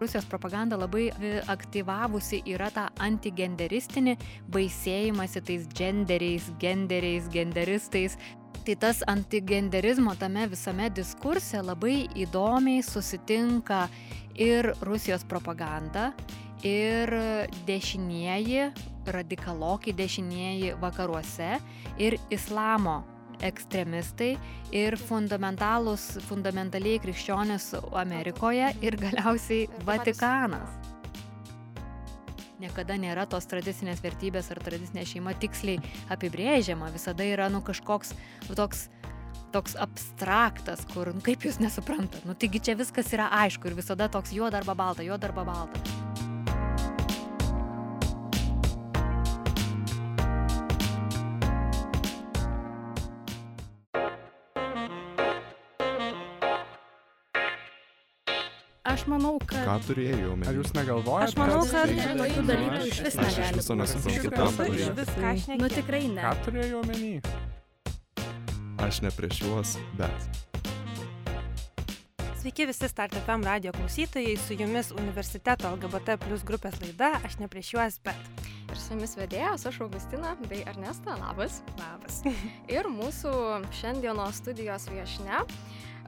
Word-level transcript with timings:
Rusijos 0.00 0.24
propaganda 0.24 0.78
labai 0.80 1.10
aktyvavusi 1.52 2.40
yra 2.48 2.70
tą 2.72 2.86
antigenderistinį 3.04 4.16
baisėjimąsi 4.52 5.42
tais 5.44 5.66
genderiais, 5.76 6.46
genderiais, 6.62 7.28
genderistais. 7.32 8.16
Tai 8.64 8.76
tas 8.80 9.02
antigenderizmo 9.08 10.14
tame 10.20 10.46
visame 10.52 10.88
diskurse 10.92 11.60
labai 11.64 12.08
įdomiai 12.24 12.82
susitinka 12.84 13.86
ir 14.40 14.72
Rusijos 14.84 15.24
propaganda, 15.28 16.10
ir 16.64 17.12
dešinieji, 17.68 18.70
radikalokai 19.06 19.94
dešinieji 19.96 20.74
vakaruose, 20.80 21.56
ir 22.00 22.16
islamo 22.32 23.00
ekstremistai 23.46 24.34
ir 24.76 24.96
fundamentalūs, 25.00 26.20
fundamentaliai 26.28 27.00
krikščionys 27.02 27.72
Amerikoje 28.02 28.70
ir 28.84 28.98
galiausiai 29.00 29.66
Vatikanas. 29.88 30.76
Niekada 32.60 32.98
nėra 33.00 33.24
tos 33.24 33.48
tradicinės 33.48 34.02
vertybės 34.04 34.50
ar 34.52 34.60
tradicinė 34.60 35.06
šeima 35.08 35.32
tiksliai 35.40 35.80
apibrėžiama, 36.12 36.90
visada 36.92 37.24
yra 37.24 37.48
nu 37.48 37.62
kažkoks 37.64 38.12
nu, 38.50 38.56
toks 38.58 38.90
toks 39.50 39.74
abstraktas, 39.82 40.84
kur, 40.92 41.10
nu, 41.14 41.22
kaip 41.26 41.42
jūs 41.42 41.58
nesuprantat, 41.58 42.22
nu 42.28 42.36
taigi 42.38 42.62
čia 42.68 42.76
viskas 42.78 43.10
yra 43.16 43.26
aišku 43.42 43.66
ir 43.66 43.80
visada 43.80 44.06
toks 44.12 44.30
juoda 44.36 44.62
arba 44.62 44.78
balta, 44.78 45.02
juoda 45.02 45.26
arba 45.26 45.42
balta. 45.48 46.09
Aš 59.00 59.06
manau, 59.08 59.38
kad... 59.40 59.62
Ką 59.64 59.74
turėjau 59.86 60.34
omeny? 60.34 60.44
Ar 60.50 60.56
jūs 60.58 60.74
negalvojate? 60.76 61.30
Aš 61.30 61.36
manau, 61.40 61.60
kad 61.64 61.88
Aš 61.88 62.02
tokių 62.18 62.42
dalykų 62.50 62.80
iš 62.90 62.98
vis 63.06 63.14
Aš 63.16 63.30
iš 63.30 63.38
negali 63.38 63.56
viso 63.56 63.72
būti. 63.72 63.80
nesuprantu, 63.80 64.32
ką 64.34 64.48
turėjau. 64.58 64.90
Viską 64.98 65.30
aš 65.30 65.46
Nu 65.62 65.70
tikrai 65.72 66.00
ne. 66.10 66.20
Ką 66.20 66.32
turėjau 66.44 66.82
omeny? 66.82 67.12
Aš 68.84 68.98
ne 69.06 69.12
prieš 69.16 69.40
juos, 69.46 69.72
bet. 69.96 70.28
Sveiki 72.42 72.68
visi 72.68 72.92
Start 72.92 73.16
FM 73.22 73.48
radio 73.48 73.72
klausytojai, 73.78 74.36
su 74.36 74.60
jumis 74.60 74.92
universiteto 74.92 75.72
LGBT 75.78 76.20
plus 76.20 76.44
grupės 76.44 76.76
laida, 76.84 77.14
aš 77.24 77.38
ne 77.40 77.48
prieš 77.48 77.72
juos, 77.78 77.96
bet. 78.04 78.20
Ir 78.68 78.76
su 78.76 78.92
jumis 78.98 79.16
vedėjas, 79.16 79.64
aš 79.72 79.80
Augustina 79.86 80.36
bei 80.44 80.60
Ernesta, 80.68 81.16
labas. 81.24 81.62
Labas. 81.80 82.20
Ir 82.68 82.92
mūsų 82.92 83.32
šiandienos 83.80 84.44
studijos 84.44 84.90
viešne, 84.92 85.40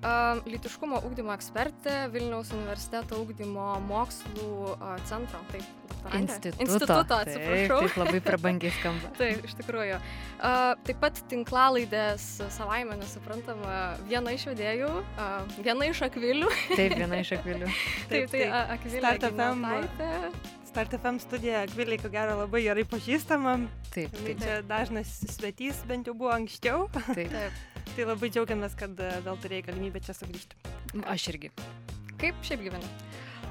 lytiškumo 0.03 1.03
ūkdymo 1.06 1.34
ekspertė 1.36 2.08
Vilniaus 2.14 2.50
universiteto 2.56 3.20
ūkdymo 3.22 3.69
mokslų 3.86 4.77
centro, 5.09 5.42
taip. 5.53 5.67
Instituto. 6.11 6.62
Instituto, 6.62 7.05
Taip, 7.05 7.28
atsiprašau. 7.28 7.77
taip 7.81 7.98
labai 8.00 8.20
prabangiai 8.25 8.72
skamba. 8.75 9.11
Taip, 9.20 9.44
iš 9.47 9.55
tikrųjų. 9.61 9.98
Uh, 10.42 10.72
taip 10.86 10.98
pat 11.03 11.20
tinklalaidės 11.31 12.25
savaime 12.56 12.97
nesuprantama 12.98 13.77
viena 14.09 14.34
iš 14.34 14.48
vedėjų, 14.50 14.91
uh, 14.91 15.36
viena 15.62 15.86
iš 15.92 16.03
akvilių. 16.09 16.50
Taip, 16.72 16.97
viena 16.98 17.22
iš 17.22 17.37
akvilių. 17.39 17.70
taip, 18.11 18.27
tai 18.34 18.42
uh, 18.48 18.75
akvilė. 18.75 19.05
Start 19.05 19.28
FM. 19.31 19.62
Ginautaitė. 19.70 20.61
Start 20.73 20.95
FM 21.03 21.19
studija 21.20 21.61
Akviliai, 21.67 21.98
ko 22.01 22.09
gero, 22.09 22.33
labai 22.39 22.62
gerai 22.65 22.87
pažįstama. 22.89 23.59
Taip, 23.92 24.15
Tai 24.15 24.23
taip, 24.25 24.39
čia 24.41 24.55
dažnas 24.65 25.11
svetys, 25.34 25.83
bent 25.84 26.09
jau 26.09 26.15
buvo 26.17 26.31
anksčiau. 26.33 26.87
taip. 27.11 27.28
Taip. 27.28 27.59
Tai 27.92 28.06
labai 28.09 28.31
džiaugiamės, 28.33 28.73
kad 28.81 28.97
e, 28.97 29.11
vėl 29.27 29.37
turėjai 29.43 29.67
galimybę 29.67 30.00
čia 30.00 30.15
sugrįžti. 30.17 30.56
Aš 31.12 31.27
irgi. 31.34 31.50
Kaip 32.17 32.41
šiaip 32.41 32.65
gyveni? 32.65 32.89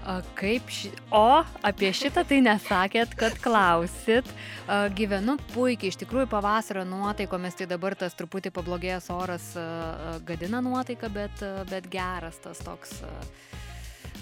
A, 0.02 0.18
Kaip 0.34 0.74
ši... 0.74 0.90
O, 1.14 1.44
apie 1.62 1.94
šitą 1.94 2.26
tai 2.26 2.42
nesakėt, 2.42 3.14
kad 3.22 3.38
klausit. 3.46 4.26
A, 4.66 4.88
Gyvenu 4.90 5.38
puikiai, 5.54 5.94
iš 5.94 6.02
tikrųjų 6.02 6.26
pavasario 6.34 6.88
nuotaikomis, 6.90 7.62
tai 7.62 7.70
dabar 7.70 7.94
tas 8.02 8.18
truputį 8.18 8.50
pablogėjęs 8.58 9.14
oras 9.14 9.52
a, 9.62 10.18
gadina 10.26 10.66
nuotaiką, 10.66 11.14
bet, 11.22 11.46
bet 11.70 11.94
geras 11.94 12.42
tas 12.42 12.66
toks 12.66 12.98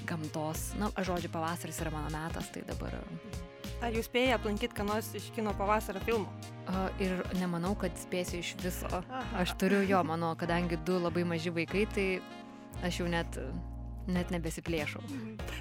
gamtos. 0.09 0.71
Na, 0.79 0.89
aš 0.97 1.11
žodžiu, 1.11 1.31
pavasaris 1.33 1.79
yra 1.83 1.93
mano 1.93 2.09
metas, 2.13 2.49
tai 2.53 2.65
dabar. 2.67 2.97
Ar 3.79 3.95
jūs 3.95 4.09
spėjai 4.09 4.35
aplankyti 4.35 4.75
ką 4.75 4.83
nors 4.89 5.07
iš 5.15 5.29
kino 5.35 5.53
pavasario 5.55 6.01
filmų? 6.03 6.27
Ir 6.99 7.21
nemanau, 7.39 7.71
kad 7.79 7.95
spėsiu 7.97 8.41
iš 8.41 8.53
viso. 8.59 8.89
Aha. 8.91 9.21
Aš 9.43 9.55
turiu 9.61 9.79
jo, 9.87 10.01
mano, 10.03 10.33
kadangi 10.39 10.77
du 10.85 10.99
labai 10.99 11.23
maži 11.27 11.53
vaikai, 11.55 11.85
tai 11.95 12.07
aš 12.83 12.99
jau 13.01 13.07
net, 13.09 13.39
net 14.13 14.33
nebesiplėšau. 14.33 15.01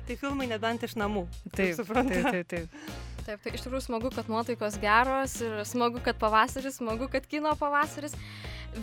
Tai 0.08 0.16
filmai 0.20 0.48
nebent 0.50 0.84
iš 0.86 0.96
namų. 1.00 1.26
Taip, 1.52 1.76
suprantu. 1.78 2.16
taip, 2.16 2.32
taip, 2.32 2.48
taip. 2.52 3.06
Taip, 3.28 3.42
tai 3.44 3.52
iš 3.52 3.66
tikrųjų 3.66 3.84
smagu, 3.84 4.08
kad 4.14 4.30
nuotaikos 4.32 4.78
geros 4.80 5.34
ir 5.44 5.58
smagu, 5.68 6.00
kad 6.04 6.16
pavasaris, 6.20 6.78
smagu, 6.80 7.10
kad 7.12 7.26
kino 7.28 7.52
pavasaris. 7.60 8.14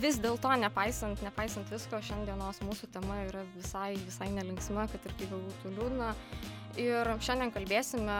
Vis 0.02 0.18
dėlto, 0.22 0.50
nepaisant, 0.60 1.18
nepaisant 1.22 1.70
visko, 1.70 1.98
šiandienos 2.02 2.60
mūsų 2.62 2.90
tema 2.94 3.20
yra 3.24 3.42
visai, 3.56 3.96
visai 4.06 4.28
nelinksma, 4.34 4.86
kad 4.92 5.06
ir 5.06 5.14
kaip 5.18 5.32
būtų 5.34 5.72
liūdna. 5.78 6.12
Ir 6.78 7.10
šiandien 7.26 7.50
kalbėsime, 7.54 8.18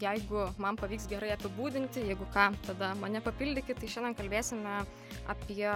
jeigu 0.00 0.46
man 0.62 0.78
pavyks 0.80 1.08
gerai 1.10 1.32
apibūdinti, 1.34 2.04
jeigu 2.08 2.26
ką, 2.32 2.48
tada 2.66 2.92
mane 3.00 3.20
papildykit, 3.24 3.80
tai 3.80 3.90
šiandien 3.90 4.16
kalbėsime 4.18 4.78
apie, 5.32 5.68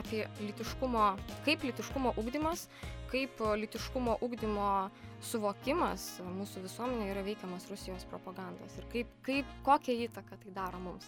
apie 0.00 0.24
lytiškumo, 0.42 1.06
kaip 1.46 1.66
lytiškumo 1.68 2.14
ugdymas, 2.20 2.66
kaip 3.12 3.42
lytiškumo 3.62 4.18
ugdymo 4.24 4.68
suvokimas 5.22 6.06
mūsų 6.26 6.64
visuomenėje 6.66 7.14
yra 7.14 7.26
veikiamas 7.26 7.68
Rusijos 7.70 8.06
propagandos 8.10 8.78
ir 8.80 8.88
kaip, 8.94 9.18
kaip, 9.26 9.58
kokią 9.66 10.00
įtaką 10.08 10.40
tai 10.42 10.56
daro 10.56 10.82
mums. 10.82 11.06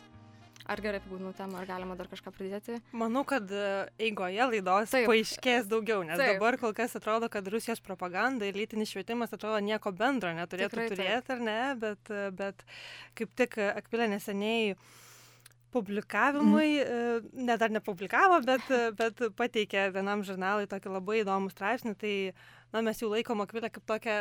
Ar 0.65 0.81
gerai 0.81 0.97
apibūdinau 0.97 1.35
temą, 1.37 1.59
ar 1.61 1.67
galima 1.69 1.93
dar 1.99 2.09
kažką 2.09 2.31
pridėti? 2.33 2.79
Manau, 2.97 3.21
kad 3.29 3.51
e, 3.53 3.65
eigoje 4.07 4.47
laidos 4.49 4.95
Taip. 4.95 5.05
paaiškės 5.11 5.67
daugiau, 5.69 6.01
nes 6.09 6.17
Taip. 6.17 6.39
dabar 6.39 6.57
kol 6.61 6.73
kas 6.77 6.97
atrodo, 6.97 7.29
kad 7.33 7.51
Rusijos 7.53 7.83
propaganda 7.85 8.49
ir 8.49 8.57
lytinis 8.57 8.95
švietimas 8.95 9.35
atrodo 9.37 9.61
nieko 9.61 9.93
bendro 9.93 10.33
neturėtų 10.33 10.73
Tikrai 10.73 10.87
taip. 10.89 10.97
turėti, 10.97 11.35
ar 11.35 11.43
ne, 11.45 11.59
bet, 11.83 12.09
e, 12.09 12.31
bet 12.39 12.65
kaip 13.21 13.35
tik 13.37 13.59
e, 13.61 13.67
Akvilė 13.83 14.09
neseniai 14.15 14.73
publikavimui, 15.75 16.71
mm. 16.81 17.29
ne 17.45 17.59
dar 17.61 17.73
nepublikavo, 17.75 18.39
bet, 18.47 18.69
bet 18.97 19.21
pateikė 19.37 19.89
vienam 19.93 20.23
žurnalui 20.25 20.71
tokį 20.71 20.93
labai 20.95 21.21
įdomų 21.25 21.51
straipsnį, 21.53 21.97
tai 21.99 22.15
na, 22.73 22.81
mes 22.87 23.03
jau 23.03 23.11
laikom 23.13 23.43
Akvilę 23.45 23.73
kaip 23.75 23.85
tokią 23.91 24.21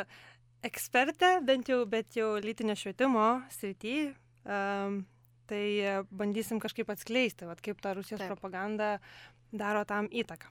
ekspertę, 0.66 1.38
bent 1.46 1.72
jau, 1.72 1.80
bet 1.88 2.18
jau 2.18 2.34
lytinio 2.42 2.76
švietimo 2.76 3.28
srity. 3.54 4.10
Um, 4.44 5.04
tai 5.50 5.64
e, 5.78 5.94
bandysim 6.14 6.60
kažkaip 6.62 6.90
atskleisti, 6.94 7.48
vat, 7.48 7.62
kaip 7.64 7.80
ta 7.84 7.94
Rusijos 7.96 8.22
Taip. 8.22 8.34
Propaganda 8.34 8.98
daro 9.52 9.84
tam 9.88 10.10
įtaką. 10.10 10.50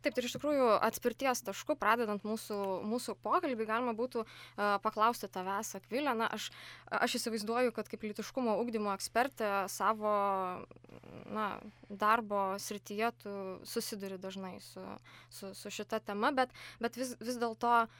Taip, 0.00 0.14
tai 0.16 0.22
iš 0.24 0.34
tikrųjų 0.36 0.66
atspirties 0.80 1.42
tašku, 1.44 1.74
pradedant 1.76 2.22
mūsų, 2.24 2.56
mūsų 2.88 3.16
pokalbį, 3.24 3.66
galima 3.68 3.92
būtų 3.96 4.22
uh, 4.22 4.76
paklausti 4.84 5.28
tavęs, 5.28 5.74
Akvilė. 5.76 6.14
Na, 6.16 6.28
aš, 6.30 6.48
aš 6.88 7.18
įsivaizduoju, 7.18 7.74
kad 7.76 7.90
kaip 7.90 8.06
lytiškumo 8.06 8.54
ugdymo 8.62 8.94
ekspertė 8.94 9.50
savo 9.72 10.14
na, 11.28 11.48
darbo 11.90 12.44
srityje 12.62 13.10
tu 13.20 13.34
susiduri 13.68 14.16
dažnai 14.22 14.56
su, 14.64 14.84
su, 15.28 15.52
su 15.58 15.74
šita 15.80 16.00
tema, 16.06 16.32
bet, 16.32 16.54
bet 16.80 16.96
vis, 16.96 17.12
vis 17.20 17.36
dėlto 17.42 17.74
uh, 17.84 17.98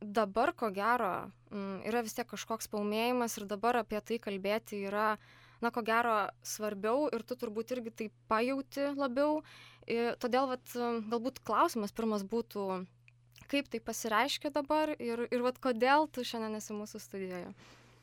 dabar, 0.00 0.52
ko 0.56 0.70
gero, 0.74 1.30
mm, 1.52 1.82
yra 1.88 2.02
vis 2.02 2.16
tiek 2.16 2.28
kažkoks 2.28 2.70
paumėjimas 2.72 3.36
ir 3.38 3.46
dabar 3.50 3.80
apie 3.82 4.00
tai 4.00 4.18
kalbėti 4.18 4.84
yra 4.88 5.14
na, 5.60 5.70
ko 5.70 5.82
gero, 5.84 6.30
svarbiau 6.42 7.08
ir 7.12 7.24
tu 7.28 7.36
turbūt 7.36 7.74
irgi 7.76 7.92
tai 7.92 8.06
pajauti 8.32 8.92
labiau. 8.96 9.42
Ir 9.90 10.16
todėl, 10.22 10.48
vat, 10.48 10.72
galbūt 11.10 11.42
klausimas 11.44 11.92
pirmas 11.92 12.24
būtų, 12.24 12.84
kaip 13.50 13.68
tai 13.72 13.80
pasireiškia 13.84 14.52
dabar 14.54 14.94
ir, 14.96 15.26
ir 15.28 15.44
vat, 15.44 15.58
kodėl 15.60 16.08
tu 16.08 16.24
šiandien 16.24 16.56
esi 16.60 16.76
mūsų 16.76 17.00
studijoje. 17.02 17.52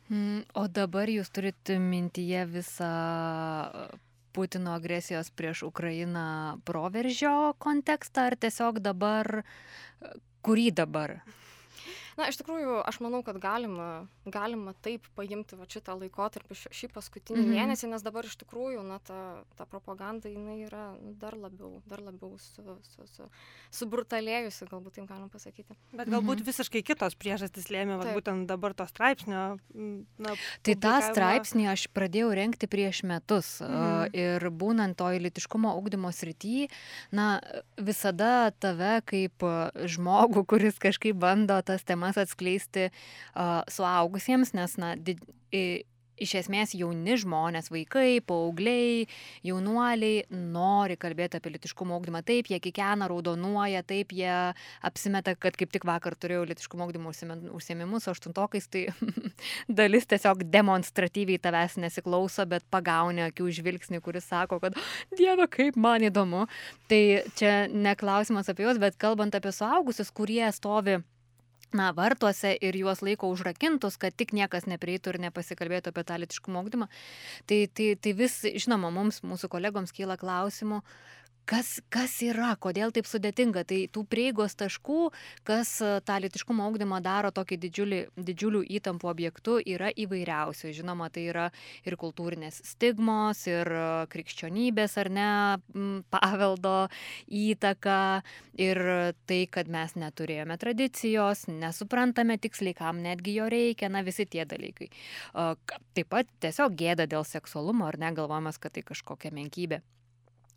Mm, 0.08 0.44
O 0.56 0.68
dabar 0.72 1.10
jūs 1.12 1.32
turite 1.34 1.80
mintyje 1.84 2.46
visą 2.48 2.92
Putino 4.38 4.76
agresijos 4.78 5.32
prieš 5.34 5.64
Ukrainą 5.66 6.62
proveržio 6.62 7.56
kontekstą 7.58 8.28
ar 8.30 8.36
tiesiog 8.38 8.78
dabar, 8.86 9.42
kurį 10.46 10.68
dabar? 10.78 11.16
Na, 12.18 12.28
iš 12.32 12.40
tikrųjų, 12.42 12.82
aš 12.90 12.98
manau, 13.06 13.20
kad 13.24 13.38
galima, 13.38 14.08
galima 14.26 14.74
taip 14.82 15.06
paimti 15.16 15.56
va, 15.56 15.68
šitą 15.70 15.94
laikotarpį, 16.02 16.56
š- 16.58 16.72
šį 16.74 16.88
paskutinį 16.96 17.44
Mhm. 17.46 17.52
mėnesį, 17.54 17.90
nes 17.92 18.02
dabar 18.02 18.26
iš 18.26 18.38
tikrųjų, 18.42 18.82
na, 18.88 18.98
ta, 19.00 19.44
ta 19.56 19.66
propaganda, 19.66 20.26
jinai 20.28 20.66
yra 20.66 20.96
nu, 20.98 21.14
dar 21.14 21.34
labiau, 21.38 21.82
dar 21.88 22.00
labiau 22.02 22.34
su, 22.40 22.64
su, 22.82 23.06
su, 23.06 23.30
subrutalėjusi, 23.70 24.66
galbūt 24.72 24.96
taip 24.98 25.08
galima 25.10 25.30
pasakyti. 25.30 25.76
Bet 25.94 26.08
galbūt 26.10 26.42
Mhm. 26.42 26.48
visiškai 26.50 26.82
kitos 26.84 27.14
priežastys 27.16 27.70
lėmė 27.70 27.98
vat 28.02 28.16
būtent 28.16 28.48
dabar 28.48 28.74
to 28.74 28.86
straipsnio. 28.88 29.60
Na, 30.18 30.34
Tai 30.64 30.74
tą 30.76 30.96
straipsnį 31.14 31.68
aš 31.72 31.88
pradėjau 31.94 32.34
renkti 32.34 32.68
prieš 32.68 33.04
metus 33.04 33.62
Mhm. 33.62 34.10
ir 34.14 34.40
būnant 34.52 34.96
toj 34.96 35.20
litiškumo 35.22 35.76
ugdymo 35.78 36.10
srity, 36.12 36.70
na, 37.12 37.40
visada 37.78 38.52
tave 38.60 39.02
kaip 39.06 39.38
žmogų, 39.86 40.46
kuris 40.48 40.80
kažkaip 40.80 41.14
bando 41.20 41.62
tas 41.62 41.84
temas 41.84 42.07
temas 42.08 42.24
atskleisti 42.24 42.90
uh, 42.90 43.62
suaugusiems, 43.68 44.54
nes, 44.56 44.78
na, 44.80 44.96
did, 44.96 45.20
i, 45.52 45.84
iš 46.18 46.34
esmės 46.42 46.74
jauni 46.74 47.16
žmonės, 47.20 47.70
vaikai, 47.70 48.20
paaugliai, 48.26 49.06
jaunuoliai 49.46 50.24
nori 50.34 50.98
kalbėti 51.00 51.38
apie 51.38 51.52
litiškumo 51.54 51.98
ugdymą. 52.00 52.24
Taip, 52.26 52.50
jie 52.52 52.60
kikena, 52.64 53.08
raudonuoja, 53.10 53.84
taip, 53.88 54.14
jie 54.18 54.32
apsimeta, 54.88 55.36
kad 55.38 55.58
kaip 55.60 55.74
tik 55.74 55.86
vakar 55.88 56.18
turėjau 56.18 56.48
litiškumo 56.50 56.88
ugdymo 56.88 57.14
užsiemimus, 57.58 58.08
o 58.08 58.16
aštuntokais 58.16 58.70
tai 58.74 58.88
dalis 59.80 60.10
tiesiog 60.10 60.42
demonstratyviai 60.54 61.42
tavęs 61.44 61.78
nesiklauso, 61.84 62.48
bet 62.50 62.66
pagaunė 62.74 63.28
akių 63.30 63.52
žvilgsnį, 63.60 64.02
kuris 64.06 64.26
sako, 64.32 64.62
kad 64.64 64.78
Dieve, 65.18 65.46
kaip 65.54 65.78
man 65.78 66.06
įdomu. 66.08 66.48
Tai 66.90 67.04
čia 67.38 67.54
neklausimas 67.70 68.50
apie 68.50 68.66
juos, 68.66 68.82
bet 68.82 68.98
kalbant 69.02 69.38
apie 69.38 69.54
suaugusius, 69.54 70.10
kurie 70.16 70.46
stovi 70.56 70.98
na, 71.76 71.90
vartuose 71.96 72.54
ir 72.64 72.78
juos 72.80 73.02
laiko 73.04 73.30
užrakintus, 73.34 73.98
kad 74.00 74.16
tik 74.16 74.34
niekas 74.38 74.68
neprieitų 74.70 75.14
ir 75.14 75.20
nepasikalbėtų 75.28 75.92
apie 75.92 76.06
tą 76.08 76.20
litiškumo 76.24 76.64
ugdymą. 76.64 76.88
Tai, 77.50 77.60
tai, 77.76 77.90
tai 78.00 78.14
vis, 78.18 78.40
žinoma, 78.48 78.92
mums, 78.94 79.20
mūsų 79.26 79.50
kolegoms 79.52 79.96
kyla 79.96 80.18
klausimų, 80.20 80.82
kas, 81.48 81.78
kas 81.94 82.18
yra, 82.26 82.52
kodėl 82.60 82.92
taip 82.96 83.08
sudėtinga. 83.08 83.64
Tai 83.68 83.80
tų 83.94 84.04
prieigos 84.12 84.58
taškų, 84.60 85.00
kas 85.48 85.72
e, 85.84 85.92
tą 86.08 86.20
litiškumo 86.24 86.66
augdymą 86.68 87.00
daro 87.06 87.32
tokį 87.36 87.60
didžiulį, 87.64 88.02
didžiulių 88.30 88.64
įtampų 88.80 89.10
objektų, 89.12 89.58
yra 89.76 89.92
įvairiausių. 89.96 90.74
Žinoma, 90.78 91.10
tai 91.14 91.28
yra 91.32 91.48
ir 91.88 91.98
kultūrinės 92.00 92.60
stigmos, 92.74 93.46
ir 93.50 93.72
e, 93.72 93.88
krikščionybės 94.14 94.98
ar 95.04 95.12
ne 95.14 95.30
paveldo 96.14 96.76
įtaka, 97.28 98.00
ir 98.60 98.82
tai, 99.30 99.42
kad 99.52 99.72
mes 99.72 99.96
neturėjome 100.00 100.58
tradicijos, 100.62 101.46
nesuprantame 101.52 102.40
tiksliai, 102.42 102.76
kam 102.78 103.02
netgi 103.06 103.38
jo 103.40 103.48
reikia, 103.52 103.92
na 103.94 104.04
visi 104.06 104.28
tie 104.28 104.46
dalykai. 104.50 104.90
Taip 105.98 106.10
pat 106.12 106.32
tiesiog 106.44 106.76
gėda 106.78 107.08
dėl 107.10 107.28
seksualumo 107.28 107.88
ar 107.88 108.00
negalvojamas, 108.02 108.60
kad 108.62 108.76
tai 108.76 108.84
kažkokia 108.88 109.34
menkybė. 109.36 109.82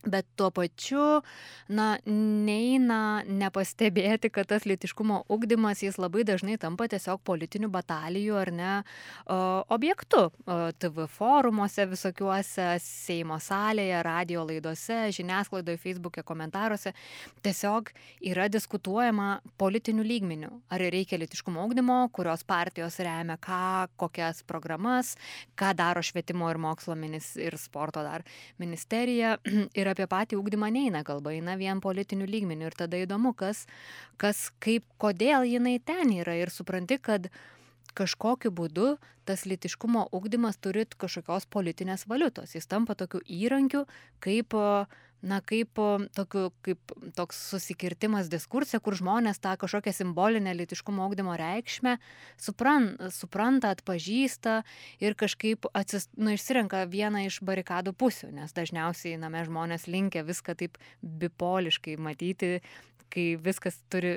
Bet 0.01 0.25
tuo 0.33 0.49
pačiu, 0.49 1.21
na, 1.69 1.99
neina 2.09 3.21
nepastebėti, 3.29 4.31
kad 4.33 4.49
tas 4.49 4.65
litiškumo 4.65 5.27
ugdymas 5.29 5.83
jis 5.85 5.99
labai 6.01 6.23
dažnai 6.25 6.57
tampa 6.61 6.87
tiesiog 6.89 7.21
politinių 7.29 7.69
batalijų 7.75 8.39
ar 8.41 8.51
ne 8.55 8.71
objektu. 9.69 10.23
TV 10.81 11.05
forumuose 11.13 11.85
visokiuose, 11.91 12.71
Seimo 12.81 13.37
salėje, 13.45 13.99
radio 14.07 14.47
laidose, 14.49 15.03
žiniasklaidoje, 15.19 15.83
Facebook'e, 15.85 16.25
komentaruose. 16.25 16.95
Tiesiog 17.45 17.93
yra 18.33 18.49
diskutuojama 18.49 19.29
politinių 19.61 20.07
lygmenių. 20.09 20.51
Ar 20.73 20.87
reikia 20.97 21.21
litiškumo 21.21 21.67
ugdymo, 21.69 22.01
kurios 22.17 22.47
partijos 22.49 22.97
remia 23.05 23.37
ką, 23.37 23.91
kokias 24.01 24.41
programas, 24.49 25.13
ką 25.61 25.75
daro 25.77 26.01
švietimo 26.01 26.49
ir 26.49 26.61
mokslo 26.63 26.97
minis, 26.97 27.35
ir 27.37 27.61
sporto 27.61 28.01
dar 28.07 28.25
ministerija. 28.57 29.37
Ir 29.81 29.90
ir 29.91 29.97
apie 29.97 30.07
patį 30.11 30.39
ūkdymą 30.39 30.71
neina 30.73 31.03
kalba, 31.07 31.35
eina 31.35 31.57
vien 31.59 31.83
politinių 31.83 32.29
lygmenių. 32.31 32.71
Ir 32.71 32.77
tada 32.79 33.01
įdomu, 33.03 33.35
kas, 33.35 33.67
kas 34.21 34.49
kaip, 34.63 34.87
kodėl 35.03 35.47
jinai 35.49 35.81
ten 35.83 36.15
yra. 36.15 36.37
Ir 36.39 36.55
supranti, 36.55 37.01
kad 37.03 37.29
kažkokiu 37.99 38.53
būdu 38.55 38.95
tas 39.27 39.45
litiškumo 39.47 40.07
ugdymas 40.15 40.59
turi 40.63 40.87
kažkokios 40.87 41.49
politinės 41.51 42.07
valiutos. 42.11 42.55
Jis 42.55 42.71
tampa 42.71 42.95
tokiu 42.95 43.21
įrankiu, 43.27 43.85
kaip 44.23 44.55
na, 45.23 45.41
kaip, 45.45 45.79
tokiu, 46.17 46.49
kaip 46.65 46.95
toks 47.17 47.39
susikirtimas 47.53 48.31
diskursė, 48.33 48.81
kur 48.83 48.97
žmonės 48.99 49.41
tą 49.43 49.55
kažkokią 49.61 49.93
simbolinę 49.95 50.55
litiškumo 50.57 51.05
augdymo 51.07 51.37
reikšmę 51.41 51.97
supran, 52.41 52.93
supranta, 53.15 53.75
atpažįsta 53.77 54.61
ir 55.03 55.17
kažkaip 55.21 55.69
atsis, 55.77 56.09
nu, 56.17 56.35
išsirenka 56.37 56.85
vieną 56.91 57.27
iš 57.29 57.41
barikadų 57.47 57.95
pusių, 58.01 58.33
nes 58.41 58.57
dažniausiai 58.57 59.21
name 59.21 59.45
žmonės 59.49 59.89
linkia 59.91 60.25
viską 60.27 60.57
taip 60.61 60.81
bipoliškai 61.03 61.99
matyti, 62.01 62.59
kai 63.11 63.25
viskas 63.43 63.79
turi, 63.91 64.17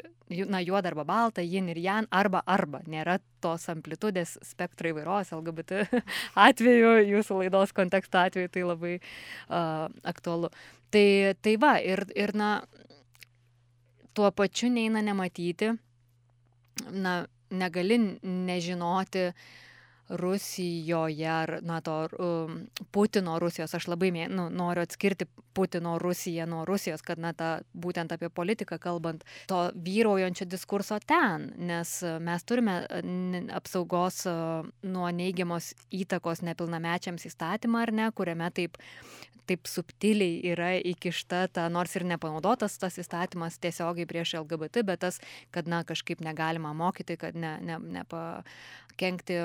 na, 0.49 0.61
juoda 0.63 0.91
arba 0.91 1.05
balta, 1.07 1.41
jin 1.41 1.69
ir 1.73 1.79
jan, 1.81 2.07
arba 2.11 2.43
arba. 2.45 2.83
Nėra 2.89 3.17
tos 3.43 3.65
amplitudės 3.73 4.37
spektro 4.45 4.91
įvairos 4.93 5.33
LGBT 5.35 5.83
atveju, 6.47 6.93
jūsų 7.09 7.41
laidos 7.41 7.73
konteksto 7.75 8.21
atveju 8.21 8.53
tai 8.53 8.67
labai 8.67 8.93
uh, 8.99 9.89
aktualu. 10.13 10.51
Tai, 10.93 11.07
tai 11.41 11.57
va, 11.61 11.75
ir, 11.81 12.05
ir 12.15 12.35
na, 12.37 12.53
tuo 14.13 14.29
pačiu 14.31 14.69
neina 14.73 15.01
nematyti, 15.01 15.73
na, 16.93 17.23
negali 17.53 17.99
nežinoti, 18.21 19.29
uh, 19.29 19.61
Rusijoje 20.13 21.27
ar, 21.29 21.57
na, 21.65 21.79
to 21.81 22.07
um, 22.19 22.59
Putino 22.91 23.39
Rusijos, 23.41 23.73
aš 23.73 23.87
labai 23.89 24.11
mė, 24.13 24.27
nu, 24.29 24.47
noriu 24.53 24.83
atskirti 24.85 25.25
Putino 25.53 25.95
Rusiją 26.01 26.45
nuo 26.49 26.63
Rusijos, 26.69 27.01
kad, 27.05 27.21
na, 27.21 27.33
ta, 27.37 27.49
būtent 27.73 28.13
apie 28.13 28.29
politiką 28.29 28.77
kalbant, 28.81 29.25
to 29.49 29.63
vyraujančio 29.73 30.47
diskurso 30.49 30.99
ten, 31.05 31.49
nes 31.57 31.95
mes 32.21 32.45
turime 32.49 32.79
apsaugos 33.57 34.23
nuo 34.85 35.09
neigiamos 35.13 35.73
įtakos 35.93 36.45
nepilnamečiams 36.45 37.29
įstatymą, 37.29 37.87
ar 37.87 37.93
ne, 37.93 38.09
kuriame 38.15 38.49
taip, 38.53 38.77
taip 39.49 39.67
subtiliai 39.67 40.39
yra 40.53 40.69
įkišta 40.79 41.47
ta, 41.55 41.67
nors 41.73 41.95
ir 41.97 42.05
nepanaudotas 42.07 42.77
tas 42.79 42.97
įstatymas 43.01 43.59
tiesiogiai 43.63 44.07
prieš 44.09 44.37
LGBT, 44.39 44.85
bet 44.87 45.03
tas, 45.03 45.19
kad, 45.51 45.69
na, 45.69 45.83
kažkaip 45.87 46.23
negalima 46.23 46.73
mokyti, 46.77 47.17
kad 47.19 47.35
ne, 47.35 47.57
ne, 47.65 47.79
nepa, 47.97 48.43
kenkti 48.99 49.39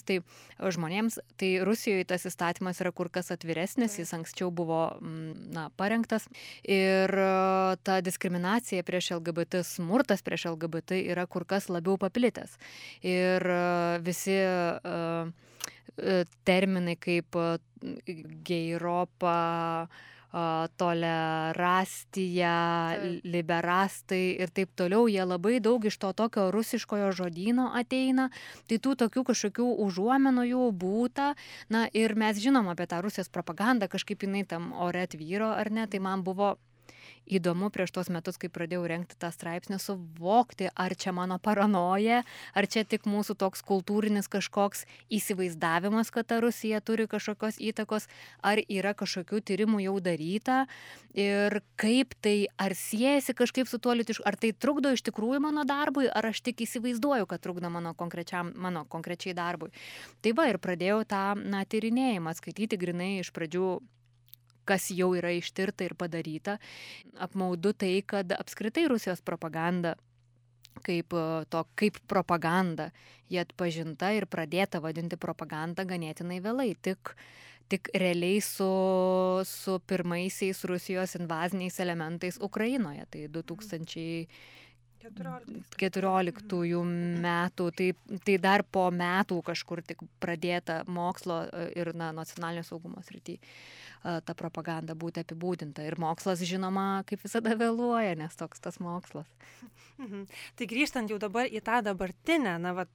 jauniems 0.00 0.22
tai 0.60 0.70
žmonėms. 0.70 1.18
Tai 1.36 1.64
Rusijoje 1.64 2.04
tas 2.04 2.26
įstatymas 2.26 2.80
yra 2.80 2.92
kur 2.92 3.10
kas 3.10 3.30
atviresnis, 3.30 3.98
jis 3.98 4.12
anksčiau 4.14 4.50
buvo 4.50 4.98
na, 5.00 5.70
parengtas. 5.76 6.28
Ir 6.64 7.10
e, 7.10 7.76
ta 7.82 8.00
diskriminacija 8.00 8.82
prieš 8.82 9.12
LGBT, 9.18 9.62
smurtas 9.64 10.22
prieš 10.22 10.50
LGBT 10.50 11.00
yra 11.10 11.26
kur 11.26 11.44
kas 11.44 11.68
labiau 11.68 11.98
paplitęs. 11.98 12.58
Ir 13.02 13.42
e, 13.42 13.98
visi 14.00 14.38
terminai 16.46 16.94
kaip 16.96 17.36
geiropa, 18.46 19.88
tolerastija, 20.78 22.54
liberastai 23.24 24.36
ir 24.38 24.50
taip 24.54 24.70
toliau, 24.78 25.08
jie 25.10 25.24
labai 25.26 25.60
daug 25.60 25.84
iš 25.84 25.98
to 25.98 26.12
tokio 26.14 26.50
rusiškojo 26.54 27.10
žodino 27.18 27.70
ateina, 27.74 28.30
tai 28.70 28.78
tų 28.78 28.94
tokių 29.04 29.24
kažkokių 29.32 29.66
užuomenų 29.86 30.44
jų 30.52 30.70
būta, 30.84 31.34
na 31.68 31.88
ir 31.92 32.14
mes 32.14 32.38
žinom 32.42 32.70
apie 32.70 32.86
tą 32.86 33.02
Rusijos 33.02 33.28
propagandą, 33.32 33.90
kažkaip 33.90 34.22
jinai 34.22 34.44
tam 34.46 34.72
ore 34.72 35.02
atvyro 35.06 35.50
ar 35.50 35.70
ne, 35.74 35.86
tai 35.90 35.98
man 35.98 36.22
buvo 36.22 36.56
įdomu 37.30 37.70
prieš 37.70 37.92
tos 37.94 38.10
metus, 38.12 38.38
kai 38.40 38.50
pradėjau 38.52 38.86
renkti 38.90 39.18
tą 39.20 39.30
straipsnį, 39.34 39.78
suvokti, 39.82 40.70
ar 40.74 40.94
čia 40.98 41.12
mano 41.16 41.38
paranoja, 41.42 42.22
ar 42.54 42.68
čia 42.70 42.84
tik 42.88 43.06
mūsų 43.08 43.36
toks 43.40 43.62
kultūrinis 43.66 44.30
kažkoks 44.30 44.86
įsivaizdavimas, 45.12 46.10
kad 46.14 46.28
ta 46.30 46.40
Rusija 46.42 46.80
turi 46.84 47.06
kažkokios 47.10 47.60
įtakos, 47.60 48.08
ar 48.42 48.62
yra 48.66 48.94
kažkokių 48.98 49.42
tyrimų 49.46 49.84
jau 49.86 49.96
daryta 50.04 50.64
ir 51.14 51.60
kaip 51.80 52.16
tai, 52.22 52.50
ar 52.60 52.74
siejasi 52.78 53.34
kažkaip 53.38 53.70
su 53.70 53.78
tuo 53.82 53.94
litišku, 53.98 54.26
ar 54.26 54.38
tai 54.40 54.52
trukdo 54.52 54.92
iš 54.94 55.04
tikrųjų 55.06 55.42
mano 55.42 55.66
darbui, 55.68 56.08
ar 56.10 56.30
aš 56.30 56.42
tik 56.46 56.64
įsivaizduoju, 56.66 57.28
kad 57.30 57.42
trukdo 57.42 57.70
mano, 57.70 57.94
mano 58.54 58.84
konkrečiai 58.90 59.34
darbui. 59.34 59.70
Tai 60.22 60.34
va 60.38 60.50
ir 60.50 60.60
pradėjau 60.62 61.02
tą, 61.08 61.24
na, 61.40 61.64
tyrinėjimą, 61.64 62.34
skaityti 62.38 62.78
grinai 62.80 63.12
iš 63.20 63.32
pradžių 63.36 63.78
kas 64.70 64.90
jau 64.94 65.10
yra 65.18 65.34
ištirta 65.34 65.88
ir 65.88 65.96
padaryta. 65.98 66.60
Apmaudu 67.18 67.74
tai, 67.74 67.96
kad 68.06 68.30
apskritai 68.38 68.86
Rusijos 68.90 69.24
propaganda 69.26 69.96
kaip, 70.86 71.12
e, 71.12 71.44
to, 71.50 71.64
kaip 71.78 71.98
propaganda 72.10 72.90
jie 73.30 73.40
atpažinta 73.42 74.12
ir 74.16 74.26
pradėta 74.30 74.80
vadinti 74.82 75.18
propaganda 75.20 75.84
ganėtinai 75.88 76.40
vėlai. 76.44 76.72
Tik, 76.82 77.14
tik 77.70 77.90
realiai 77.94 78.40
su, 78.44 78.70
su 79.46 79.78
pirmaisiais 79.86 80.64
Rusijos 80.70 81.16
invaziniais 81.20 81.80
elementais 81.82 82.40
Ukrainoje. 82.40 83.06
Tai 83.10 83.26
2000. 83.40 84.26
14 85.00 86.80
metų, 87.24 87.68
tai, 87.76 87.90
tai 88.26 88.38
dar 88.42 88.64
po 88.64 88.86
metų 88.92 89.40
kažkur 89.46 89.82
tik 89.86 90.02
pradėta 90.20 90.82
mokslo 90.86 91.42
e, 91.46 91.68
ir 91.80 91.94
na, 91.96 92.10
nacionalinio 92.16 92.66
saugumo 92.66 93.02
srity 93.06 93.38
ta 94.00 94.34
propaganda 94.36 94.94
būti 94.96 95.20
apibūdinta. 95.20 95.84
Ir 95.84 95.98
mokslas, 96.00 96.40
žinoma, 96.48 97.02
kaip 97.08 97.20
visada 97.20 97.52
vėluoja, 97.58 98.14
nes 98.16 98.36
toks 98.36 98.62
tas 98.64 98.80
mokslas. 98.80 99.28
Mhm. 100.00 100.26
Tai 100.56 100.68
grįžtant 100.70 101.12
jau 101.12 101.18
dabar 101.20 101.50
į 101.50 101.60
tą 101.64 101.82
dabartinę, 101.84 102.56
na, 102.62 102.72
va, 102.72 102.86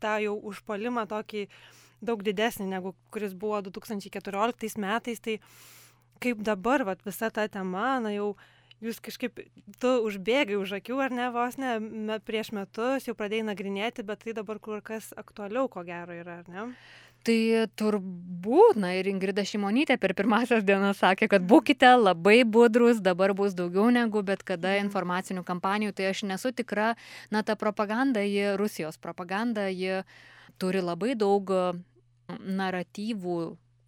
tą 0.00 0.16
jau 0.24 0.36
užpalimą 0.50 1.06
tokį 1.10 1.46
daug 2.04 2.22
didesnį 2.24 2.68
negu 2.70 2.94
kuris 3.12 3.34
buvo 3.36 3.60
2014 3.68 4.80
metais, 4.80 5.20
tai 5.20 5.38
kaip 6.20 6.40
dabar 6.44 6.84
va, 6.88 6.96
visa 7.04 7.30
ta 7.30 7.46
tema, 7.52 7.98
na 8.00 8.12
jau 8.14 8.34
jūs 8.84 9.00
kažkaip, 9.02 9.40
tu 9.80 9.92
užbėgai 10.06 10.58
už 10.60 10.76
akių 10.80 11.00
ar 11.06 11.14
ne 11.14 11.30
vos 11.34 11.56
ne, 11.60 11.78
me, 11.80 12.18
prieš 12.20 12.52
metus 12.56 13.08
jau 13.08 13.16
pradėjai 13.16 13.48
nagrinėti, 13.48 14.04
bet 14.06 14.24
tai 14.24 14.36
dabar 14.36 14.60
kur 14.62 14.82
kas 14.84 15.12
aktualiau, 15.16 15.70
ko 15.72 15.84
gero 15.86 16.16
yra, 16.16 16.40
ar 16.42 16.50
ne? 16.52 16.68
Tai 17.26 17.66
turbūt, 17.74 18.76
na 18.78 18.92
ir 18.94 19.08
Ingrida 19.10 19.42
Šimonytė 19.42 19.96
per 19.98 20.12
pirmasias 20.14 20.62
dienas 20.66 21.00
sakė, 21.02 21.26
kad 21.32 21.42
būkite 21.48 21.88
labai 21.98 22.44
budrus, 22.46 23.00
dabar 23.02 23.34
bus 23.34 23.56
daugiau 23.56 23.88
negu 23.90 24.22
bet 24.22 24.44
kada 24.46 24.76
informacinių 24.78 25.42
kampanijų, 25.46 25.96
tai 25.96 26.12
aš 26.12 26.22
nesu 26.28 26.52
tikra, 26.54 26.92
na 27.34 27.42
ta 27.42 27.56
propaganda, 27.58 28.22
ji, 28.22 28.52
Rusijos 28.60 29.00
propaganda, 29.02 29.66
ji 29.72 30.04
turi 30.62 30.84
labai 30.84 31.16
daug 31.18 31.50
naratyvų 32.30 33.40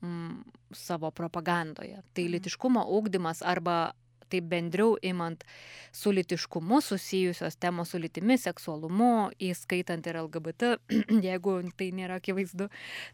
m, 0.03 0.43
savo 0.75 1.13
propagandoje. 1.15 2.03
Tai 2.15 2.27
litiškumo 2.35 2.83
ūkdymas 2.99 3.45
arba 3.47 3.93
taip 4.31 4.49
bendriau 4.51 4.97
imant 5.03 5.45
su 5.93 6.13
litiškumu 6.13 6.81
susijusios 6.85 7.57
temos 7.57 7.91
su 7.91 7.99
litimi, 7.99 8.39
seksualumu, 8.39 9.31
įskaitant 9.41 10.07
ir 10.07 10.21
LGBT, 10.23 10.75
jeigu 11.29 11.61
tai 11.79 11.91
nėra 11.97 12.19
akivaizdu, 12.21 12.69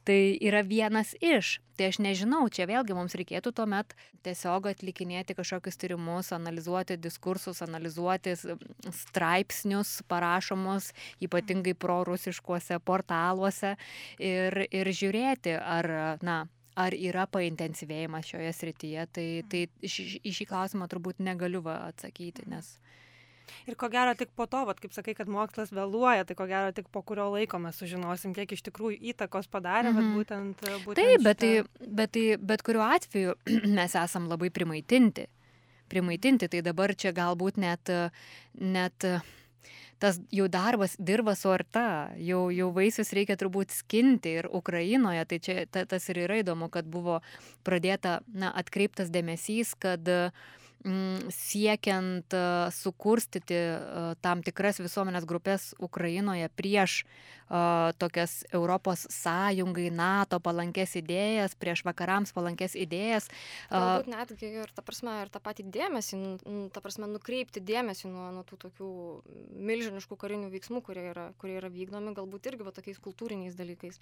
tai 0.04 0.18
yra 0.42 0.64
vienas 0.66 1.14
iš. 1.20 1.58
Tai 1.74 1.88
aš 1.90 1.98
nežinau, 1.98 2.44
čia 2.54 2.68
vėlgi 2.70 2.94
mums 2.94 3.16
reikėtų 3.18 3.50
tuomet 3.58 3.96
tiesiog 4.22 4.68
atlikinėti 4.70 5.34
kažkokius 5.34 5.78
tyrimus, 5.80 6.30
analizuoti 6.36 6.94
diskursus, 7.02 7.64
analizuoti 7.66 8.36
straipsnius 8.94 9.96
parašomus, 10.06 10.92
ypatingai 11.26 11.74
prorusiškuose 11.74 12.78
portaluose 12.78 13.74
ir, 14.22 14.60
ir 14.70 14.92
žiūrėti, 14.94 15.56
ar, 15.58 15.90
na, 16.22 16.44
ar 16.74 16.94
yra 16.96 17.26
paintensyvėjimas 17.30 18.28
šioje 18.28 18.52
srityje, 18.58 19.06
tai, 19.14 19.28
tai 19.50 19.66
į 19.84 20.32
šį 20.34 20.46
klausimą 20.50 20.88
turbūt 20.90 21.22
negaliu 21.22 21.62
va, 21.64 21.84
atsakyti, 21.90 22.48
nes... 22.50 22.76
Ir 23.68 23.76
ko 23.76 23.90
gero 23.92 24.14
tik 24.16 24.30
po 24.36 24.46
to, 24.48 24.62
vat, 24.64 24.78
kaip 24.80 24.94
sakai, 24.96 25.12
kad 25.16 25.28
mokslas 25.28 25.72
vėluoja, 25.74 26.24
tai 26.24 26.36
ko 26.38 26.46
gero 26.48 26.72
tik 26.72 26.88
po 26.92 27.02
kurio 27.04 27.26
laiko 27.34 27.60
mes 27.60 27.76
sužinosim, 27.76 28.32
kiek 28.36 28.54
iš 28.56 28.64
tikrųjų 28.64 28.96
įtakos 29.12 29.50
padarė, 29.52 29.92
mm 29.92 29.98
-hmm. 29.98 30.14
būtent, 30.16 30.64
būtent. 30.86 31.00
Taip, 31.00 31.24
bet, 31.24 31.38
tai, 31.42 31.88
bet, 32.00 32.12
tai, 32.16 32.24
bet 32.40 32.64
kuriuo 32.64 32.86
atveju 32.88 33.36
mes 33.78 33.94
esam 34.00 34.28
labai 34.32 34.50
primaitinti. 34.50 35.28
Primaitinti, 35.92 36.48
tai 36.48 36.62
dabar 36.64 36.94
čia 36.96 37.12
galbūt 37.12 37.60
net, 37.60 37.92
net 38.54 39.04
tas 40.02 40.18
jau 40.34 40.48
darbas 40.50 40.96
dirba 40.98 41.34
suarta, 41.38 42.10
jau, 42.18 42.48
jau 42.54 42.70
vaisius 42.74 43.12
reikia 43.16 43.36
turbūt 43.40 43.74
skinti 43.74 44.38
ir 44.40 44.50
Ukrainoje, 44.50 45.24
tai 45.30 45.38
čia 45.38 45.56
ta, 45.70 45.84
tas 45.88 46.08
ir 46.12 46.24
yra 46.26 46.40
įdomu, 46.42 46.70
kad 46.72 46.88
buvo 46.90 47.20
pradėta, 47.66 48.20
na, 48.28 48.52
atkreiptas 48.52 49.12
dėmesys, 49.14 49.74
kad 49.80 50.08
uh, 50.10 50.30
siekiant 51.32 52.34
e, 52.36 52.42
sukurstyti 52.76 53.56
e, 53.56 53.76
tam 54.24 54.42
tikras 54.44 54.82
visuomenės 54.84 55.24
grupės 55.28 55.70
Ukrainoje 55.80 56.50
prieš 56.52 57.02
uh, 57.04 57.34
tokias 57.98 58.44
Europos 58.52 59.06
Sąjungai, 59.10 59.90
NATO 59.90 60.40
palankės 60.40 60.96
idėjas, 60.96 61.54
prieš 61.54 61.84
vakarams 61.84 62.32
palankės 62.32 62.74
idėjas. 62.74 63.28
Galbūt 63.70 64.08
netgi 64.08 64.50
ir, 64.62 64.72
ta 64.74 64.82
prasme, 64.82 65.20
ir 65.22 65.28
tą 65.32 65.40
patį 65.44 65.66
dėmesį, 65.74 66.20
ta 66.72 66.80
prasme, 66.80 67.08
nukreipti 67.10 67.60
dėmesį 67.60 68.08
nuo, 68.08 68.30
nuo 68.32 68.44
tų 68.48 68.58
tokių 68.66 68.90
milžiniškų 69.60 70.16
karinių 70.16 70.50
veiksmų, 70.54 70.82
kurie 70.84 71.10
yra, 71.12 71.32
kurie 71.38 71.58
yra 71.60 71.68
vykdomi, 71.68 72.14
galbūt 72.16 72.48
irgi 72.52 72.64
va, 72.64 72.72
tokiais 72.72 72.98
kultūriniais 73.02 73.58
dalykais. 73.58 74.00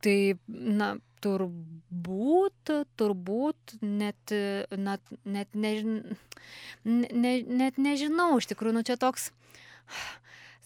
Tai, 0.00 0.16
na, 0.48 0.94
turbūt, 1.24 2.72
turbūt 3.00 3.76
net, 3.84 4.32
net, 4.72 5.12
net, 5.24 5.52
nežin, 5.52 6.00
ne, 6.84 7.34
net 7.44 7.80
nežinau, 7.80 8.32
iš 8.40 8.48
tikrųjų, 8.50 8.78
nu 8.78 8.84
čia 8.86 8.96
toks 9.00 9.30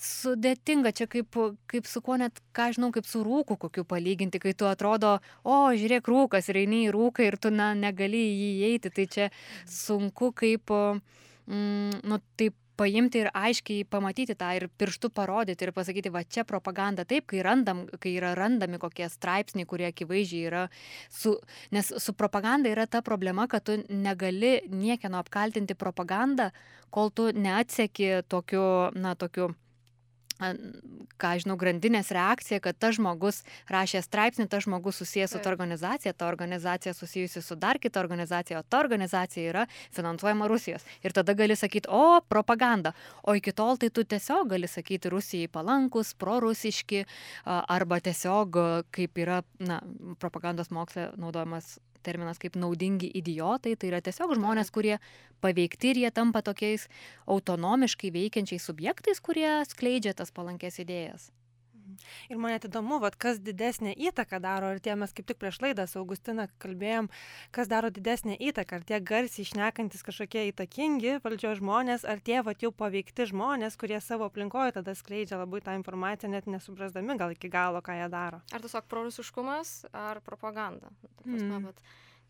sudėtinga, 0.04 0.92
čia 0.96 1.06
kaip, 1.10 1.36
kaip 1.70 1.86
su 1.88 2.02
kuo 2.04 2.16
net, 2.20 2.40
ką 2.56 2.70
žinau, 2.76 2.90
kaip 2.94 3.06
su 3.08 3.22
rūku 3.24 3.56
kokiu 3.60 3.86
palyginti, 3.88 4.40
kai 4.42 4.52
tu 4.58 4.68
atrodo, 4.68 5.16
o, 5.42 5.60
žiūrėk, 5.74 6.10
rūkas, 6.10 6.50
reini 6.54 6.84
į 6.88 6.92
rūką 6.94 7.28
ir 7.28 7.38
tu, 7.40 7.52
na, 7.54 7.72
negali 7.78 8.20
į 8.26 8.34
jį 8.34 8.50
įeiti, 8.68 8.92
tai 8.94 9.06
čia 9.10 9.30
sunku 9.70 10.32
kaip, 10.36 10.74
mm, 11.46 12.04
nu, 12.04 12.20
taip 12.38 12.58
paimti 12.76 13.22
ir 13.24 13.30
aiškiai 13.34 13.86
pamatyti 13.90 14.36
tą 14.38 14.50
ir 14.58 14.68
pirštu 14.78 15.10
parodyti 15.14 15.66
ir 15.66 15.72
pasakyti, 15.76 16.12
va 16.14 16.24
čia 16.24 16.44
propaganda 16.48 17.04
taip, 17.08 17.26
kai, 17.30 17.42
randam, 17.46 17.84
kai 18.00 18.14
yra 18.18 18.34
randami 18.38 18.80
kokie 18.82 19.08
straipsniai, 19.10 19.68
kurie 19.68 19.88
akivaizdžiai 19.90 20.46
yra 20.50 20.64
su, 21.08 21.36
nes 21.74 21.92
su 21.98 22.14
propaganda 22.18 22.72
yra 22.72 22.86
ta 22.86 23.02
problema, 23.02 23.48
kad 23.48 23.64
tu 23.66 23.78
negali 23.88 24.58
niekieno 24.70 25.20
apkaltinti 25.22 25.76
propagandą, 25.78 26.50
kol 26.94 27.10
tu 27.10 27.30
neatseki 27.34 28.24
tokiu, 28.28 28.64
na, 28.94 29.14
tokiu 29.18 29.52
ką 30.40 31.30
žinau, 31.38 31.54
grandinės 31.58 32.10
reakcija, 32.14 32.58
kad 32.64 32.78
tas 32.78 32.96
žmogus 32.98 33.42
rašė 33.70 34.02
straipsnį, 34.02 34.48
tas 34.50 34.64
žmogus 34.66 34.98
susijęs 34.98 35.34
su 35.36 35.40
ta 35.42 35.50
organizacija, 35.52 36.12
ta 36.12 36.26
organizacija 36.26 36.94
susijusi 36.94 37.42
su 37.42 37.54
dar 37.54 37.78
kita 37.78 38.00
organizacija, 38.00 38.58
o 38.58 38.66
ta 38.66 38.80
organizacija 38.82 39.52
yra 39.52 39.66
finansuojama 39.94 40.48
Rusijos. 40.50 40.84
Ir 41.06 41.14
tada 41.14 41.36
gali 41.38 41.56
sakyti, 41.56 41.88
o, 41.88 42.20
propaganda. 42.28 42.92
O 43.22 43.36
iki 43.38 43.54
tol 43.54 43.78
tai 43.78 43.90
tu 43.94 44.04
tiesiog 44.04 44.50
gali 44.50 44.68
sakyti 44.68 45.12
Rusijai 45.12 45.48
palankus, 45.48 46.14
prorusiški, 46.18 47.04
arba 47.46 48.00
tiesiog 48.02 48.58
kaip 48.94 49.18
yra, 49.22 49.42
na, 49.58 49.80
propagandos 50.18 50.70
moksle 50.74 51.12
naudojamas 51.16 51.78
terminas 52.04 52.40
kaip 52.42 52.58
naudingi 52.60 53.10
idiotai, 53.20 53.74
tai 53.76 53.92
yra 53.92 54.02
tiesiog 54.04 54.36
žmonės, 54.38 54.72
kurie 54.74 54.98
paveikti 55.44 55.92
ir 55.92 56.02
jie 56.04 56.12
tampa 56.14 56.44
tokiais 56.44 56.88
autonomiškai 57.30 58.12
veikiančiais 58.14 58.68
subjektais, 58.70 59.22
kurie 59.24 59.48
skleidžia 59.68 60.14
tas 60.16 60.32
palankės 60.34 60.80
idėjas. 60.84 61.30
Ir 62.30 62.40
man 62.40 62.54
net 62.54 62.66
įdomu, 62.68 62.98
vat, 63.02 63.16
kas 63.20 63.40
didesnė 63.42 63.94
įtaka 64.08 64.40
daro, 64.42 64.72
ir 64.74 64.80
tie 64.84 64.94
mes 64.98 65.12
kaip 65.14 65.26
tik 65.28 65.40
prieš 65.40 65.60
laidą 65.64 65.86
su 65.90 66.00
Augustina 66.00 66.46
kalbėjom, 66.62 67.10
kas 67.54 67.70
daro 67.70 67.90
didesnę 67.94 68.36
įtaką, 68.38 68.80
ar 68.80 68.86
tie 68.88 69.00
garsiai 69.00 69.44
išnekantis 69.46 70.04
kažkokie 70.06 70.46
įtakingi 70.52 71.18
valdžios 71.24 71.60
žmonės, 71.60 72.06
ar 72.08 72.22
tie 72.24 72.40
vat, 72.46 72.64
jau 72.64 72.72
paveikti 72.74 73.28
žmonės, 73.30 73.78
kurie 73.80 74.00
savo 74.04 74.28
aplinkoje 74.30 74.78
tada 74.78 74.96
skleidžia 74.98 75.40
labai 75.40 75.62
tą 75.64 75.76
informaciją, 75.78 76.32
net 76.32 76.48
nesuprasdami 76.50 77.18
gal 77.20 77.34
iki 77.34 77.52
galo, 77.52 77.84
ką 77.84 77.98
jie 78.00 78.08
daro. 78.12 78.40
Ar 78.52 78.64
tiesiog 78.64 78.88
prorusiškumas, 78.90 79.76
ar 79.92 80.22
propaganda. 80.24 80.92
Ta 81.02 81.22
prasme, 81.26 81.58
mm. 81.58 81.68
vat, 81.68 81.84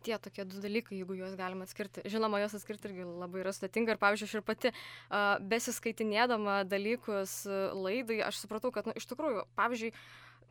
tie 0.05 0.19
tokie 0.21 0.45
du 0.49 0.61
dalykai, 0.63 0.99
jeigu 0.99 1.17
juos 1.19 1.37
galima 1.39 1.67
atskirti. 1.67 2.03
Žinoma, 2.11 2.41
juos 2.43 2.57
atskirti 2.57 2.91
irgi 2.91 3.07
labai 3.07 3.41
yra 3.43 3.55
sudėtinga. 3.55 3.95
Ir 3.95 4.01
pavyzdžiui, 4.01 4.29
aš 4.29 4.37
ir 4.37 4.45
pati 4.45 4.71
uh, 4.73 5.23
besiskaitinėdama 5.53 6.61
dalykus 6.69 7.41
uh, 7.49 7.73
laidai, 7.75 8.21
aš 8.27 8.43
supratau, 8.45 8.73
kad, 8.75 8.89
nu, 8.89 8.95
iš 8.97 9.09
tikrųjų, 9.11 9.47
pavyzdžiui, 9.59 9.93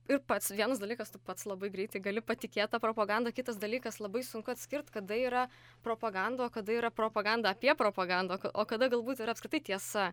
ir 0.09 0.21
pats 0.27 0.53
vienas 0.53 0.81
dalykas, 0.81 1.13
tu 1.13 1.19
pats 1.23 1.47
labai 1.49 1.71
greitai 1.73 2.01
gali 2.05 2.23
patikėti 2.25 2.73
tą 2.75 2.81
propagandą, 2.83 3.33
kitas 3.35 3.59
dalykas 3.61 4.01
labai 4.03 4.25
sunku 4.27 4.53
atskirti, 4.53 4.93
kada 4.95 5.17
yra 5.17 5.45
propaganda, 5.85 6.47
o 6.47 6.53
kada 6.53 6.75
yra 6.77 6.91
propaganda 6.93 7.53
apie 7.55 7.75
propagandą, 7.79 8.39
o 8.53 8.67
kada 8.69 8.91
galbūt 8.93 9.23
yra 9.25 9.35
apskritai 9.35 9.63
tiesa. 9.73 10.11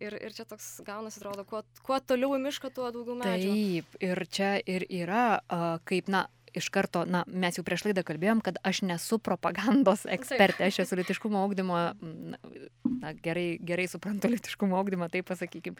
Ir, 0.00 0.14
ir 0.16 0.32
čia 0.32 0.46
toks 0.48 0.78
gaunasi, 0.86 1.18
atrodo, 1.20 1.44
kuo, 1.44 1.60
kuo 1.84 1.98
toliau 2.00 2.36
į 2.38 2.40
mišką, 2.46 2.70
tuo 2.72 2.86
daugiau 2.94 3.18
medžių. 3.20 3.50
Taip, 3.52 3.96
ir 4.06 4.22
čia 4.32 4.52
ir 4.64 4.86
yra, 4.88 5.24
kaip, 5.88 6.08
na, 6.08 6.22
iš 6.56 6.68
karto, 6.72 7.04
na, 7.08 7.22
mes 7.26 7.58
jau 7.58 7.64
prieš 7.66 7.84
laidą 7.86 8.04
kalbėjom, 8.06 8.42
kad 8.44 8.58
aš 8.66 8.82
nesu 8.86 9.18
propagandos 9.22 10.06
ekspertė, 10.16 10.68
aš 10.68 10.82
esu 10.84 10.98
litiškumo 11.00 11.40
augdymo, 11.44 11.78
na, 12.00 13.12
gerai, 13.24 13.58
gerai 13.66 13.86
suprantu 13.90 14.30
litiškumo 14.32 14.78
augdymą, 14.78 15.10
taip 15.12 15.28
pasakykim. 15.30 15.78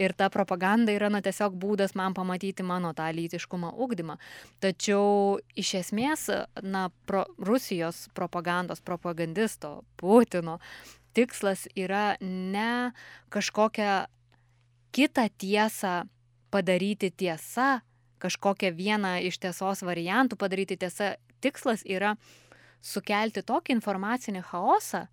Ir 0.00 0.16
ta 0.18 0.30
propaganda 0.34 0.94
yra, 0.94 1.10
na, 1.12 1.22
tiesiog 1.24 1.56
būdas 1.60 1.96
man 1.98 2.16
pamatyti 2.16 2.66
mano 2.66 2.94
tą 2.96 3.10
litiškumo 3.14 3.74
augdymą. 3.74 4.18
Tačiau 4.64 5.38
iš 5.58 5.74
esmės, 5.84 6.28
na, 6.62 6.88
pro, 7.08 7.24
Rusijos 7.38 8.08
propagandos 8.14 8.82
propagandisto 8.84 9.82
Putino 10.00 10.58
tikslas 11.14 11.68
yra 11.78 12.16
ne 12.20 12.92
kažkokią 13.30 14.04
kitą 14.94 15.28
tiesą 15.38 15.94
padaryti 16.50 17.10
tiesa, 17.10 17.82
kažkokią 18.24 18.72
vieną 18.76 19.18
iš 19.28 19.38
tiesos 19.42 19.84
variantų 19.86 20.40
padaryti 20.40 20.80
tiesa. 20.80 21.14
Tikslas 21.44 21.84
yra 21.84 22.14
sukelti 22.80 23.44
tokį 23.44 23.76
informacinį 23.76 24.40
chaosą, 24.48 25.06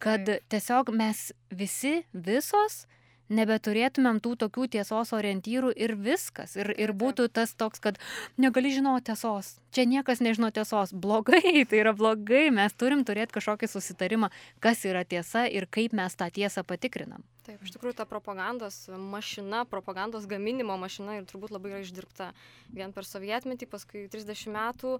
kad 0.00 0.24
Taip. 0.24 0.44
tiesiog 0.52 0.92
mes 0.96 1.26
visi, 1.52 1.98
visos, 2.12 2.84
nebeturėtumėm 3.32 4.20
tų 4.24 4.34
tokių 4.44 4.66
tiesos 4.76 5.12
orientyrų 5.16 5.72
ir 5.76 5.94
viskas. 5.96 6.56
Ir, 6.60 6.72
ir 6.76 6.92
būtų 6.96 7.28
tas 7.32 7.54
toks, 7.56 7.80
kad 7.84 8.00
negali 8.40 8.72
žinoti 8.74 9.10
tiesos. 9.10 9.54
Čia 9.74 9.86
niekas 9.88 10.20
nežino 10.24 10.50
tiesos. 10.54 10.92
Blogai, 10.92 11.64
tai 11.68 11.82
yra 11.82 11.94
blogai. 11.96 12.48
Mes 12.54 12.76
turim 12.76 13.04
turėti 13.04 13.38
kažkokį 13.38 13.70
susitarimą, 13.70 14.32
kas 14.60 14.84
yra 14.88 15.04
tiesa 15.04 15.46
ir 15.48 15.68
kaip 15.70 15.96
mes 15.96 16.16
tą 16.16 16.30
tiesą 16.32 16.66
patikrinam. 16.66 17.24
Taip, 17.44 17.60
iš 17.60 17.74
tikrųjų 17.74 17.98
ta 17.98 18.04
propagandos 18.08 18.86
mašina, 18.88 19.66
propagandos 19.68 20.24
gaminimo 20.24 20.78
mašina 20.80 21.18
ir 21.18 21.26
turbūt 21.28 21.50
labai 21.52 21.74
yra 21.74 21.80
išdirbta. 21.84 22.30
Vien 22.72 22.94
per 22.96 23.04
sovietmetį, 23.04 23.68
paskui 23.68 24.06
30 24.08 24.48
metų 24.54 24.92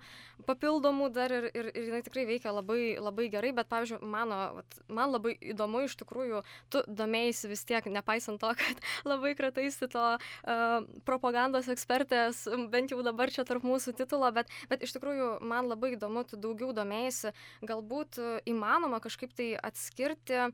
papildomų 0.45 1.09
dar 1.15 1.33
ir, 1.33 1.47
ir, 1.57 1.71
ir 1.73 1.89
jinai 1.89 2.03
tikrai 2.05 2.27
veikia 2.29 2.53
labai, 2.53 2.99
labai 3.01 3.31
gerai, 3.33 3.55
bet, 3.57 3.71
pavyzdžiui, 3.71 4.03
mano, 4.13 4.43
vat, 4.59 4.77
man 4.93 5.15
labai 5.15 5.33
įdomu 5.55 5.87
iš 5.87 5.97
tikrųjų, 6.03 6.43
tu 6.69 6.85
domėjai 7.01 7.49
vis 7.55 7.65
tiek, 7.65 7.89
nepaisant 7.97 8.43
to, 8.45 8.53
kad 8.61 8.85
labai 9.15 9.33
krataisi 9.41 9.89
to 9.97 10.05
uh, 10.05 10.77
propagandos 11.09 11.73
ekspertės, 11.73 12.45
bent 12.69 12.93
jau 12.93 13.01
dabar 13.09 13.33
čia 13.33 13.49
tarp 13.49 13.65
mūsų 13.65 13.97
titulo, 13.97 14.29
bet, 14.37 14.53
bet 14.69 14.85
iš 14.85 14.93
tikrųjų 14.99 15.39
man 15.41 15.73
labai 15.73 15.95
įdomu, 15.97 16.29
tu 16.29 16.37
daugiau 16.37 16.77
domėjai, 16.77 17.33
galbūt 17.65 18.21
įmanoma 18.53 19.01
kažkaip 19.01 19.33
tai 19.33 19.55
atskirti 19.57 20.51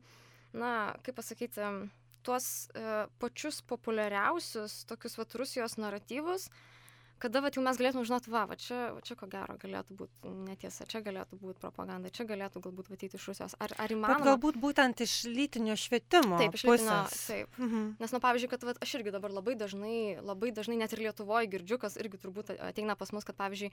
na, 0.53 0.93
kaip 1.05 1.17
pasakyti, 1.17 1.63
tuos 2.23 2.69
e, 2.77 2.83
pačius 3.21 3.61
populiariausius 3.65 4.83
tokius 4.89 5.17
vat 5.19 5.35
Rusijos 5.41 5.77
naratyvus, 5.81 6.49
kada 7.21 7.41
vat 7.43 7.57
jau 7.57 7.63
mes 7.65 7.77
galėtume 7.77 8.03
žinot, 8.07 8.27
va, 8.31 8.43
va 8.49 8.57
čia, 8.59 8.79
va 8.95 9.01
čia 9.05 9.15
ko 9.19 9.27
gero 9.29 9.55
galėtų 9.61 9.95
būti 9.99 10.31
netiesa, 10.47 10.87
čia 10.89 11.03
galėtų 11.05 11.37
būti 11.41 11.61
propaganda, 11.61 12.09
čia 12.13 12.25
galėtų 12.29 12.63
galbūt 12.65 12.89
matyti 12.93 13.19
iš 13.19 13.27
Rusijos. 13.29 13.55
Ar, 13.61 13.75
ar 13.77 13.93
įmanoma? 13.93 14.17
Bet 14.17 14.27
galbūt 14.31 14.59
būtent 14.61 15.03
iš 15.05 15.15
lytinio 15.29 15.75
švietimo. 15.79 16.39
Taip, 16.41 16.57
iš 16.57 16.65
lytinio. 16.65 16.97
Taip. 17.13 17.59
Mhm. 17.59 17.87
Nes, 18.01 18.15
nu, 18.15 18.21
pavyzdžiui, 18.23 18.51
kad 18.51 18.65
va, 18.65 18.75
aš 18.81 18.95
irgi 18.99 19.13
dabar 19.13 19.33
labai 19.35 19.55
dažnai, 19.59 19.97
labai 20.25 20.53
dažnai 20.55 20.79
net 20.81 20.95
ir 20.95 21.03
Lietuvoje 21.05 21.49
girdžiu, 21.51 21.77
kas 21.81 21.97
irgi 22.01 22.19
turbūt 22.21 22.53
ateina 22.57 22.97
pas 22.99 23.11
mus, 23.13 23.27
kad, 23.27 23.37
pavyzdžiui, 23.39 23.71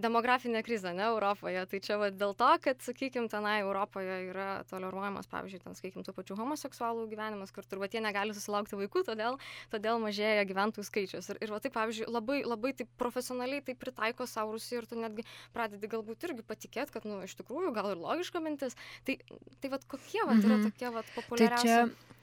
demografinė 0.00 0.64
krizė, 0.66 0.94
ne 0.96 1.06
Europoje. 1.10 1.64
Tai 1.70 1.82
čia 1.84 1.98
va 2.00 2.10
dėl 2.14 2.34
to, 2.38 2.50
kad, 2.64 2.82
sakykime, 2.84 3.30
tenai 3.32 3.56
Europoje 3.62 4.20
yra 4.30 4.48
toleruojamas, 4.70 5.28
pavyzdžiui, 5.30 5.62
ten, 5.64 5.78
sakykime, 5.78 6.06
tų 6.06 6.14
pačių 6.16 6.38
homoseksualų 6.40 7.06
gyvenimas, 7.10 7.52
kur 7.54 7.66
turbūt 7.68 7.96
jie 7.96 8.04
negali 8.04 8.36
susilaukti 8.36 8.78
vaikų, 8.78 9.04
todėl, 9.10 9.38
todėl 9.72 10.00
mažėja 10.02 10.46
gyventojų 10.48 10.86
skaičius. 10.88 11.30
Ir, 11.34 11.42
ir 11.44 11.54
va, 11.54 11.60
tai, 11.62 11.72
pavyzdžiui, 11.74 12.08
labai, 12.10 12.40
labai 12.46 12.63
labai 12.64 12.72
taip 12.80 12.88
profesionaliai 12.96 13.62
tai 13.64 13.74
pritaiko 13.76 14.26
sau 14.26 14.48
Rusija 14.52 14.80
ir 14.80 14.88
tu 14.88 14.96
netgi 14.96 15.26
pradedi 15.52 15.90
galbūt 15.92 16.24
irgi 16.24 16.46
patikėti, 16.48 16.94
kad, 16.96 17.04
nu, 17.04 17.20
iš 17.28 17.36
tikrųjų, 17.36 17.74
gal 17.76 17.92
ir 17.92 18.00
logiška 18.00 18.40
mintis. 18.40 18.76
Tai, 19.04 19.18
tai 19.60 19.70
vad 19.70 19.84
kokie 19.84 20.24
vat, 20.24 20.40
yra 20.40 20.56
mhm. 20.56 20.70
tokie 20.70 20.90
vat, 20.94 21.12
populiariausi. 21.18 21.68
Tai 21.68 21.92
čia 21.92 22.14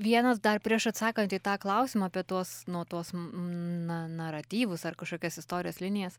vienas 0.00 0.40
dar 0.40 0.60
prieš 0.64 0.90
atsakant 0.90 1.32
į 1.34 1.40
tą 1.44 1.56
klausimą 1.60 2.08
apie 2.08 2.22
tuos, 2.26 2.62
nu, 2.70 2.82
tuos 2.88 3.12
na, 3.14 4.04
naratyvus 4.08 4.86
ar 4.88 4.96
kažkokias 4.98 5.38
istorijos 5.42 5.80
linijas, 5.82 6.16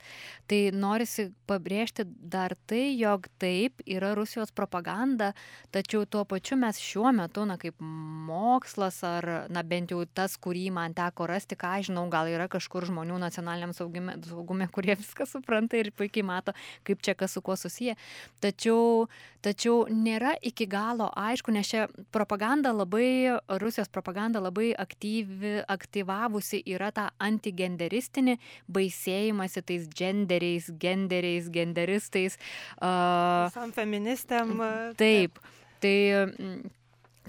tai 0.50 0.69
norisi 0.75 1.29
pabrėžti 1.50 2.05
dar 2.05 2.55
tai, 2.69 2.91
jog 3.00 3.27
taip 3.41 3.81
yra 3.85 4.13
Rusijos 4.17 4.53
propaganda, 4.55 5.31
tačiau 5.73 6.05
tuo 6.05 6.23
pačiu 6.29 6.59
mes 6.61 6.79
šiuo 6.81 7.13
metu, 7.15 7.45
na, 7.50 7.57
kaip 7.61 7.77
mokslas 7.81 9.01
ar, 9.07 9.29
na, 9.50 9.65
bent 9.65 9.93
jau 9.93 10.03
tas, 10.05 10.38
kurį 10.38 10.69
man 10.75 10.95
teko 10.97 11.29
rasti, 11.31 11.57
ką 11.57 11.79
žinau, 11.88 12.05
gal 12.13 12.29
yra 12.29 12.47
kažkur 12.51 12.85
žmonių 12.89 13.17
nacionaliniam 13.21 13.70
saugume, 13.75 14.17
saugume 14.27 14.67
kurie 14.71 14.95
viską 14.99 15.27
supranta 15.29 15.79
ir 15.79 15.91
puikiai 15.95 16.25
mato, 16.25 16.53
kaip 16.87 17.01
čia 17.01 17.15
kas 17.17 17.35
su 17.35 17.41
kuo 17.41 17.55
susiję. 17.59 17.95
Tačiau, 18.43 19.07
tačiau 19.45 19.85
nėra 19.89 20.33
iki 20.41 20.67
galo 20.69 21.09
aišku, 21.17 21.53
nes 21.53 21.69
čia 21.69 21.87
propaganda 22.11 22.73
labai 22.75 23.37
Rusijos 23.61 23.91
propaganda 23.91 24.41
labai 24.41 24.71
aktyvi, 24.77 25.61
aktyvavusi 25.71 26.63
yra 26.73 26.91
tą 26.95 27.07
antigenderistinį 27.21 28.37
baisėjimąsi 28.71 29.65
tais 29.65 29.87
genderiais, 29.95 30.69
genderiais, 30.81 31.49
genderistais. 31.53 32.37
Uh, 32.77 33.47
Visam 33.49 33.73
feministėm. 33.75 34.55
Taip. 34.99 35.41
Tai, 35.81 35.97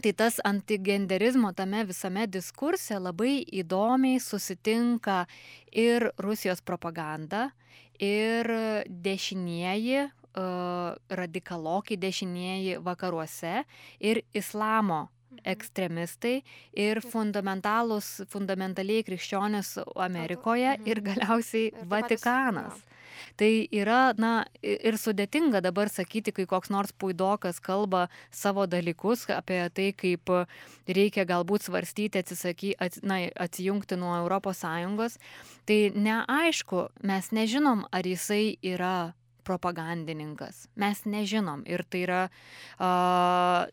tai 0.02 0.12
tas 0.18 0.40
antigenderizmo 0.44 1.52
tame 1.54 1.85
visame 1.87 2.26
diskurse 2.26 2.97
labai 2.99 3.44
įdomiai 3.62 4.18
susitinka 4.18 5.21
ir 5.71 6.09
Rusijos 6.18 6.62
propaganda, 6.66 7.52
ir 8.02 8.50
dešinieji, 8.88 10.09
radikalokai 11.23 11.99
dešinieji 12.02 12.80
vakaruose, 12.82 13.62
ir 14.00 14.23
islamo 14.35 15.04
ekstremistai 15.45 16.39
ir 16.79 17.03
fundamentalūs, 17.05 18.23
fundamentaliai 18.33 19.05
krikščionės 19.07 19.77
Amerikoje 19.97 20.79
ir 20.85 21.03
mhm. 21.03 21.11
galiausiai 21.11 21.87
Vatikanas. 21.88 22.83
Tai 23.37 23.51
yra, 23.73 24.12
na, 24.18 24.33
ir 24.62 24.97
sudėtinga 25.01 25.62
dabar 25.64 25.90
sakyti, 25.92 26.35
kai 26.35 26.47
koks 26.49 26.73
nors 26.73 26.92
puidokas 26.92 27.61
kalba 27.64 28.07
savo 28.35 28.66
dalykus 28.66 29.25
apie 29.33 29.61
tai, 29.75 29.88
kaip 29.97 30.33
reikia 30.88 31.25
galbūt 31.29 31.68
svarstyti, 31.68 32.23
atsisaky, 32.23 32.75
ats, 32.83 33.03
na, 33.07 33.23
atsijungti 33.40 33.99
nuo 34.01 34.18
ES. 34.23 35.18
Tai 35.68 35.81
neaišku, 35.95 36.87
mes 37.09 37.33
nežinom, 37.33 37.87
ar 37.92 38.09
jisai 38.09 38.59
yra 38.62 39.12
propagandininkas. 39.44 40.66
Mes 40.78 41.02
nežinom 41.09 41.64
ir 41.68 41.85
tai 41.90 42.02
yra, 42.07 42.22
uh, 42.78 43.66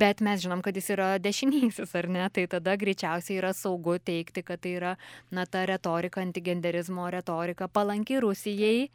bet 0.00 0.22
mes 0.24 0.42
žinom, 0.42 0.62
kad 0.64 0.76
jis 0.76 0.90
yra 0.96 1.08
dešinysis, 1.22 1.94
ar 1.98 2.08
ne, 2.12 2.26
tai 2.32 2.46
tada 2.50 2.76
greičiausiai 2.80 3.40
yra 3.40 3.52
saugu 3.56 3.98
teikti, 4.02 4.44
kad 4.46 4.62
tai 4.64 4.76
yra, 4.80 4.94
na, 5.30 5.46
ta 5.46 5.64
retorika, 5.68 6.22
antigenderizmo 6.24 7.10
retorika 7.12 7.68
palanki 7.68 8.20
Rusijai. 8.20 8.88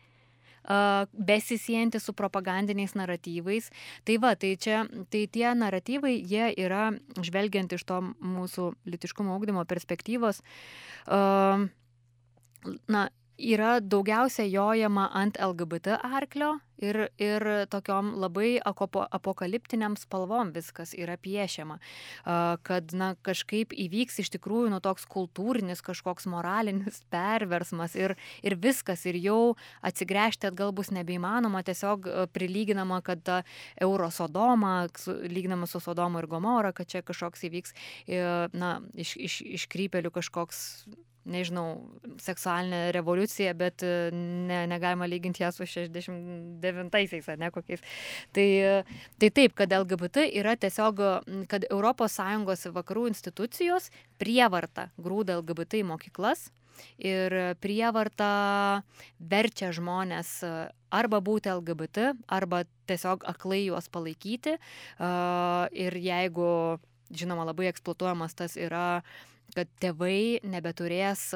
Besisijanti 0.61 1.97
su 1.97 2.13
propagandiniais 2.13 2.91
naratyvais. 2.93 3.71
Tai 4.05 4.17
va, 4.21 4.35
tai 4.37 4.51
čia, 4.61 4.83
tai 5.09 5.23
tie 5.25 5.55
naratyvai, 5.57 6.11
jie 6.21 6.51
yra, 6.61 6.91
žvelgiant 7.17 7.73
iš 7.73 7.81
to 7.89 7.97
mūsų 8.21 8.67
litiškumo 8.93 9.33
augdymo 9.33 9.65
perspektyvos, 9.65 10.43
na, 12.93 13.01
yra 13.41 13.79
daugiausia 13.81 14.45
jojama 14.45 15.09
ant 15.17 15.39
LGBT 15.41 15.97
arklio 16.03 16.59
ir, 16.81 16.97
ir 17.21 17.45
tokiom 17.71 18.13
labai 18.19 18.55
apokaliptiniam 18.61 19.95
spalvom 19.99 20.51
viskas 20.55 20.93
yra 20.97 21.17
piešiama, 21.21 21.77
kad 22.65 22.93
na, 22.97 23.13
kažkaip 23.25 23.75
įvyks 23.77 24.21
iš 24.23 24.31
tikrųjų 24.35 24.71
nu, 24.73 24.81
toks 24.83 25.05
kultūrinis 25.09 25.83
kažkoks 25.85 26.27
moralinis 26.31 27.01
perversmas 27.13 27.95
ir, 27.99 28.15
ir 28.41 28.57
viskas 28.61 29.05
ir 29.09 29.19
jau 29.21 29.55
atsigręžti 29.85 30.49
atgal 30.49 30.73
bus 30.75 30.91
nebeįmanoma, 30.95 31.63
tiesiog 31.67 32.09
prilyginama, 32.33 33.01
kad 33.05 33.23
ta 33.25 33.41
Eurosodoma, 33.81 34.87
lyginama 35.07 35.69
su 35.69 35.81
Sodoma 35.83 36.21
ir 36.21 36.29
Gomora, 36.31 36.73
kad 36.75 36.89
čia 36.89 37.05
kažkoks 37.05 37.45
įvyks 37.49 37.77
na, 38.57 38.75
iš, 38.97 39.15
iš, 39.17 39.39
iškrypelių 39.61 40.13
kažkoks 40.13 40.65
nežinau, 41.29 41.65
seksualinė 42.21 42.81
revoliucija, 42.95 43.53
bet 43.57 43.83
e, 43.85 44.09
ne, 44.13 44.63
negalima 44.69 45.07
lyginti 45.09 45.43
ją 45.43 45.51
su 45.53 45.67
69-aisiais, 45.69 47.27
ar 47.29 47.41
ne 47.41 47.51
kokiais. 47.53 47.83
Tai, 48.35 48.47
tai 49.21 49.29
taip, 49.29 49.55
kad 49.57 49.73
LGBT 49.81 50.25
yra 50.41 50.55
tiesiog, 50.59 51.03
kad 51.51 51.67
ES 51.69 52.67
vakarų 52.73 53.07
institucijos 53.11 53.91
prievarta 54.21 54.89
grūda 55.01 55.37
LGBT 55.41 55.81
į 55.81 55.87
mokyklas 55.91 56.49
ir 56.97 57.33
prievarta 57.61 58.81
verčia 59.19 59.71
žmonės 59.75 60.39
arba 60.91 61.19
būti 61.21 61.51
LGBT, 61.51 62.13
arba 62.27 62.63
tiesiog 62.89 63.25
aklai 63.29 63.65
juos 63.67 63.89
palaikyti. 63.91 64.57
Ir 65.85 65.97
jeigu, 66.01 66.47
žinoma, 67.13 67.45
labai 67.51 67.69
eksploatuojamas 67.69 68.35
tas 68.39 68.57
yra 68.57 68.87
uh, 69.01 69.30
kad 69.55 69.69
tėvai 69.83 70.41
nebeturės 70.47 71.27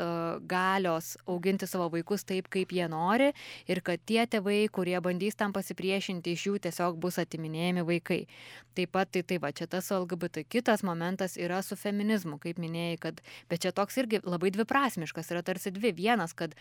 galios 0.49 1.13
auginti 1.29 1.67
savo 1.69 1.87
vaikus 1.93 2.25
taip, 2.27 2.49
kaip 2.53 2.73
jie 2.75 2.87
nori 2.91 3.31
ir 3.71 3.81
kad 3.85 4.01
tie 4.07 4.23
tėvai, 4.29 4.65
kurie 4.73 4.97
bandys 5.03 5.37
tam 5.39 5.53
pasipriešinti, 5.55 6.35
iš 6.35 6.47
jų 6.49 6.57
tiesiog 6.67 6.99
bus 7.01 7.19
atiminėjami 7.21 7.85
vaikai. 7.87 8.21
Taip 8.75 8.91
pat, 8.95 9.11
tai 9.15 9.23
tai 9.23 9.39
va, 9.39 9.53
čia 9.55 9.67
tas 9.71 9.87
LGBT. 9.95 10.43
Kitas 10.51 10.83
momentas 10.83 11.37
yra 11.39 11.61
su 11.63 11.77
feminizmu, 11.79 12.39
kaip 12.43 12.59
minėjai, 12.59 12.97
kad, 13.07 13.21
bet 13.51 13.63
čia 13.63 13.71
toks 13.75 14.01
irgi 14.01 14.19
labai 14.25 14.51
dviprasmiškas, 14.55 15.31
yra 15.31 15.45
tarsi 15.47 15.71
dvi. 15.75 15.93
Vienas, 15.95 16.35
kad 16.35 16.57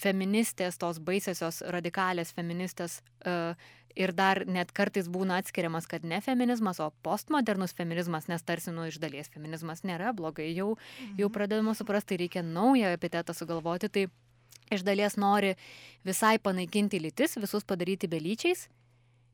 feministės, 0.00 0.76
tos 0.80 1.00
baisiosios 1.00 1.62
radikalės 1.72 2.34
feministės 2.36 3.00
uh, 3.24 3.56
ir 3.96 4.12
dar 4.16 4.42
net 4.46 4.72
kartais 4.74 5.08
būna 5.10 5.38
atskiriamas, 5.42 5.86
kad 5.90 6.04
ne 6.06 6.20
feminizmas, 6.24 6.80
o 6.82 6.90
postmodernus 7.06 7.74
feminizmas, 7.76 8.28
nes 8.30 8.42
tarsi 8.42 8.74
nu 8.74 8.88
iš 8.90 8.98
dalies 9.02 9.30
feminizmas 9.32 9.84
nėra 9.86 10.14
blogai, 10.16 10.50
jau, 10.52 10.74
mhm. 10.74 11.16
jau 11.22 11.30
pradedama 11.32 11.76
suprasti, 11.78 12.18
reikia 12.24 12.44
naują 12.46 12.94
epitetą 12.96 13.36
sugalvoti, 13.36 13.90
tai 13.90 14.06
iš 14.74 14.84
dalies 14.86 15.18
nori 15.20 15.54
visai 16.06 16.38
panaikinti 16.42 17.00
lytis, 17.02 17.38
visus 17.40 17.66
padaryti 17.66 18.10
belyčiais. 18.10 18.68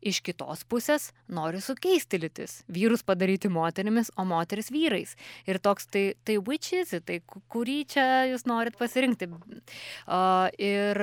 Iš 0.01 0.23
kitos 0.25 0.63
pusės 0.65 1.11
nori 1.29 1.59
sukeisti 1.61 2.17
lytis. 2.23 2.63
Vyrus 2.73 3.03
padaryti 3.05 3.51
moterimis, 3.53 4.09
o 4.17 4.25
moteris 4.25 4.71
vyrais. 4.73 5.13
Ir 5.45 5.59
toks, 5.61 5.91
tai, 5.93 6.15
tai 6.25 6.39
which 6.41 6.73
is 6.73 6.95
it, 6.97 7.05
tai 7.05 7.19
kurį 7.53 7.83
čia 7.93 8.07
jūs 8.31 8.47
norit 8.49 8.81
pasirinkti. 8.81 9.29
Uh, 9.29 10.49
ir 10.57 11.03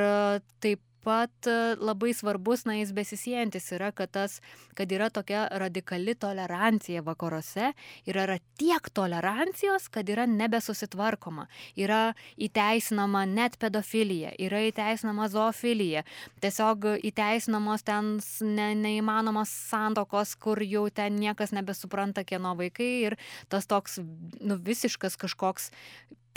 taip 0.65 0.81
pat 1.07 1.47
e, 1.49 1.55
labai 1.79 2.11
svarbus, 2.15 2.65
na, 2.67 2.77
jis 2.81 2.91
besisėjantis 2.95 3.71
yra, 3.77 3.93
kad, 3.95 4.11
tas, 4.17 4.39
kad 4.77 4.91
yra 4.91 5.09
tokia 5.13 5.45
radikali 5.63 6.15
tolerancija 6.19 7.03
vakaruose 7.05 7.71
ir 8.07 8.19
yra 8.19 8.37
tiek 8.59 8.89
tolerancijos, 8.93 9.87
kad 9.93 10.09
yra 10.11 10.27
nebesusitvarkoma. 10.29 11.47
Yra 11.79 12.01
įteisinama 12.35 13.23
net 13.29 13.57
pedofilija, 13.61 14.33
yra 14.43 14.61
įteisinama 14.67 15.29
zoofilija, 15.31 16.03
tiesiog 16.43 16.89
įteisinamos 17.07 17.87
ten 17.87 18.17
ne, 18.43 18.69
neįmanomos 18.77 19.51
santokos, 19.71 20.35
kur 20.35 20.61
jau 20.65 20.87
ten 20.93 21.17
niekas 21.21 21.55
nebesupranta, 21.55 22.25
kieno 22.27 22.55
vaikai 22.59 22.91
ir 23.07 23.17
tas 23.51 23.67
toks 23.69 23.99
nu, 24.03 24.59
visiškas 24.67 25.17
kažkoks 25.19 25.71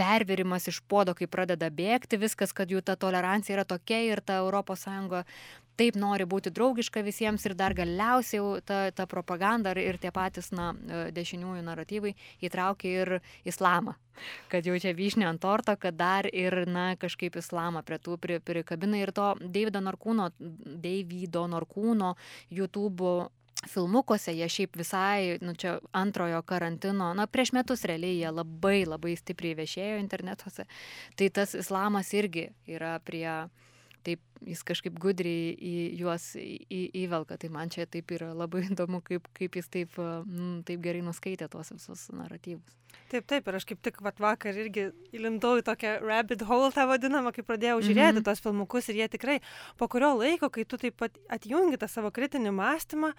pervirimas 0.00 0.68
iš 0.70 0.80
puodo, 0.88 1.14
kai 1.16 1.28
pradeda 1.28 1.68
bėgti 1.70 2.18
viskas, 2.20 2.54
kad 2.56 2.72
jų 2.72 2.80
ta 2.84 2.96
tolerancija 2.96 3.58
yra 3.58 3.66
tokia 3.68 4.00
ir 4.08 4.24
ta 4.24 4.40
ES 4.40 4.86
taip 5.80 5.96
nori 5.96 6.26
būti 6.28 6.52
draugiška 6.52 7.00
visiems 7.04 7.46
ir 7.48 7.54
dar 7.56 7.72
galiausiai 7.76 8.60
ta, 8.68 8.80
ta 8.92 9.06
propaganda 9.08 9.72
ir 9.80 9.96
tie 10.02 10.12
patys 10.12 10.50
na, 10.52 10.72
dešiniųjų 11.16 11.64
naratyvai 11.64 12.12
įtraukia 12.44 12.92
ir 13.04 13.12
islamą. 13.48 13.96
Kad 14.52 14.68
jau 14.68 14.76
čia 14.82 14.92
vyšnė 14.96 15.24
ant 15.30 15.40
torto, 15.40 15.72
kad 15.80 15.96
dar 15.96 16.28
ir 16.28 16.66
na, 16.68 16.92
kažkaip 17.00 17.38
islamą 17.40 17.80
prie 17.86 17.96
tų 18.02 18.18
pri, 18.20 18.40
prikabina 18.44 19.00
ir 19.00 19.14
to 19.16 19.32
Davido 19.40 19.80
Norkūno, 19.80 20.28
Davido 20.36 21.46
Norkūno 21.48 22.12
YouTube 22.52 23.30
filmukuose 23.68 24.32
jie 24.32 24.48
šiaip 24.48 24.76
visai, 24.80 25.38
nu 25.44 25.54
čia 25.54 25.78
antrojo 25.92 26.40
karantino, 26.42 27.12
na 27.14 27.26
prieš 27.26 27.52
metus 27.52 27.84
realiai 27.88 28.16
jie 28.16 28.32
labai 28.32 28.84
labai 28.88 29.16
stipriai 29.18 29.58
viešėjo 29.58 29.98
internetuose, 30.00 30.66
tai 31.16 31.28
tas 31.34 31.54
islamas 31.58 32.12
irgi 32.16 32.48
yra 32.70 32.96
prie, 33.04 33.26
taip 34.06 34.22
jis 34.48 34.62
kažkaip 34.64 34.96
gudriai 35.00 35.52
į 35.52 35.74
juos 36.00 36.30
į, 36.40 36.80
įvelka, 37.02 37.36
tai 37.40 37.50
man 37.52 37.68
čia 37.72 37.84
taip 37.84 38.12
yra 38.16 38.30
labai 38.32 38.64
įdomu, 38.70 39.02
kaip, 39.04 39.28
kaip 39.36 39.58
jis 39.60 39.68
taip, 39.68 39.98
mm, 39.98 40.62
taip 40.68 40.80
gerai 40.84 41.04
nuskaitė 41.04 41.50
tuos 41.52 41.74
visus 41.74 42.06
naratyvus. 42.16 42.78
Taip, 43.10 43.26
taip, 43.28 43.46
ir 43.46 43.58
aš 43.58 43.66
kaip 43.68 43.82
tik 43.84 44.00
vat, 44.02 44.16
vakar 44.22 44.56
irgi 44.56 44.88
įlindau 45.14 45.58
į 45.60 45.66
tokią 45.66 45.98
rabbit 46.00 46.42
hole 46.48 46.72
tą 46.74 46.88
vadinamą, 46.90 47.34
kai 47.36 47.44
pradėjau 47.46 47.82
žiūrėti 47.84 48.16
mm 48.16 48.22
-hmm. 48.22 48.26
tos 48.26 48.40
filmukus 48.40 48.88
ir 48.88 49.02
jie 49.02 49.08
tikrai 49.12 49.38
po 49.76 49.88
kurio 49.88 50.14
laiko, 50.16 50.48
kai 50.48 50.64
tu 50.64 50.78
taip 50.78 50.96
pat 50.96 51.18
atjungi 51.28 51.76
tą 51.76 51.88
savo 51.88 52.10
kritinį 52.10 52.50
mąstymą, 52.56 53.12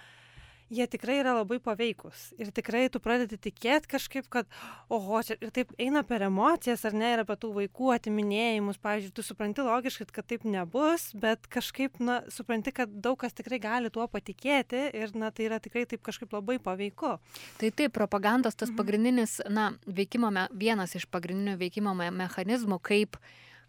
jie 0.72 0.88
tikrai 0.88 1.18
yra 1.20 1.34
labai 1.36 1.60
paveikūs. 1.64 2.32
Ir 2.42 2.52
tikrai 2.56 2.86
tu 2.92 3.02
pradedi 3.04 3.38
tikėt 3.42 3.88
kažkaip 3.92 4.30
kad 4.32 4.48
oho 4.92 5.20
čia 5.26 5.36
ir 5.44 5.52
taip 5.54 5.74
eina 5.82 6.04
per 6.08 6.24
emocijas 6.26 6.86
ar 6.88 6.96
ne 6.98 7.12
ir 7.14 7.24
apie 7.26 7.38
tų 7.42 7.52
vaikų 7.58 7.92
atiminėjimus. 7.98 8.80
Pavyzdžiui 8.82 9.16
tu 9.18 9.26
supranti 9.28 9.66
logiškai 9.68 10.08
kad 10.16 10.30
taip 10.32 10.48
nebus 10.48 11.10
bet 11.18 11.50
kažkaip 11.52 12.00
na 12.00 12.22
supranti 12.32 12.74
kad 12.76 12.94
daug 13.04 13.20
kas 13.20 13.36
tikrai 13.38 13.60
gali 13.62 13.92
tuo 13.94 14.08
patikėti 14.12 14.88
ir 14.98 15.16
na 15.18 15.34
tai 15.36 15.50
yra 15.50 15.60
tikrai 15.64 15.86
taip 15.90 16.04
kažkaip 16.08 16.32
labai 16.34 16.58
paveiku. 16.64 17.18
Tai 17.60 17.72
taip 17.76 17.96
propagandos 17.98 18.56
tas 18.56 18.72
mhm. 18.72 18.80
pagrindinis 18.80 19.40
na 19.50 19.72
veikimo 19.86 20.32
me, 20.32 20.48
vienas 20.56 20.96
iš 20.96 21.08
pagrindinių 21.12 21.60
veikimo 21.60 21.96
me, 21.98 22.12
mechanizmų 22.24 22.80
kaip 22.80 23.20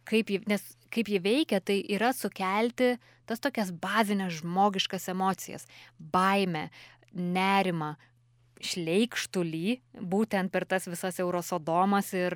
kaip 0.08 0.30
jį, 0.32 0.42
nes 0.50 0.62
kaip 0.92 1.08
jį 1.08 1.20
veikia, 1.24 1.60
tai 1.64 1.80
yra 1.94 2.12
sukelti 2.16 2.96
tas 3.28 3.40
tokias 3.42 3.70
bazinės 3.72 4.40
žmogiškas 4.40 5.08
emocijas- 5.12 5.66
baimę, 6.14 6.70
nerimą, 7.14 7.94
šleikštulį, 8.62 9.80
būtent 10.06 10.52
per 10.54 10.64
tas 10.70 10.86
visas 10.86 11.18
eurosodomas 11.22 12.12
ir, 12.14 12.34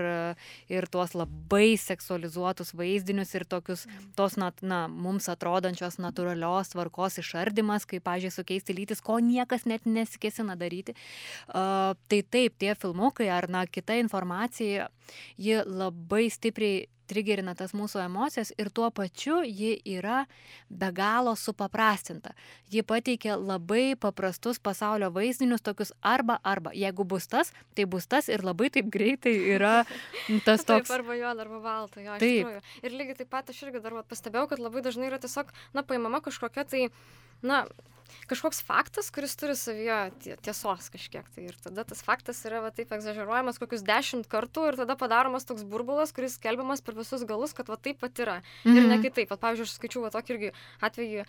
ir 0.73 0.87
tuos 0.91 1.15
labai 1.15 1.77
seksualizuotus 1.81 2.75
vaizdinius 2.77 3.35
ir 3.39 3.47
tokius, 3.49 3.87
tos, 4.19 4.37
na, 4.41 4.51
na 4.63 4.81
mums 4.91 5.31
atrodančios 5.33 6.01
natūralios 6.03 6.73
tvarkos 6.75 7.21
išardimas, 7.23 7.87
kaip, 7.89 8.05
pažiūrėjau, 8.07 8.41
sukeisti 8.41 8.77
lytis, 8.77 9.05
ko 9.05 9.21
niekas 9.23 9.69
net 9.71 9.87
nesikėsina 9.87 10.59
daryti. 10.59 10.97
Uh, 11.47 11.95
tai 12.11 12.23
taip, 12.27 12.59
tie 12.59 12.75
filmukai 12.75 13.31
ar, 13.33 13.47
na, 13.53 13.63
kita 13.71 14.01
informacija, 14.03 14.91
ji 15.39 15.63
labai 15.63 16.27
stipriai 16.33 16.87
trigerina 17.09 17.55
tas 17.59 17.75
mūsų 17.77 18.03
emocijas 18.05 18.53
ir 18.59 18.71
tuo 18.75 18.91
pačiu 18.95 19.41
ji 19.45 19.77
yra 19.97 20.25
be 20.69 20.91
galo 20.95 21.35
supaprastinta. 21.39 22.35
Ji 22.73 22.83
pateikia 22.87 23.37
labai 23.39 23.97
paprastus 24.01 24.59
pasaulio 24.59 25.11
vaizdinius, 25.15 25.65
tokius 25.65 25.93
arba 26.03 26.39
arba. 26.43 26.75
Jeigu 26.75 27.07
bus 27.09 27.29
tas, 27.31 27.53
tai 27.75 27.87
bus 27.87 28.07
tas 28.07 28.31
ir 28.33 28.45
labai 28.47 28.71
taip 28.75 28.91
greitai 28.93 29.37
yra 29.57 29.77
tas 30.47 30.65
toks. 30.67 30.89
Taip, 30.89 30.95
arba 30.99 31.19
juoda, 31.19 31.47
arba 31.47 31.61
balta. 31.63 32.03
Jo, 32.03 32.19
taip. 32.23 32.73
Ir 32.83 32.97
lygiai 32.97 33.21
taip 33.23 33.31
pat 33.33 33.55
aš 33.55 33.63
irgi 33.67 33.83
dar 33.85 33.97
pastebėjau, 34.07 34.51
kad 34.53 34.63
labai 34.63 34.83
dažnai 34.87 35.11
yra 35.11 35.21
tiesiog, 35.23 35.53
na, 35.77 35.87
paimama 35.87 36.23
kažkokia 36.25 36.67
tai, 36.69 36.89
na, 37.43 37.65
kažkoks 38.31 38.61
faktas, 38.65 39.11
kuris 39.15 39.37
turi 39.39 39.55
savyje 39.59 40.37
tiesos 40.45 40.89
kažkiek. 40.93 41.27
Tai 41.35 41.45
ir 41.49 41.57
tada 41.63 41.85
tas 41.87 42.03
faktas 42.05 42.41
yra 42.49 42.63
va, 42.65 42.71
taip 42.75 42.93
egzageruojamas 42.97 43.61
kokius 43.63 43.85
dešimt 43.87 44.29
kartų 44.31 44.71
ir 44.71 44.79
tada 44.81 44.97
padaromas 44.99 45.47
toks 45.49 45.67
burbulas, 45.69 46.15
kuris 46.17 46.39
skelbiamas 46.41 46.83
per 46.87 46.97
visus 46.99 47.27
galus, 47.29 47.55
kad 47.57 47.71
va 47.71 47.79
taip 47.81 48.01
pat 48.03 48.19
yra. 48.23 48.39
Mm 48.65 48.73
-hmm. 48.73 48.77
Ir 48.77 48.89
ne 48.89 48.97
mhm. 48.97 49.03
kitaip. 49.03 49.31
Vat, 49.31 49.41
pavyzdžiui, 49.41 49.67
aš 49.69 49.77
skaičiau 49.79 50.03
va, 50.03 50.11
tokį 50.11 50.35
irgi 50.35 50.53
atvejį, 50.81 51.25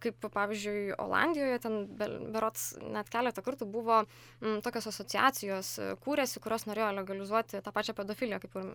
kaip 0.00 0.30
pavyzdžiui, 0.32 0.94
Olandijoje 0.98 1.58
ten 1.58 1.86
berots 2.32 2.76
net 2.82 3.08
keletą 3.08 3.42
kartų 3.42 3.64
buvo 3.66 4.04
m, 4.40 4.60
tokios 4.62 4.86
asociacijos 4.86 5.78
kūrėsi, 6.04 6.40
kurios 6.40 6.66
norėjo 6.66 6.92
legalizuoti 6.94 7.62
tą 7.62 7.72
pačią 7.72 7.94
pedofiliją, 7.94 8.40
kaip 8.40 8.56
ir 8.56 8.66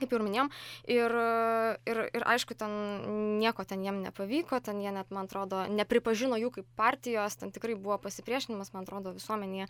kaip 0.00 0.12
jau 0.12 0.20
ir 0.20 0.24
minėjom. 0.26 0.50
Ir, 0.90 1.14
ir, 1.88 2.02
ir 2.18 2.26
aišku, 2.34 2.56
ten 2.58 2.72
nieko 3.42 3.66
ten 3.68 3.84
jiem 3.84 4.00
nepavyko, 4.04 4.60
ten 4.64 4.80
jie 4.82 4.92
net, 4.94 5.10
man 5.14 5.28
atrodo, 5.28 5.64
nepripažino 5.72 6.38
jų 6.40 6.52
kaip 6.58 6.70
partijos, 6.78 7.38
ten 7.40 7.52
tikrai 7.54 7.76
buvo 7.76 7.98
pasipriešinimas, 8.02 8.72
man 8.76 8.86
atrodo, 8.86 9.14
visuomenėje. 9.16 9.68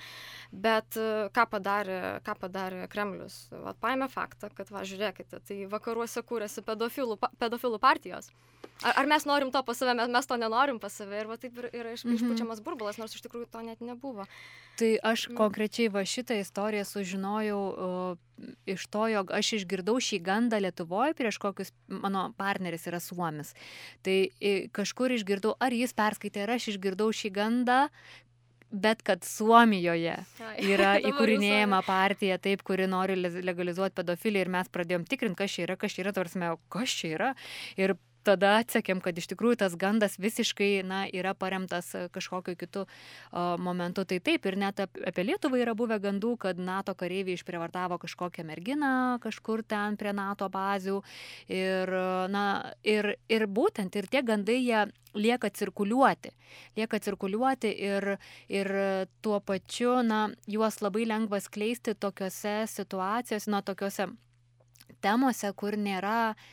Bet 0.53 0.99
ką 1.35 1.47
padarė, 1.57 2.01
ką 2.27 2.37
padarė 2.45 2.87
Kremlius? 2.93 3.45
Vat 3.53 3.81
paėmė 3.83 4.09
faktą, 4.13 4.53
kad, 4.55 4.71
va, 4.75 4.87
žiūrėkite, 4.89 5.43
tai 5.47 5.63
vakaruose 5.71 6.25
kūrėsi 6.27 6.65
pedofilų, 6.67 7.19
pedofilų 7.41 7.83
partijos. 7.83 8.33
Ar, 8.83 8.97
ar 9.03 9.07
mes 9.11 9.27
norim 9.29 9.53
to 9.55 9.63
pas 9.63 9.79
save, 9.79 9.95
mes, 9.99 10.11
mes 10.11 10.27
to 10.27 10.39
nenorim 10.41 10.81
pas 10.83 10.93
save 10.93 11.21
ir 11.21 11.31
va 11.31 11.37
taip 11.41 11.57
yra, 11.59 11.71
yra 11.73 11.93
iš, 11.93 12.05
mm 12.05 12.11
-hmm. 12.11 12.21
išpučiamas 12.21 12.61
burbulas, 12.61 12.99
nors 12.99 13.15
iš 13.15 13.23
tikrųjų 13.23 13.47
to 13.51 13.63
net 13.63 13.81
nebuvo. 13.81 14.27
Tai 14.79 14.99
aš 15.03 15.29
mm. 15.29 15.37
konkrečiai 15.37 15.89
va 15.89 16.01
šitą 16.05 16.41
istoriją 16.41 16.85
sužinojau 16.85 17.63
uh, 17.69 18.19
iš 18.67 18.87
to, 18.87 19.09
jog 19.09 19.31
aš 19.31 19.53
išgirdau 19.53 20.01
šį 20.01 20.19
gandą 20.25 20.59
Lietuvoje 20.59 21.15
prieš 21.15 21.39
kokius, 21.39 21.73
mano 21.87 22.33
partneris 22.37 22.87
yra 22.87 23.01
Suomis. 23.01 23.55
Tai 24.03 24.17
kažkur 24.73 25.13
išgirdau, 25.13 25.55
ar 25.61 25.73
jis 25.73 25.93
perskaitė, 25.93 26.43
ar 26.43 26.51
aš 26.57 26.69
išgirdau 26.75 27.13
šį 27.13 27.31
gandą, 27.31 27.89
bet 28.73 29.03
kad 29.03 29.25
Suomijoje 29.25 30.17
yra 30.73 30.95
įkūrinėjama 31.01 31.83
partija, 31.87 32.39
taip, 32.43 32.65
kuri 32.67 32.89
nori 32.91 33.19
legalizuoti 33.21 34.01
pedofiliją 34.01 34.47
ir 34.47 34.53
mes 34.57 34.73
pradėjom 34.73 35.05
tikrinti, 35.09 35.39
kas 35.45 35.53
čia 35.53 35.67
yra, 35.67 35.77
kas 35.77 35.93
čia 35.93 36.07
yra, 36.07 36.15
tarsi, 36.17 36.41
kas 36.73 36.97
čia 37.03 37.13
yra. 37.19 37.35
Ir 37.77 37.97
tada 38.25 38.57
atsekėm, 38.61 39.01
kad 39.03 39.17
iš 39.19 39.29
tikrųjų 39.33 39.59
tas 39.63 39.75
gandas 39.79 40.17
visiškai 40.21 40.83
na, 40.87 41.03
yra 41.11 41.35
paremtas 41.39 41.91
e, 41.97 42.07
kažkokiu 42.13 42.55
kitu 42.59 42.85
o, 42.85 43.45
momentu. 43.63 44.05
Tai 44.09 44.19
taip, 44.25 44.47
ir 44.49 44.57
net 44.61 44.83
apie 44.83 45.27
Lietuvą 45.27 45.61
yra 45.63 45.75
buvę 45.79 45.99
gandų, 46.03 46.35
kad 46.47 46.61
NATO 46.63 46.95
kareiviai 46.99 47.37
išprievartavo 47.39 47.99
kažkokią 48.03 48.47
merginą 48.49 48.93
kažkur 49.23 49.65
ten 49.67 49.99
prie 50.01 50.15
NATO 50.17 50.49
bazių. 50.53 51.01
Ir, 51.53 51.93
na, 52.33 52.47
ir, 52.87 53.15
ir 53.33 53.47
būtent 53.47 53.97
ir 53.99 54.09
tie 54.11 54.23
gandai 54.27 54.61
jie 54.63 54.87
lieka 55.19 55.51
cirkuliuoti. 55.53 56.33
Lieka 56.79 57.01
cirkuliuoti 57.05 57.73
ir, 57.91 58.15
ir 58.49 58.73
tuo 59.25 59.43
pačiu, 59.45 59.99
na, 60.07 60.25
juos 60.49 60.81
labai 60.85 61.05
lengva 61.09 61.43
skleisti 61.43 61.95
tokiuose 61.95 62.63
situacijose, 62.73 63.51
na, 63.53 63.63
tokiuose 63.67 64.09
temose, 65.03 65.51
kur 65.59 65.75
nėra 65.77 66.19
uh, 66.33 66.51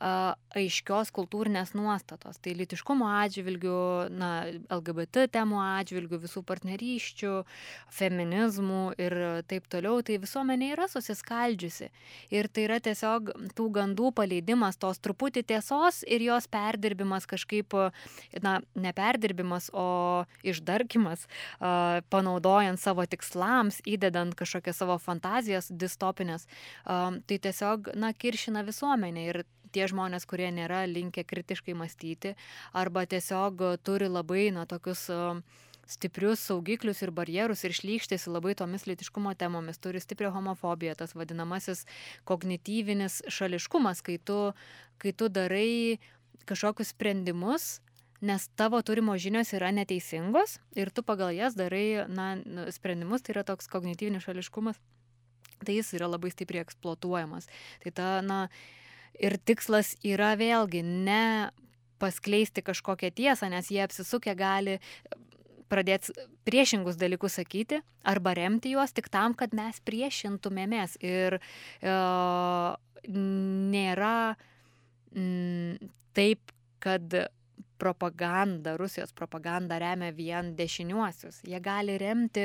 aiškios 0.00 1.10
kultūrinės 1.12 1.74
nuostatos. 1.76 2.38
Tai 2.40 2.54
litiškumo 2.56 3.08
atžvilgių, 3.20 3.80
na, 4.16 4.30
LGBT 4.72 5.26
temų 5.34 5.60
atžvilgių, 5.60 6.20
visų 6.24 6.42
partnerysčių, 6.48 7.34
feminizmų 7.92 8.80
ir 9.00 9.16
taip 9.50 9.68
toliau, 9.72 10.00
tai 10.06 10.16
visuomenė 10.22 10.72
yra 10.74 10.88
susiskaldžiusi. 10.90 11.90
Ir 12.32 12.48
tai 12.48 12.66
yra 12.68 12.80
tiesiog 12.80 13.32
tų 13.58 13.68
gandų 13.76 14.10
paleidimas, 14.16 14.80
tos 14.80 15.02
truputį 15.04 15.44
tiesos 15.52 16.00
ir 16.08 16.24
jos 16.24 16.48
perdirbimas 16.50 17.28
kažkaip, 17.30 17.76
na, 18.40 18.56
neperdirbimas, 18.80 19.68
o 19.76 20.24
išdarkimas, 20.46 21.28
panaudojant 21.60 22.80
savo 22.80 23.04
tikslams, 23.04 23.82
įdedant 23.84 24.34
kažkokias 24.38 24.80
savo 24.80 24.96
fantazijas 25.02 25.68
distopinės, 25.70 26.48
tai 26.84 27.40
tiesiog, 27.44 27.92
na, 28.00 28.14
kiršina 28.16 28.64
visuomenę. 28.64 29.28
Ir 29.30 29.44
tie 29.72 29.88
žmonės, 29.90 30.26
kurie 30.28 30.50
nėra 30.54 30.84
linkę 30.90 31.24
kritiškai 31.24 31.74
mąstyti 31.78 32.36
arba 32.76 33.06
tiesiog 33.06 33.62
turi 33.86 34.10
labai, 34.10 34.50
na, 34.54 34.66
tokius 34.70 35.08
stiprius 35.90 36.42
saugiklius 36.46 37.02
ir 37.02 37.10
barjerus 37.14 37.64
ir 37.66 37.74
šlykštėsi 37.74 38.30
labai 38.30 38.54
tomis 38.58 38.86
litiškumo 38.86 39.34
temomis, 39.38 39.80
turi 39.82 40.02
stiprią 40.02 40.30
homofobiją, 40.34 40.94
tas 40.98 41.16
vadinamasis 41.18 41.84
kognityvinis 42.28 43.22
šališkumas, 43.30 44.02
kai 44.06 44.18
tu, 44.22 44.40
kai 45.02 45.12
tu 45.12 45.28
darai 45.32 45.98
kažkokius 46.46 46.94
sprendimus, 46.94 47.80
nes 48.20 48.46
tavo 48.56 48.80
turimo 48.84 49.16
žinios 49.18 49.52
yra 49.56 49.72
neteisingos 49.74 50.58
ir 50.76 50.92
tu 50.94 51.02
pagal 51.02 51.32
jas 51.34 51.56
darai, 51.58 52.06
na, 52.08 52.34
sprendimus, 52.70 53.24
tai 53.24 53.34
yra 53.34 53.46
toks 53.48 53.70
kognityvinis 53.72 54.26
šališkumas, 54.28 54.78
tai 55.64 55.80
jis 55.80 55.94
yra 55.98 56.10
labai 56.10 56.30
stipriai 56.32 56.64
eksploatuojamas. 56.66 57.48
Tai 57.82 57.92
ta, 57.96 58.10
na, 58.24 58.44
ir 59.18 59.36
tikslas 59.44 59.94
yra 60.06 60.34
vėlgi 60.38 60.82
ne 60.84 61.50
paskleisti 62.00 62.64
kažkokią 62.64 63.10
tiesą, 63.16 63.50
nes 63.52 63.68
jie 63.70 63.82
apsisukę 63.84 64.34
gali 64.38 64.78
pradėti 65.70 66.14
priešingus 66.48 66.98
dalykus 66.98 67.38
sakyti 67.38 67.80
arba 68.08 68.34
remti 68.34 68.72
juos 68.74 68.94
tik 68.96 69.10
tam, 69.12 69.36
kad 69.38 69.54
mes 69.54 69.78
priešintumėmės. 69.86 70.96
Ir 71.04 71.38
e, 71.38 71.96
nėra 73.10 74.14
m, 75.14 75.20
mm, 75.20 75.92
taip, 76.16 76.56
kad 76.80 77.14
propaganda, 77.80 78.74
Rusijos 78.76 79.12
propaganda 79.16 79.78
remia 79.80 80.10
vien 80.12 80.52
dešiniuosius. 80.56 81.40
Jie 81.48 81.60
gali 81.64 81.96
remti 82.00 82.44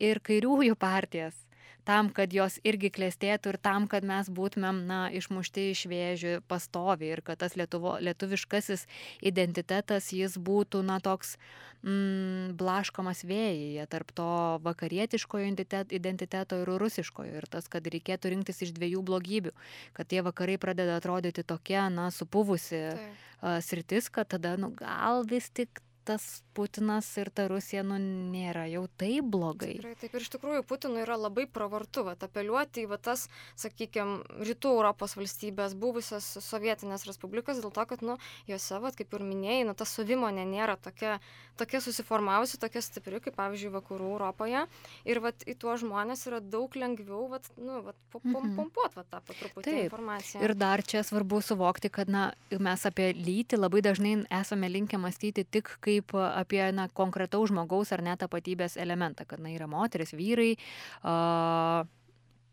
ir 0.00 0.20
kairiųjų 0.24 0.76
partijas 0.80 1.36
tam, 1.84 2.10
kad 2.14 2.32
jos 2.34 2.58
irgi 2.66 2.90
klėstėtų 2.92 3.54
ir 3.54 3.58
tam, 3.62 3.86
kad 3.90 4.06
mes 4.06 4.28
būtumėm, 4.32 4.84
na, 4.88 5.00
išmušti 5.14 5.70
iš 5.72 5.86
vėžių 5.90 6.34
pastovi 6.50 7.10
ir 7.14 7.22
kad 7.26 7.40
tas 7.42 7.56
lietuvo, 7.58 7.96
lietuviškasis 8.02 8.86
identitetas 9.22 10.12
jis 10.14 10.36
būtų, 10.38 10.82
na, 10.86 11.00
toks 11.04 11.36
mm, 11.82 12.54
blaškomas 12.60 13.24
vėjyje 13.28 13.86
tarp 13.90 14.14
to 14.16 14.30
vakarietiškojo 14.66 15.50
identiteto 15.90 16.60
ir 16.62 16.72
rusiškojo. 16.82 17.36
Ir 17.40 17.50
tas, 17.50 17.68
kad 17.72 17.86
reikėtų 17.86 18.34
rinktis 18.34 18.64
iš 18.66 18.74
dviejų 18.76 19.04
blogybių, 19.06 19.54
kad 19.96 20.10
tie 20.10 20.24
vakarai 20.26 20.58
pradeda 20.60 20.98
atrodyti 21.00 21.44
tokia, 21.46 21.88
na, 21.92 22.10
supuvusi 22.14 22.82
tai. 22.94 23.60
sritis, 23.64 24.10
kad 24.12 24.30
tada, 24.36 24.56
nu, 24.60 24.72
gal 24.76 25.24
vis 25.28 25.50
tik 25.50 25.82
tas 26.04 26.42
Putinas 26.54 27.06
ir 27.16 27.30
ta 27.30 27.44
Rusija, 27.48 27.84
nu, 27.86 27.94
nėra 28.00 28.64
jau 28.68 28.82
taip 28.98 29.28
blogai. 29.30 29.76
Tikrai, 29.78 29.94
taip 30.00 30.14
ir 30.16 30.24
iš 30.24 30.30
tikrųjų 30.34 30.64
Putinui 30.66 31.04
yra 31.04 31.14
labai 31.16 31.44
pravartu, 31.46 32.02
va, 32.08 32.16
apeliuoti 32.18 32.84
į 32.84 32.88
va, 32.90 32.98
tas, 32.98 33.28
sakykime, 33.60 34.42
rytų 34.48 34.72
Europos 34.74 35.14
valstybės, 35.16 35.76
buvusias 35.78 36.26
sovietinės 36.42 37.06
respublikas, 37.06 37.62
dėl 37.62 37.70
to, 37.76 37.84
kad, 37.92 38.02
nu, 38.02 38.16
juose, 38.50 38.80
va, 38.82 38.90
kaip 38.96 39.14
ir 39.14 39.24
minėjai, 39.28 39.68
nu, 39.68 39.76
ta 39.78 39.86
savimonė 39.86 40.44
nėra 40.50 40.74
tokia, 40.82 41.20
tokia 41.60 41.80
susiformavusi, 41.84 42.58
tokia 42.60 42.82
stipri, 42.82 43.22
kaip, 43.22 43.38
pavyzdžiui, 43.38 43.70
vakarų 43.78 44.10
Europoje. 44.16 44.66
Ir, 45.06 45.22
va, 45.22 45.32
į 45.46 45.54
tuos 45.60 45.84
žmonės 45.84 46.26
yra 46.28 46.42
daug 46.42 46.74
lengviau, 46.74 47.28
va, 47.30 47.40
nu, 47.60 47.78
va, 47.86 47.94
pom, 48.10 48.26
mhm. 48.26 48.56
pompuot, 48.58 48.98
va, 48.98 49.06
tą 49.06 49.22
patruputį 49.30 49.68
taip. 49.70 49.86
informaciją. 49.86 50.42
Ir 50.42 50.56
dar 50.58 50.82
čia 50.82 51.06
svarbu 51.06 51.40
suvokti, 51.46 51.92
kad, 51.94 52.10
na, 52.10 52.32
mes 52.58 52.86
apie 52.90 53.12
lytį 53.14 53.62
labai 53.62 53.86
dažnai 53.86 54.16
esame 54.40 54.72
linkę 54.72 54.98
mąstyti 54.98 55.46
tik 55.46 55.76
kaip 55.78 55.89
kaip 55.90 56.16
apie 56.16 56.62
na, 56.72 56.88
konkretaus 56.94 57.50
žmogaus 57.50 57.92
ar 57.92 58.04
net 58.06 58.22
tapatybės 58.22 58.78
elementą, 58.80 59.26
kad 59.28 59.42
na, 59.42 59.52
yra 59.52 59.68
moteris, 59.70 60.14
vyrai. 60.16 60.54
Uh, 61.02 61.88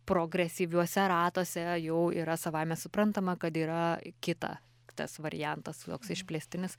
progresyviuose 0.08 1.04
ratuose 1.12 1.66
jau 1.84 2.06
yra 2.16 2.38
savame 2.40 2.78
suprantama, 2.80 3.36
kad 3.36 3.58
yra 3.60 3.98
kita 4.24 4.56
tas 4.98 5.20
variantas, 5.22 5.84
toks 5.86 6.10
mhm. 6.10 6.16
išplėstinis. 6.16 6.78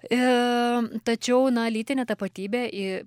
E, 0.00 0.18
tačiau, 1.04 1.48
na, 1.52 1.66
lytinė 1.72 2.06
tapatybė 2.08 2.62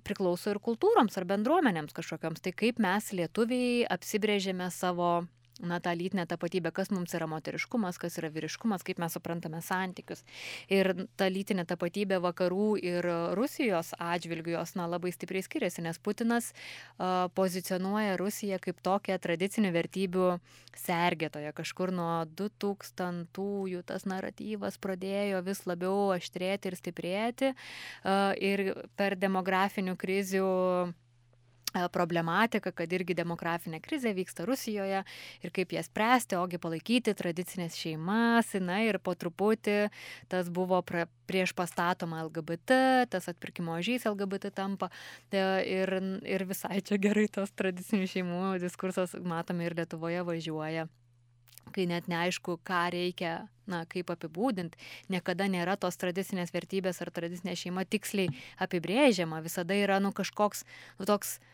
priklauso 0.06 0.52
ir 0.52 0.60
kultūroms 0.62 1.16
ar 1.18 1.26
bendruomenėms 1.30 1.96
kažkokiams. 1.96 2.44
Tai 2.44 2.52
kaip 2.54 2.82
mes 2.82 3.08
lietuviai 3.16 3.86
apsibrėžėme 3.96 4.68
savo 4.74 5.14
na, 5.60 5.80
tą 5.80 5.94
lytinę 5.94 6.26
tapatybę, 6.26 6.72
kas 6.72 6.90
mums 6.90 7.14
yra 7.14 7.26
moteriškumas, 7.30 7.98
kas 7.98 8.18
yra 8.18 8.30
vyriškumas, 8.34 8.82
kaip 8.86 8.98
mes 8.98 9.14
suprantame 9.14 9.60
santykius. 9.62 10.24
Ir 10.72 11.06
ta 11.18 11.28
lytinė 11.30 11.66
tapatybė 11.68 12.18
vakarų 12.24 12.68
ir 12.82 13.06
Rusijos 13.38 13.92
atžvilgių 13.98 14.56
jos, 14.56 14.74
na, 14.78 14.88
labai 14.90 15.12
stipriai 15.14 15.44
skiriasi, 15.46 15.84
nes 15.86 16.00
Putinas 16.02 16.50
uh, 16.52 17.30
pozicionuoja 17.38 18.18
Rusiją 18.20 18.58
kaip 18.62 18.82
tokią 18.84 19.18
tradicinių 19.22 19.70
vertybių 19.74 20.28
sergėtoją. 20.84 21.54
Kažkur 21.54 21.94
nuo 21.94 22.24
2000-ųjų 22.34 23.84
tas 23.86 24.08
naratyvas 24.10 24.80
pradėjo 24.82 25.44
vis 25.46 25.64
labiau 25.70 26.10
aštrėti 26.16 26.72
ir 26.72 26.78
stiprėti. 26.80 27.54
Uh, 28.02 28.34
ir 28.42 28.66
per 28.98 29.18
demografinių 29.20 29.94
krizių 30.00 30.50
E, 31.74 31.88
problematika, 31.90 32.70
kad 32.70 32.92
irgi 32.94 33.16
demografinė 33.18 33.80
krizė 33.82 34.12
vyksta 34.14 34.44
Rusijoje 34.46 35.00
ir 35.42 35.52
kaip 35.54 35.72
jas 35.74 35.88
spręsti, 35.90 36.36
ogi 36.38 36.60
palaikyti 36.62 37.14
tradicinės 37.18 37.74
šeimas, 37.74 38.52
na 38.62 38.78
ir 38.86 39.00
po 39.02 39.16
truputį 39.18 39.88
tas 40.30 40.50
buvo 40.54 40.78
pra, 40.86 41.08
prieš 41.26 41.50
pastatoma 41.58 42.20
LGBT, 42.28 43.08
tas 43.10 43.26
atpirkimo 43.32 43.74
žys 43.82 44.06
LGBT 44.06 44.52
tampa 44.54 44.86
e, 45.32 45.40
ir, 45.66 45.90
ir 46.22 46.44
visai 46.46 46.78
čia 46.78 47.00
gerai 47.02 47.26
tos 47.26 47.50
tradicinių 47.58 48.06
šeimų 48.12 48.42
diskursas, 48.62 49.16
matome, 49.18 49.66
ir 49.66 49.74
Lietuvoje 49.74 50.22
važiuoja 50.28 50.86
kai 51.74 51.88
net 51.90 52.06
neaišku, 52.06 52.60
ką 52.62 52.84
reikia, 52.94 53.32
na, 53.66 53.80
kaip 53.90 54.12
apibūdinti, 54.12 54.78
niekada 55.10 55.48
nėra 55.50 55.74
tos 55.80 55.98
tradicinės 55.98 56.52
vertybės 56.54 57.00
ar 57.02 57.10
tradicinė 57.10 57.56
šeima 57.58 57.82
tiksliai 57.88 58.30
apibrėžiama, 58.62 59.40
visada 59.42 59.74
yra, 59.74 59.96
nu, 60.04 60.12
kažkoks, 60.14 60.62
nu, 61.00 61.08
toks, 61.08 61.32
uh, 61.40 61.53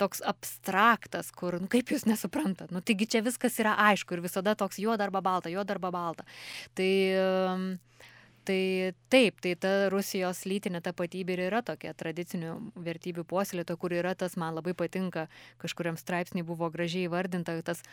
toks 0.00 0.22
abstraktas, 0.26 1.30
kur, 1.36 1.58
nu, 1.60 1.68
kaip 1.70 1.92
jūs 1.92 2.06
nesuprantat, 2.08 2.72
nu, 2.74 2.82
taigi 2.84 3.08
čia 3.14 3.22
viskas 3.26 3.58
yra 3.62 3.76
aišku 3.90 4.16
ir 4.16 4.24
visada 4.24 4.56
toks 4.58 4.80
juoda 4.82 5.06
arba 5.06 5.22
balta, 5.24 5.52
juoda 5.52 5.76
arba 5.76 5.92
balta. 5.94 6.26
Tai, 6.78 6.90
tai 8.48 8.60
taip, 9.12 9.40
tai 9.44 9.54
ta 9.60 9.74
Rusijos 9.92 10.44
lytinė 10.48 10.80
tapatybė 10.84 11.36
ir 11.36 11.44
yra 11.50 11.64
tokia 11.66 11.92
tradicinių 11.96 12.56
vertybių 12.80 13.26
puoselėto, 13.28 13.76
kur 13.80 13.94
yra 13.96 14.16
tas, 14.18 14.38
man 14.40 14.56
labai 14.58 14.74
patinka, 14.78 15.28
kažkuriam 15.62 16.00
straipsnį 16.00 16.46
buvo 16.48 16.70
gražiai 16.72 17.08
įvardinta, 17.10 17.58
tas 17.66 17.84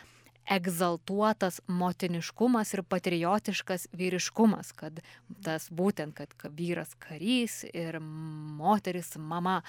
egzaltuotas 0.48 1.60
motiniškumas 1.68 2.74
ir 2.74 2.84
patriotiškas 2.88 3.88
vyriškumas, 3.98 4.72
kad 4.78 5.02
tas 5.44 5.68
būtent, 5.74 6.16
kad 6.16 6.54
vyras 6.56 6.94
karys 7.04 7.64
ir 7.74 8.00
moteris 8.00 9.16
mama. 9.20 9.60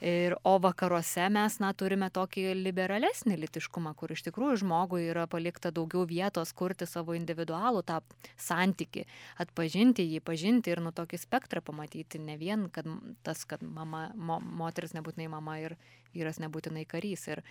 Ir, 0.00 0.36
o 0.44 0.56
vakaruose 0.62 1.28
mes, 1.32 1.58
na, 1.62 1.72
turime 1.72 2.10
tokį 2.12 2.50
liberalesnį 2.60 3.38
litiškumą, 3.46 3.94
kur 3.96 4.12
iš 4.12 4.26
tikrųjų 4.28 4.60
žmogui 4.64 5.06
yra 5.08 5.26
palikta 5.30 5.72
daugiau 5.74 6.04
vietos 6.08 6.52
kurti 6.56 6.88
savo 6.88 7.16
individualų 7.16 7.82
tą 7.88 8.00
santyki, 8.36 9.06
atpažinti 9.42 10.04
jį, 10.04 10.22
pažinti 10.24 10.74
ir 10.74 10.84
nu 10.84 10.92
tokį 10.96 11.20
spektrą 11.22 11.64
pamatyti, 11.64 12.20
ne 12.20 12.36
vien, 12.40 12.68
kad 12.72 12.88
tas, 13.26 13.44
kad 13.48 13.64
mama, 13.64 14.10
mo, 14.14 14.40
moteris 14.40 14.94
nebūtinai 14.96 15.30
mama 15.32 15.58
ir 15.62 15.76
vyras 16.16 16.40
nebūtinai 16.42 16.86
karys. 16.88 17.28
Ir, 17.30 17.44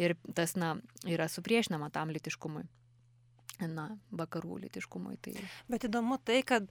ir 0.00 0.16
tas, 0.36 0.56
na, 0.58 0.76
yra 1.08 1.30
supriešinama 1.30 1.92
tam 1.94 2.12
litiškumui. 2.14 2.66
Na, 3.58 3.88
vakarų 4.14 4.60
litiškumui. 4.68 5.16
Tai... 5.22 5.32
Bet 5.70 5.88
įdomu 5.88 6.20
tai, 6.22 6.44
kad 6.46 6.68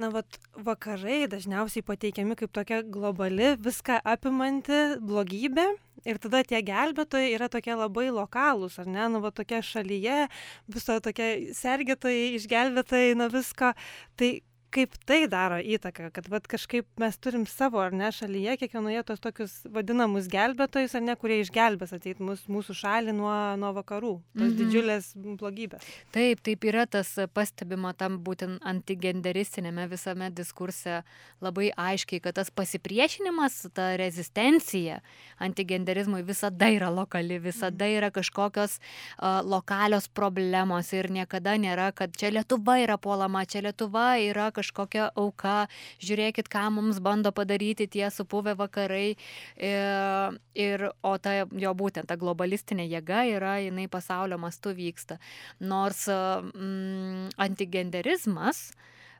na, 0.00 0.08
vat, 0.14 0.38
vakarai 0.56 1.26
dažniausiai 1.28 1.84
pateikiami 1.84 2.36
kaip 2.40 2.52
tokia 2.56 2.80
globali, 2.80 3.52
viską 3.60 3.98
apimanti 4.08 4.78
blogybė. 5.04 5.66
Ir 6.08 6.16
tada 6.16 6.40
tie 6.48 6.62
gelbėtojai 6.64 7.34
yra 7.36 7.50
tokie 7.52 7.74
labai 7.76 8.06
lokalūs, 8.08 8.78
ar 8.80 8.88
ne, 8.88 9.02
nu, 9.12 9.20
va 9.20 9.28
tokia 9.36 9.58
šalyje, 9.60 10.30
viso 10.72 10.96
tokie 11.04 11.52
sergėtojai, 11.52 12.30
išgelbėtojai, 12.38 13.18
na 13.20 13.28
visko. 13.28 13.74
Tai 14.16 14.30
kaip 14.74 14.94
tai 15.08 15.24
daro 15.30 15.58
įtaką, 15.58 16.10
kad 16.14 16.28
vat, 16.30 16.46
kažkaip 16.50 16.86
mes 17.00 17.16
turim 17.22 17.44
savo 17.50 17.80
ar 17.82 17.94
ne 17.96 18.10
šalyje, 18.14 18.56
kiekvienoje 18.60 19.02
tos 19.08 19.22
tokius 19.22 19.56
vadinamus 19.72 20.28
gelbėtojus, 20.30 20.94
ar 20.98 21.04
ne, 21.04 21.16
kurie 21.18 21.40
išgelbės 21.42 21.94
ateit 21.96 22.20
mus, 22.22 22.44
mūsų 22.50 22.76
šalį 22.80 23.14
nuo, 23.18 23.34
nuo 23.60 23.72
vakarų, 23.80 24.12
tos 24.20 24.46
-hmm. 24.46 24.58
didžiulės 24.60 25.10
blogybės. 25.16 25.86
Taip, 26.14 26.42
taip 26.46 26.64
yra 26.64 26.86
tas 26.86 27.12
pastebima 27.34 27.92
tam 27.94 28.20
būtent 28.24 28.62
antigenderistinėme 28.62 29.88
visame 29.90 30.30
diskurse 30.30 31.02
labai 31.40 31.70
aiškiai, 31.76 32.20
kad 32.20 32.38
tas 32.38 32.50
pasipriešinimas, 32.50 33.66
ta 33.74 33.96
rezistencija 33.96 35.00
antigenderizmui 35.38 36.22
visada 36.22 36.70
yra 36.70 36.90
lokali, 36.90 37.38
visada 37.38 37.84
mhm. 37.84 37.96
yra 37.96 38.10
kažkokios 38.10 38.78
uh, 38.78 39.40
lokalios 39.42 40.08
problemos 40.08 40.92
ir 40.92 41.10
niekada 41.10 41.56
nėra, 41.58 41.92
kad 41.92 42.14
čia 42.16 42.30
Lietuva 42.30 42.78
yra 42.78 42.98
puolama, 42.98 43.44
čia 43.44 43.64
Lietuva 43.66 44.18
yra 44.20 44.50
kažkokia 44.60 45.08
auka, 45.18 45.64
žiūrėkit, 46.04 46.50
ką 46.52 46.66
mums 46.76 47.00
bando 47.02 47.32
padaryti 47.34 47.88
tie 47.90 48.06
supuvę 48.14 48.56
vakarai. 48.60 49.16
Ir, 49.56 50.38
ir, 50.54 50.86
o 51.02 51.16
ta 51.18 51.40
jo 51.44 51.74
būtent 51.76 52.10
ta 52.10 52.18
globalistinė 52.20 52.86
jėga 52.90 53.24
yra, 53.34 53.56
jinai 53.64 53.88
pasaulio 53.90 54.38
mastu 54.40 54.74
vyksta. 54.76 55.20
Nors 55.60 56.06
mm, 56.08 57.36
antigenderizmas, 57.48 58.70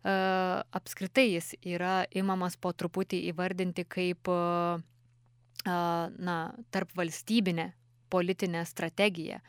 Uh, 0.00 0.62
apskritai 0.72 1.26
jis 1.35 1.50
yra 1.61 2.07
imamas 2.16 2.55
po 2.57 2.70
truputį 2.72 3.18
įvardinti 3.35 3.83
kaip 3.85 4.31
uh, 4.33 4.81
na, 5.68 6.37
tarp 6.72 6.94
valstybinė 6.96 7.66
politinė 8.11 8.64
strategija. 8.68 9.40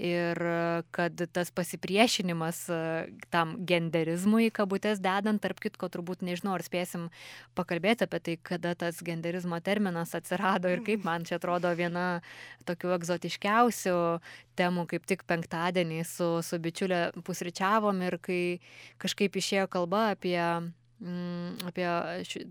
Ir 0.00 0.38
kad 0.96 1.20
tas 1.34 1.50
pasipriešinimas 1.54 2.62
tam 3.30 3.52
genderizmui, 3.68 4.48
kabutės 4.54 5.02
dedant, 5.04 5.42
tarp 5.44 5.60
kitko, 5.62 5.90
turbūt 5.92 6.24
nežinau, 6.26 6.56
ar 6.56 6.64
spėsim 6.64 7.08
pakalbėti 7.58 8.08
apie 8.08 8.22
tai, 8.24 8.36
kada 8.50 8.74
tas 8.78 8.98
genderizmo 9.04 9.60
terminas 9.62 10.16
atsirado 10.16 10.72
ir 10.72 10.82
kaip 10.86 11.04
man 11.06 11.28
čia 11.28 11.36
atrodo 11.38 11.70
viena 11.76 12.22
tokių 12.68 12.96
egzotiškiausių 12.96 13.96
temų, 14.58 14.86
kaip 14.90 15.06
tik 15.08 15.24
penktadienį 15.28 16.02
su, 16.08 16.32
su 16.42 16.58
bičiulė 16.58 17.10
pusryčiavom 17.26 18.02
ir 18.08 18.18
kai 18.24 18.42
kažkaip 19.00 19.36
išėjo 19.36 19.68
kalba 19.70 20.10
apie 20.16 20.40
apie 21.00 21.86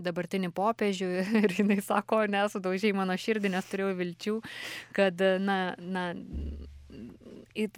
dabartinį 0.01 0.51
popiežių 0.57 1.09
ir 1.43 1.55
jinai 1.59 1.79
sako, 1.85 2.23
nesudaužiai 2.31 2.95
mano 2.97 3.17
širdį, 3.19 3.53
nes 3.53 3.69
turėjau 3.69 3.95
vilčių, 3.99 4.35
kad, 4.97 5.21
na, 5.43 5.59
na, 5.77 6.05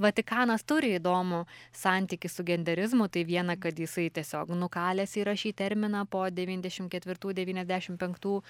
Vatikanas 0.02 0.64
turi 0.68 0.90
įdomų 0.98 1.46
santyki 1.76 2.30
su 2.30 2.44
genderizmu, 2.46 3.08
tai 3.10 3.24
viena, 3.26 3.56
kad 3.60 3.80
jisai 3.80 4.10
tiesiog 4.14 4.50
nukalės 4.58 5.18
yra 5.18 5.36
šį 5.38 5.54
terminą 5.58 6.06
po 6.12 6.26
94-95 6.30 8.42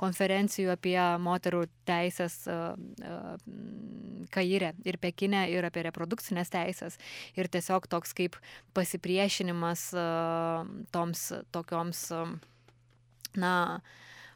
konferencijų 0.00 0.70
apie 0.74 0.98
moterų 1.22 1.66
teisės 1.88 2.48
Kairė 4.30 4.72
ir 4.86 4.98
Pekinė 5.02 5.48
ir 5.50 5.64
apie 5.66 5.82
reprodukcinės 5.86 6.50
teisės. 6.52 6.98
Ir 7.38 7.48
tiesiog 7.50 7.86
toks 7.90 8.12
kaip 8.16 8.36
pasipriešinimas 8.76 9.90
toms 10.94 11.20
tokioms, 11.54 12.00
na, 13.38 13.54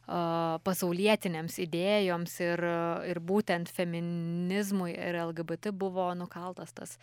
pasaulietinėms 0.04 1.56
idėjoms 1.64 2.34
ir, 2.44 2.60
ir 3.08 3.20
būtent 3.24 3.70
feminizmui 3.72 4.92
ir 4.92 5.16
LGBT 5.22 5.72
buvo 5.72 6.10
nukaltas 6.18 6.74
tas 6.76 6.96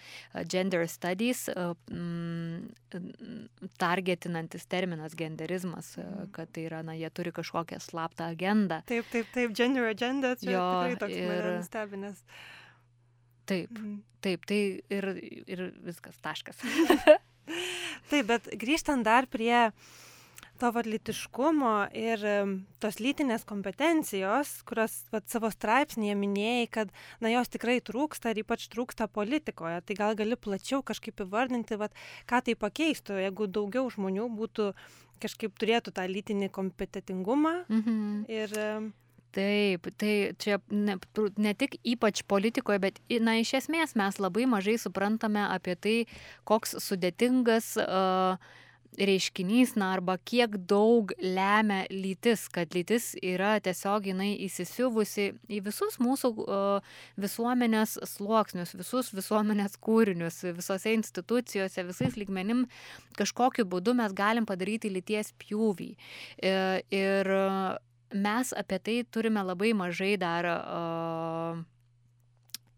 gender 0.51 0.85
studies, 0.91 1.47
targetinantis 3.81 4.67
terminas 4.69 5.17
genderizmas, 5.17 5.95
mhm. 5.97 6.29
kad 6.35 6.53
tai 6.53 6.67
yra, 6.69 6.83
na, 6.85 6.93
jie 6.97 7.09
turi 7.09 7.33
kažkokią 7.33 7.81
slaptą 7.81 8.29
agendą. 8.35 8.81
Taip, 8.89 9.09
taip, 9.13 9.33
taip, 9.33 9.55
gender 9.57 9.89
agenda, 9.89 10.35
čia 10.37 10.53
jo, 10.53 10.67
tikrai 10.69 11.01
toks 11.01 11.17
ir 11.17 11.49
stebinės. 11.65 12.21
Taip, 13.49 13.73
mhm. 13.73 13.97
taip, 14.21 14.45
tai 14.45 14.61
ir, 14.93 15.09
ir 15.49 15.65
viskas, 15.89 16.21
taškas. 16.21 16.61
taip, 18.11 18.29
bet 18.29 18.53
grįžtant 18.61 19.01
dar 19.07 19.25
prie 19.31 19.57
uh, 19.71 19.91
to 20.61 20.69
vat 20.75 20.85
lytiškumo 20.85 21.73
ir 21.97 22.23
tos 22.83 22.99
lytinės 23.01 23.45
kompetencijos, 23.49 24.53
kurios 24.69 24.99
vat, 25.13 25.25
savo 25.31 25.49
straipsnėje 25.53 26.15
minėjai, 26.19 26.67
kad 26.77 26.93
na, 27.23 27.31
jos 27.33 27.49
tikrai 27.49 27.79
trūksta 27.85 28.33
ir 28.33 28.43
ypač 28.43 28.67
trūksta 28.71 29.09
politikoje. 29.09 29.81
Tai 29.87 29.97
gal 29.97 30.17
gali 30.19 30.37
plačiau 30.37 30.83
kažkaip 30.85 31.25
įvardinti, 31.25 31.79
vat, 31.81 31.97
ką 32.29 32.43
tai 32.45 32.57
pakeistų, 32.59 33.17
jeigu 33.25 33.49
daugiau 33.49 33.89
žmonių 33.93 34.29
būtų 34.37 34.71
kažkaip 35.21 35.57
turėtų 35.61 35.93
tą 35.97 36.05
lytinį 36.09 36.51
kompetitingumą. 36.53 37.61
Mhm. 37.69 38.01
Ir, 38.29 38.57
Taip, 39.31 39.85
tai 39.95 40.35
čia 40.43 40.57
ne, 40.67 40.97
ne 41.39 41.51
tik 41.55 41.77
ypač 41.87 42.19
politikoje, 42.27 42.81
bet, 42.83 42.97
na, 43.23 43.37
iš 43.39 43.53
esmės 43.61 43.93
mes 43.95 44.17
labai 44.19 44.43
mažai 44.43 44.75
suprantame 44.75 45.45
apie 45.45 45.77
tai, 45.79 45.93
koks 46.43 46.75
sudėtingas 46.83 47.77
uh, 47.79 48.35
reiškinys, 48.99 49.75
na 49.79 49.91
arba 49.95 50.17
kiek 50.17 50.57
daug 50.69 51.13
lemia 51.21 51.85
lytis, 51.91 52.47
kad 52.51 52.73
lytis 52.75 53.11
yra 53.23 53.53
tiesiog 53.63 54.09
jinai 54.11 54.31
įsisiuvusi 54.45 55.27
į 55.51 55.61
visus 55.65 55.97
mūsų 56.01 56.31
visuomenės 57.21 57.97
sluoksnius, 58.15 58.75
visus 58.79 59.11
visuomenės 59.15 59.77
kūrinius, 59.81 60.41
visose 60.57 60.95
institucijose, 60.97 61.87
visais 61.87 62.17
lygmenim 62.19 62.65
kažkokiu 63.19 63.65
būdu 63.69 63.95
mes 63.97 64.15
galim 64.17 64.47
padaryti 64.49 64.91
lyties 64.91 65.31
pjūvį. 65.41 65.91
E, 66.43 66.55
ir 66.91 67.33
mes 68.11 68.55
apie 68.57 68.79
tai 68.83 68.97
turime 69.07 69.43
labai 69.45 69.71
mažai 69.77 70.17
dar 70.19 70.47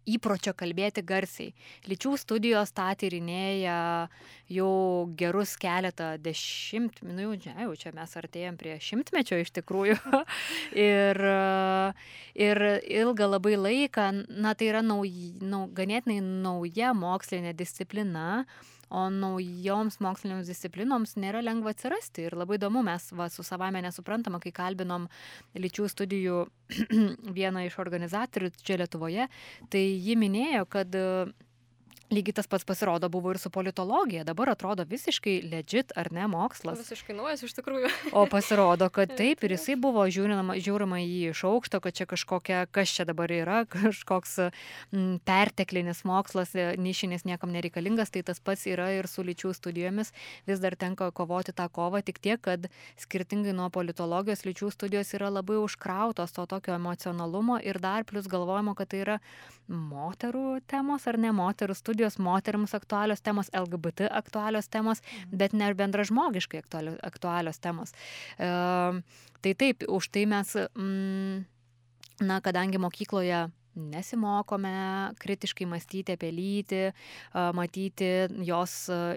įpročio 0.10 0.54
kalbėti 0.58 1.04
garsiai. 1.06 1.54
Lyčių 1.90 2.16
studijos 2.20 2.74
tą 2.76 2.90
tyrinėja 3.00 3.78
jau 4.54 4.74
gerus 5.20 5.56
keletą 5.60 6.14
dešimtmečių, 6.24 7.16
nu, 7.16 7.30
jau, 7.34 7.56
jau 7.66 7.78
čia 7.80 7.94
mes 7.96 8.18
artėjom 8.20 8.60
prie 8.60 8.76
šimtmečio 8.84 9.40
iš 9.44 9.54
tikrųjų. 9.60 9.98
ir, 10.90 11.24
ir 12.48 12.64
ilgą 13.02 13.30
labai 13.32 13.56
laiką, 13.60 14.10
na 14.44 14.54
tai 14.58 14.72
yra 14.74 14.84
nauj, 14.86 15.14
nau, 15.42 15.66
ganėtinai 15.72 16.20
nauja 16.22 16.94
mokslinė 16.98 17.56
disciplina, 17.58 18.44
o 18.94 19.08
naujoms 19.10 19.98
mokslinėms 20.04 20.50
disciplinoms 20.50 21.16
nėra 21.20 21.42
lengva 21.44 21.74
atsirasti. 21.74 22.28
Ir 22.28 22.38
labai 22.38 22.60
įdomu, 22.60 22.84
mes 22.86 23.10
va, 23.18 23.30
su 23.34 23.46
savame 23.46 23.82
nesuprantama, 23.84 24.42
kai 24.44 24.54
kalbinom 24.56 25.08
lyčių 25.58 25.90
studijų 25.92 26.44
vieną 27.40 27.66
iš 27.68 27.80
organizatorių 27.82 28.54
čia 28.62 28.78
Lietuvoje, 28.84 29.30
tai 29.74 29.84
ji 29.84 30.18
minėjo, 30.20 30.68
kad 30.70 30.94
Lygiai 32.12 32.36
tas 32.36 32.48
pats 32.48 32.66
pasirodo 32.68 33.08
buvo 33.10 33.32
ir 33.32 33.40
su 33.40 33.50
politologija. 33.50 34.24
Dabar 34.28 34.52
atrodo 34.52 34.84
visiškai 34.86 35.38
legit, 35.50 35.94
ar 35.96 36.12
ne, 36.14 36.28
mokslas. 36.28 36.82
Visiškai 36.84 37.16
naujas 37.16 37.42
iš 37.48 37.56
tikrųjų. 37.58 37.90
O 38.12 38.26
pasirodo, 38.30 38.90
kad 38.94 39.14
taip 39.20 39.44
ir 39.48 39.56
jisai 39.56 39.78
buvo 39.80 40.04
žiūrima, 40.06 40.58
žiūrima 40.62 41.00
į 41.02 41.08
jį 41.08 41.32
iš 41.32 41.44
aukšto, 41.50 41.80
kad 41.82 41.98
čia 41.98 42.08
kažkokia, 42.10 42.60
kas 42.70 42.94
čia 42.94 43.08
dabar 43.10 43.32
yra, 43.34 43.64
kažkoks 43.74 44.36
m, 44.44 44.52
mm, 44.92 45.16
perteklinis 45.26 46.04
mokslas, 46.06 46.54
e, 46.54 46.74
nišinis 46.78 47.26
niekam 47.30 47.56
nereikalingas, 47.56 48.14
tai 48.14 48.26
tas 48.28 48.44
pats 48.44 48.68
yra 48.70 48.92
ir 48.94 49.10
su 49.10 49.26
lyčių 49.26 49.54
studijomis. 49.58 50.14
Vis 50.50 50.62
dar 50.62 50.78
tenka 50.78 51.10
kovoti 51.16 51.56
tą 51.56 51.70
kovą, 51.72 52.04
tik 52.06 52.22
tiek, 52.22 52.42
kad 52.44 52.70
skirtingai 53.00 53.56
nuo 53.56 53.72
politologijos 53.74 54.46
lyčių 54.46 54.70
studijos 54.76 55.16
yra 55.18 55.32
labai 55.34 55.58
užkrautos 55.64 56.36
to 56.36 56.46
tokio 56.52 56.78
emocionalumo 56.78 57.58
ir 57.64 57.80
dar 57.82 58.06
plus 58.06 58.30
galvojimo, 58.30 58.76
kad 58.78 58.92
tai 58.94 59.04
yra 59.08 59.20
moterų 59.72 60.60
temos 60.68 61.06
ar 61.08 61.18
ne 61.18 61.32
moterų 61.32 61.76
studijos 61.78 62.03
studijos 62.04 62.20
moteriams 62.20 62.74
aktualios 62.74 63.22
temos, 63.22 63.50
LGBT 63.54 64.10
aktualios 64.12 64.68
temos, 64.68 65.02
mhm. 65.02 65.38
bet 65.38 65.54
ne 65.54 65.68
ir 65.68 65.76
bendražmogiškai 65.76 66.60
aktualios, 66.60 66.98
aktualios 67.04 67.60
temos. 67.60 67.94
E, 68.38 69.02
tai 69.42 69.54
taip, 69.56 69.84
už 69.88 70.10
tai 70.12 70.26
mes, 70.26 70.56
mm, 70.76 71.46
na, 72.22 72.42
kadangi 72.42 72.78
mokykloje 72.78 73.50
nesimokome 73.76 75.14
kritiškai 75.18 75.66
mąstyti 75.66 76.14
apie 76.14 76.30
lytį, 76.30 76.82
matyti 77.58 78.10
jos 78.46 78.76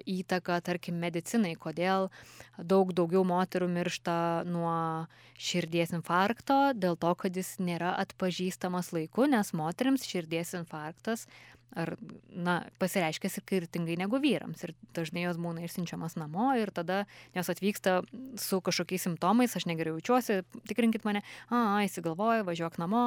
įtaką, 0.09 0.63
tarkim, 0.65 0.97
medicinai, 0.97 1.53
kodėl 1.61 2.09
daug 2.57 2.95
daugiau 2.97 3.25
moterų 3.29 3.69
miršta 3.69 4.47
nuo 4.49 5.07
širdies 5.37 5.93
infarkto, 5.93 6.73
dėl 6.73 6.97
to, 6.97 7.13
kad 7.21 7.37
jis 7.37 7.59
nėra 7.61 7.93
atpažįstamas 8.01 8.95
laiku, 8.97 9.29
nes 9.29 9.53
moteriams 9.53 10.09
širdies 10.09 10.55
infarktas 10.57 11.27
ar, 11.77 11.95
na, 12.31 12.57
pasireiškia 12.81 13.31
skirtingai 13.31 13.97
negu 14.01 14.21
vyrams. 14.23 14.63
Ir 14.65 14.73
dažnai 14.97 15.27
jos 15.27 15.39
būna 15.41 15.65
išsiunčiamas 15.67 16.17
namo 16.21 16.49
ir 16.59 16.73
tada 16.75 17.05
jos 17.37 17.51
atvyksta 17.53 17.99
su 18.41 18.61
kažkokiais 18.65 19.07
simptomais, 19.07 19.57
aš 19.57 19.67
negerai 19.69 19.95
jaučiuosi, 19.97 20.41
tikrinkit 20.69 21.07
mane, 21.09 21.23
a, 21.49 21.83
įsigalvoja, 21.87 22.47
važiuok 22.47 22.79
namo. 22.83 23.05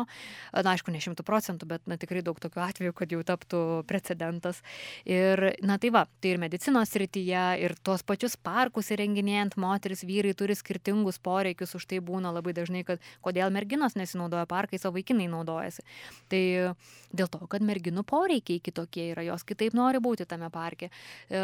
Na, 0.54 0.74
aišku, 0.74 0.94
ne 0.94 1.02
šimtų 1.04 1.26
procentų, 1.28 1.70
bet, 1.70 1.86
na, 1.90 1.98
tikrai 2.02 2.24
daug 2.26 2.40
tokių 2.42 2.64
atvejų, 2.66 2.96
kad 2.98 3.14
jau 3.14 3.22
taptų 3.26 3.62
precedentas. 3.90 4.62
Ir, 5.08 5.52
na, 5.66 5.80
tai 5.82 5.94
va, 5.96 6.06
tai 6.22 6.36
ir 6.36 6.42
medicinos 6.42 6.94
srityje, 6.94 7.46
ir 7.64 7.76
tuos 7.86 8.06
pačius 8.06 8.38
parkus 8.38 8.92
įrenginėjant 8.94 9.58
moteris, 9.62 10.06
vyrai 10.08 10.36
turi 10.38 10.58
skirtingus 10.58 11.22
poreikius, 11.24 11.76
už 11.78 11.90
tai 11.90 12.02
būna 12.06 12.34
labai 12.36 12.56
dažnai, 12.58 12.86
kad 12.88 13.04
kodėl 13.26 13.54
merginos 13.54 13.98
nesinaudoja 14.00 14.46
parkais, 14.50 14.86
o 14.86 14.94
vaikinai 14.96 15.30
naudojasi. 15.32 15.86
Tai 16.30 16.44
dėl 17.14 17.30
to, 17.32 17.42
kad 17.50 17.66
merginų 17.66 18.04
poreikiai 18.08 18.49
poreikiai 18.50 18.60
kitokie 18.60 19.12
yra, 19.14 19.24
jos 19.24 19.44
kitaip 19.46 19.74
nori 19.74 20.00
būti 20.00 20.26
tame 20.28 20.50
parke. 20.50 20.90
E, 21.30 21.40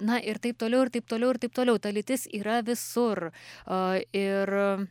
na 0.00 0.20
ir 0.20 0.38
taip 0.38 0.58
toliau, 0.58 0.84
ir 0.84 0.90
taip 0.90 1.06
toliau, 1.06 1.32
ir 1.32 1.38
taip 1.38 1.54
toliau. 1.54 1.78
Ta 1.78 1.90
lytis 1.90 2.28
yra 2.32 2.62
visur. 2.62 3.30
E, 3.66 4.04
ir 4.12 4.86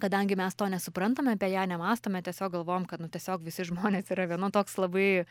kadangi 0.00 0.36
mes 0.36 0.54
to 0.54 0.68
nesuprantame, 0.68 1.34
apie 1.34 1.52
ją 1.52 1.66
nemastome, 1.66 2.22
tiesiog 2.22 2.52
galvom, 2.52 2.86
kad 2.86 3.00
nu, 3.00 3.08
tiesiog 3.08 3.42
visi 3.42 3.64
žmonės 3.64 4.10
yra 4.14 4.28
vienu 4.28 4.50
toks 4.50 4.78
labai 4.78 5.26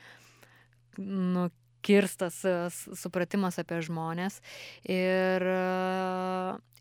nu, 0.97 1.49
kirstas 1.81 2.43
e, 2.45 2.69
supratimas 2.95 3.57
apie 3.59 3.81
žmonės. 3.81 4.41
Ir, 4.83 5.45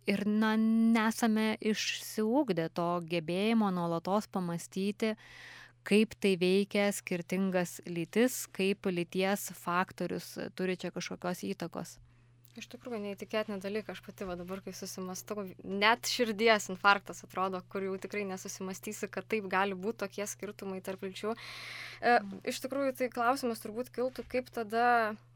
ir 0.07 0.25
na, 0.27 0.57
nesame 0.59 1.57
išsiugdę 1.61 2.71
to 2.75 2.89
gebėjimo 3.07 3.71
nuolatos 3.71 4.27
pamastyti, 4.27 5.15
uh, 5.15 5.55
kaip 5.87 6.17
tai 6.21 6.35
veikia 6.41 6.89
skirtingas 6.95 7.79
lytis, 7.87 8.45
kaip 8.57 8.89
lyties 8.91 9.51
faktorius 9.61 10.35
turi 10.59 10.77
čia 10.81 10.91
kažkokios 10.95 11.45
įtakos. 11.47 11.97
Iš 12.57 12.71
tikrųjų, 12.73 13.03
neįtikėtinė 13.03 13.59
dalyka, 13.61 13.93
aš 13.93 14.01
pati 14.07 14.25
va 14.29 14.37
dabar, 14.39 14.63
kai 14.65 14.73
susimastau, 14.77 15.45
net 15.61 16.09
širdies 16.09 16.71
infarktas 16.73 17.21
atrodo, 17.27 17.61
kur 17.73 17.85
jau 17.85 17.97
tikrai 18.01 18.25
nesusimastysi, 18.31 19.11
kad 19.13 19.29
taip 19.29 19.49
gali 19.53 19.77
būti 19.77 20.01
tokie 20.07 20.25
skirtumai 20.31 20.81
tarp 20.85 21.05
lyčių. 21.05 21.35
E, 22.01 22.19
iš 22.49 22.63
tikrųjų, 22.65 22.95
tai 22.97 23.11
klausimas 23.13 23.61
turbūt 23.61 23.93
kiltų, 23.93 24.25
kaip 24.33 24.49
tada, 24.57 24.87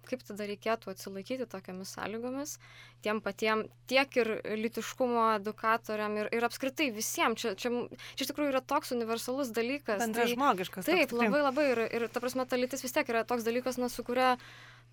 kaip 0.09 0.25
tada 0.25 0.49
reikėtų 0.49 0.95
atsilaikyti 0.95 1.49
tokiamis 1.51 1.93
sąlygomis, 1.99 2.57
tiem 3.05 3.21
patiem, 3.25 3.67
tiek 3.91 4.17
ir 4.23 4.33
litiškumo 4.65 5.29
edukatoriam, 5.37 6.17
ir, 6.23 6.33
ir 6.33 6.49
apskritai 6.49 6.89
visiems. 6.97 7.45
Čia, 7.45 7.55
čia, 7.61 7.75
čia 8.17 8.25
iš 8.25 8.33
tikrųjų 8.33 8.55
yra 8.55 8.65
toks 8.65 8.97
universalus 8.97 9.53
dalykas. 9.57 10.01
Bendra 10.01 10.25
tai, 10.25 10.35
žmogiškas. 10.35 10.89
Taip, 10.89 11.15
labai 11.17 11.45
labai 11.45 11.71
ir, 11.75 11.85
ir 12.01 12.09
ta 12.13 12.25
prasme, 12.25 12.49
ta 12.49 12.61
lytis 12.61 12.85
vis 12.87 12.97
tiek 12.97 13.13
yra 13.13 13.27
toks 13.29 13.45
dalykas, 13.45 13.81
na, 13.81 13.93
su 13.93 14.05
kuria 14.09 14.39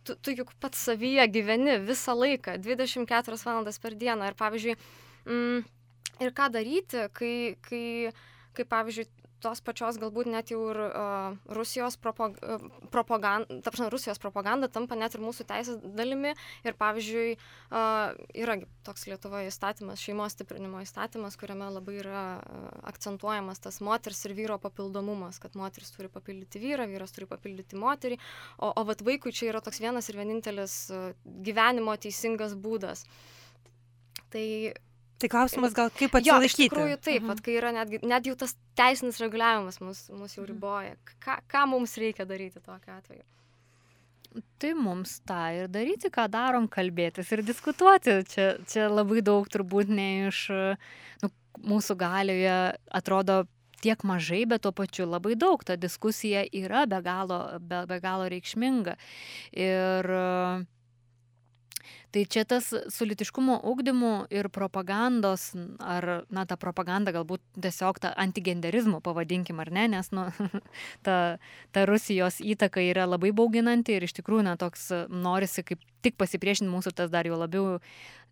tu, 0.07 0.15
tu 0.23 0.35
juk 0.37 0.53
pats 0.63 0.79
savyje 0.87 1.27
gyveni 1.33 1.77
visą 1.83 2.15
laiką, 2.17 2.57
24 2.63 3.43
valandas 3.43 3.79
per 3.83 3.95
dieną. 3.99 4.31
Ir 4.31 4.37
pavyzdžiui, 4.39 4.75
mm, 5.27 5.65
ir 6.23 6.33
ką 6.39 6.49
daryti, 6.55 7.07
kai, 7.17 7.35
kai, 7.67 7.85
kai 8.55 8.65
pavyzdžiui, 8.73 9.07
tos 9.43 9.61
pačios 9.61 9.99
galbūt 10.01 10.29
net 10.31 10.51
jau 10.51 10.59
ir 10.71 10.79
uh, 10.87 11.35
Rusijos 11.53 11.97
propag 12.01 12.37
propaganda, 12.93 13.59
ta 13.61 13.71
prasme, 13.71 13.89
Rusijos 13.93 14.21
propaganda 14.21 14.69
tampa 14.71 14.97
net 14.97 15.15
ir 15.15 15.23
mūsų 15.23 15.45
teisės 15.49 15.79
dalimi. 15.83 16.33
Ir 16.65 16.77
pavyzdžiui, 16.79 17.35
uh, 17.37 18.15
yra 18.37 18.57
toks 18.87 19.07
Lietuvoje 19.09 19.51
įstatymas, 19.51 20.01
šeimos 20.01 20.35
stiprinimo 20.35 20.81
įstatymas, 20.83 21.37
kuriame 21.39 21.69
labai 21.73 21.99
yra 22.01 22.25
uh, 22.39 22.67
akcentuojamas 22.89 23.61
tas 23.63 23.79
moters 23.85 24.23
ir 24.27 24.35
vyro 24.37 24.57
papildomumas, 24.61 25.41
kad 25.43 25.57
moteris 25.59 25.93
turi 25.95 26.11
papildyti 26.11 26.61
vyrą, 26.63 26.89
vyras 26.89 27.13
turi 27.15 27.29
papildyti 27.29 27.79
moterį, 27.79 28.19
o, 28.57 28.71
o 28.73 28.87
vat 28.87 29.03
vaikui 29.05 29.35
čia 29.35 29.51
yra 29.51 29.63
toks 29.63 29.81
vienas 29.83 30.09
ir 30.09 30.19
vienintelis 30.19 30.79
uh, 30.93 31.09
gyvenimo 31.45 31.95
teisingas 32.01 32.57
būdas. 32.57 33.05
Tai 34.33 34.47
Tai 35.17 35.29
klausimas 35.33 35.73
gal 35.73 35.89
kaip 35.89 36.13
atsilaikyti. 36.13 36.29
Jo, 36.29 36.49
iš 36.49 36.57
tikrųjų 36.59 36.97
taip, 37.01 37.23
mhm. 37.23 37.39
kai 37.45 37.55
yra 37.57 37.71
netgi, 37.73 38.01
net 38.05 38.27
jau 38.29 38.35
tas 38.37 38.53
teisinis 38.77 39.17
reguliavimas 39.23 39.81
mus, 39.81 40.03
mus 40.13 40.37
jau 40.37 40.43
mhm. 40.43 40.51
riboja. 40.51 40.93
Ką, 41.23 41.39
ką 41.49 41.65
mums 41.73 41.97
reikia 41.97 42.27
daryti 42.29 42.61
tokiu 42.61 42.93
atveju? 42.99 43.25
Tai 44.61 44.71
mums 44.77 45.17
tą 45.25 45.41
ir 45.55 45.69
daryti, 45.73 46.11
ką 46.13 46.27
darom, 46.29 46.67
kalbėtis 46.69 47.31
ir 47.33 47.41
diskutuoti. 47.45 48.19
Čia, 48.29 48.47
čia 48.69 48.87
labai 48.91 49.23
daug 49.25 49.47
turbūt 49.49 49.89
ne 49.89 50.09
iš 50.27 50.43
nu, 51.23 51.31
mūsų 51.65 51.97
galioje 51.97 52.57
atrodo 52.99 53.45
tiek 53.81 54.01
mažai, 54.05 54.43
bet 54.49 54.65
tuo 54.65 54.73
pačiu 54.75 55.07
labai 55.09 55.33
daug. 55.39 55.63
Ta 55.65 55.77
diskusija 55.79 56.45
yra 56.53 56.85
be 56.89 57.01
galo, 57.05 57.39
be, 57.57 57.83
be 57.89 57.99
galo 58.03 58.29
reikšminga. 58.29 58.97
Ir 59.57 60.13
uh, 60.13 60.65
tai 62.11 62.25
čia 62.25 62.43
tas 62.47 62.73
su 62.89 63.05
lytiškumo 63.05 63.59
ugdymu 63.63 64.27
ir 64.29 64.49
propagandos 64.49 65.51
ar 65.79 66.23
na 66.29 66.45
ta 66.45 66.55
propaganda 66.55 67.11
galbūt 67.11 67.41
tiesiog 67.59 67.99
ta 67.99 68.13
antigenderizmu 68.17 69.01
pavadinkim 69.03 69.59
ar 69.59 69.71
ne 69.71 69.87
nes 69.91 70.11
nu 70.15 70.27
ta 71.05 71.37
ta 71.71 71.85
rusijos 71.85 72.39
įtaka 72.39 72.83
yra 72.83 73.07
labai 73.09 73.33
bauginanti 73.35 73.97
ir 73.97 74.07
iš 74.07 74.15
tikrųjų 74.21 74.47
na 74.47 74.55
toks 74.57 74.89
norisi 75.09 75.65
kaip 75.67 75.83
tik 76.05 76.17
pasipriešinti 76.17 76.71
mūsų 76.71 76.95
tas 76.95 77.11
dar 77.11 77.27
jau 77.27 77.39
labiau 77.39 77.77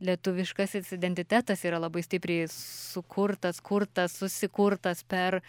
lietuviškasis 0.06 0.94
identitetas 0.96 1.64
yra 1.68 1.80
labai 1.82 2.04
stipriai 2.06 2.48
sukurtas 2.52 3.62
kurtas 3.64 4.16
susikurtas 4.20 5.04
per 5.04 5.42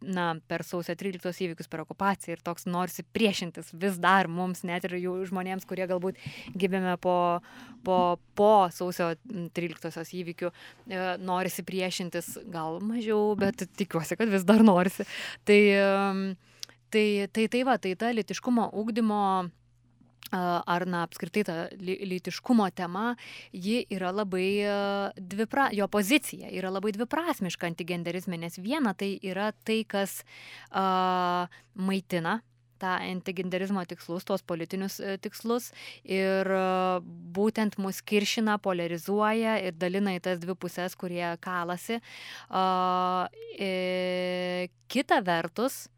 na, 0.00 0.28
per 0.50 0.64
sausio 0.66 0.94
13 0.98 1.42
įvykius, 1.48 1.68
per 1.70 1.82
okupaciją 1.82 2.36
ir 2.36 2.42
toks 2.44 2.66
norisi 2.70 3.04
priešintis 3.16 3.72
vis 3.74 3.98
dar 4.02 4.28
mums, 4.30 4.64
net 4.66 4.86
ir 4.88 4.96
jų 5.00 5.14
žmonėms, 5.30 5.66
kurie 5.68 5.88
galbūt 5.90 6.20
gimėme 6.58 6.96
po, 7.02 7.16
po, 7.86 7.98
po 8.38 8.52
sausio 8.74 9.12
13 9.28 10.14
įvykių, 10.22 10.52
e, 10.52 11.04
norisi 11.22 11.66
priešintis 11.66 12.34
gal 12.52 12.80
mažiau, 12.84 13.34
bet 13.38 13.66
tikiuosi, 13.78 14.18
kad 14.18 14.30
vis 14.32 14.46
dar 14.48 14.64
norisi. 14.66 15.06
Tai, 15.48 15.60
tai, 16.94 17.06
tai, 17.32 17.48
tai 17.50 17.64
va, 17.66 17.78
tai 17.82 17.94
ta 17.98 18.12
litiškumo 18.14 18.70
ūkdymo 18.78 19.22
ar 20.30 20.84
na 20.86 21.02
apskritai 21.06 21.44
ta 21.46 21.54
lytiškumo 21.80 22.68
tema, 22.76 23.14
ji 23.52 23.86
yra 23.90 24.10
labai 24.12 24.50
dvipra, 25.16 25.70
jo 25.72 25.88
pozicija 25.88 26.50
yra 26.52 26.72
labai 26.74 26.92
dviprasmiška 26.96 27.70
antigenderizme, 27.70 28.36
nes 28.36 28.58
viena 28.60 28.92
tai 28.92 29.14
yra 29.24 29.52
tai, 29.64 29.82
kas 29.88 30.20
uh, 30.72 31.48
maitina 31.74 32.40
tą 32.78 32.94
antigenderizmo 33.02 33.82
tikslus, 33.90 34.22
tuos 34.22 34.44
politinius 34.46 35.00
e, 35.02 35.16
tikslus 35.18 35.72
ir 36.06 36.46
būtent 37.34 37.78
mus 37.82 37.98
kiršina, 38.06 38.58
polarizuoja 38.62 39.58
ir 39.66 39.74
dalina 39.78 40.14
į 40.14 40.22
tas 40.28 40.38
dvi 40.42 40.54
pusės, 40.54 40.94
kurie 40.98 41.26
kalasi. 41.42 41.98
Uh, 42.46 43.26
kita 44.94 45.18
vertus, 45.26 45.88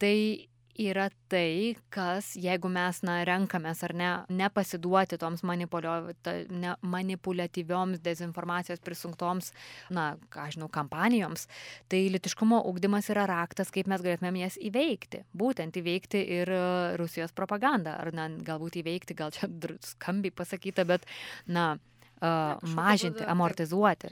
tai 0.00 0.48
yra 0.78 1.08
tai, 1.30 1.76
kas, 1.92 2.32
jeigu 2.38 2.70
mes, 2.72 3.00
na, 3.06 3.20
renkamės 3.26 3.82
ar 3.86 3.94
ne, 3.96 4.10
nepasiduoti 4.32 5.18
toms 5.20 5.42
ne, 5.44 6.74
manipuliatyvioms 6.82 8.02
dezinformacijos 8.04 8.82
prisunktoms, 8.84 9.52
na, 9.90 10.14
ką 10.32 10.46
žinau, 10.54 10.70
kampanijoms, 10.72 11.46
tai 11.90 12.04
litiškumo 12.14 12.62
ugdymas 12.70 13.10
yra 13.12 13.26
raktas, 13.30 13.72
kaip 13.74 13.90
mes 13.90 14.02
galėtumėm 14.04 14.40
jas 14.42 14.58
įveikti. 14.60 15.24
Būtent 15.36 15.76
įveikti 15.80 16.22
ir 16.40 16.54
Rusijos 17.00 17.34
propagandą. 17.36 17.98
Ar, 18.00 18.12
na, 18.16 18.28
galbūt 18.28 18.80
įveikti, 18.82 19.18
gal 19.18 19.34
čia 19.34 19.50
skambiai 19.84 20.34
pasakyta, 20.34 20.86
bet, 20.88 21.06
na, 21.46 21.74
mažinti, 22.20 23.24
amortizuoti. 23.24 24.10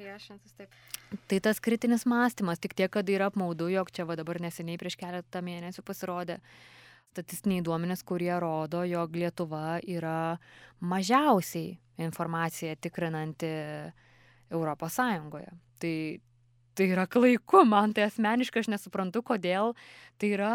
Tai 1.29 1.39
tas 1.41 1.61
kritinis 1.65 2.05
mąstymas, 2.09 2.61
tik 2.61 2.75
tiek, 2.77 2.91
kad 2.93 3.09
yra 3.09 3.31
apmaudu, 3.33 3.71
jog 3.73 3.91
čia 3.93 4.05
va 4.09 4.17
dabar 4.19 4.41
neseniai 4.45 4.81
prieš 4.81 4.99
keletą 5.01 5.41
mėnesių 5.45 5.85
pasirodė 5.85 6.39
statistiniai 7.15 7.65
duomenys, 7.65 8.05
kurie 8.05 8.35
rodo, 8.41 8.83
jog 8.85 9.17
Lietuva 9.17 9.79
yra 9.89 10.37
mažiausiai 10.85 11.79
informaciją 12.05 12.77
tikrinanti 12.81 13.51
Europos 14.51 14.99
Sąjungoje. 15.01 15.51
Tai, 15.81 15.97
tai 16.77 16.91
yra 16.93 17.07
klaiku, 17.11 17.65
man 17.67 17.95
tai 17.97 18.07
asmeniškai 18.07 18.63
aš 18.63 18.71
nesuprantu, 18.75 19.25
kodėl 19.27 19.75
tai 20.21 20.35
yra 20.37 20.53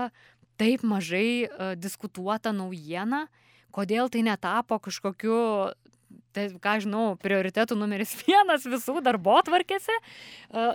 taip 0.62 0.86
mažai 0.86 1.45
uh, 1.47 1.74
diskutuota 1.76 2.54
naujiena, 2.56 3.26
kodėl 3.74 4.12
tai 4.14 4.22
netapo 4.26 4.78
kažkokiu 4.80 5.38
tai 6.34 6.47
ką 6.61 6.76
žinau, 6.84 7.03
prioritetų 7.22 7.78
numeris 7.78 8.14
vienas 8.24 8.68
visų 8.70 8.99
darbo 9.05 9.36
tvarkėse, 9.45 9.95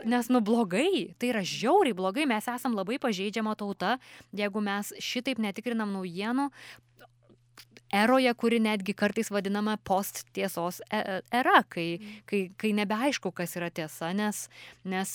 nes 0.08 0.30
nu 0.32 0.42
blogai, 0.44 1.14
tai 1.18 1.32
yra 1.32 1.44
žiauriai 1.46 1.96
blogai, 1.96 2.26
mes 2.30 2.48
esam 2.50 2.76
labai 2.78 3.00
pažeidžiama 3.02 3.56
tauta, 3.58 3.96
jeigu 4.36 4.62
mes 4.64 4.92
šitaip 5.02 5.40
netikrinam 5.42 5.92
naujienų, 5.96 6.48
eroje, 7.94 8.32
kuri 8.34 8.58
netgi 8.60 8.94
kartais 8.96 9.30
vadinama 9.32 9.76
post 9.84 10.24
tiesos 10.36 10.80
e, 10.90 10.98
e, 10.98 11.16
era, 11.40 11.62
kai, 11.68 11.86
mm. 11.98 12.20
kai, 12.28 12.40
kai 12.60 12.72
nebeaišku, 12.76 13.32
kas 13.36 13.56
yra 13.58 13.70
tiesa, 13.74 14.10
nes, 14.16 14.44
nes, 14.88 15.14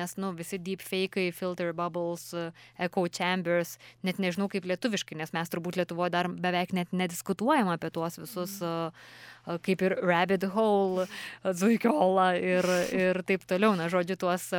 nes 0.00 0.16
nu, 0.20 0.32
visi 0.38 0.60
deepfake'ai, 0.64 1.30
filter 1.36 1.72
bubbles, 1.76 2.30
echo 2.78 3.06
chambers, 3.12 3.76
net 4.06 4.20
nežinau 4.22 4.48
kaip 4.52 4.68
lietuviškai, 4.68 5.18
nes 5.20 5.34
mes 5.36 5.52
turbūt 5.52 5.78
Lietuvoje 5.78 6.10
dar 6.10 6.26
beveik 6.32 6.72
net 6.74 6.92
nediskutuojam 6.96 7.70
apie 7.70 7.92
tuos 7.94 8.18
visus, 8.18 8.58
mm. 8.64 9.58
kaip 9.64 9.84
ir 9.84 9.98
rabbit 10.02 10.48
hole, 10.54 11.08
zuikio 11.44 11.92
olą 11.94 12.30
ir, 12.40 12.68
ir 12.96 13.22
taip 13.28 13.46
toliau, 13.48 13.76
na, 13.78 13.90
žodžiu, 13.92 14.18
tuos 14.20 14.50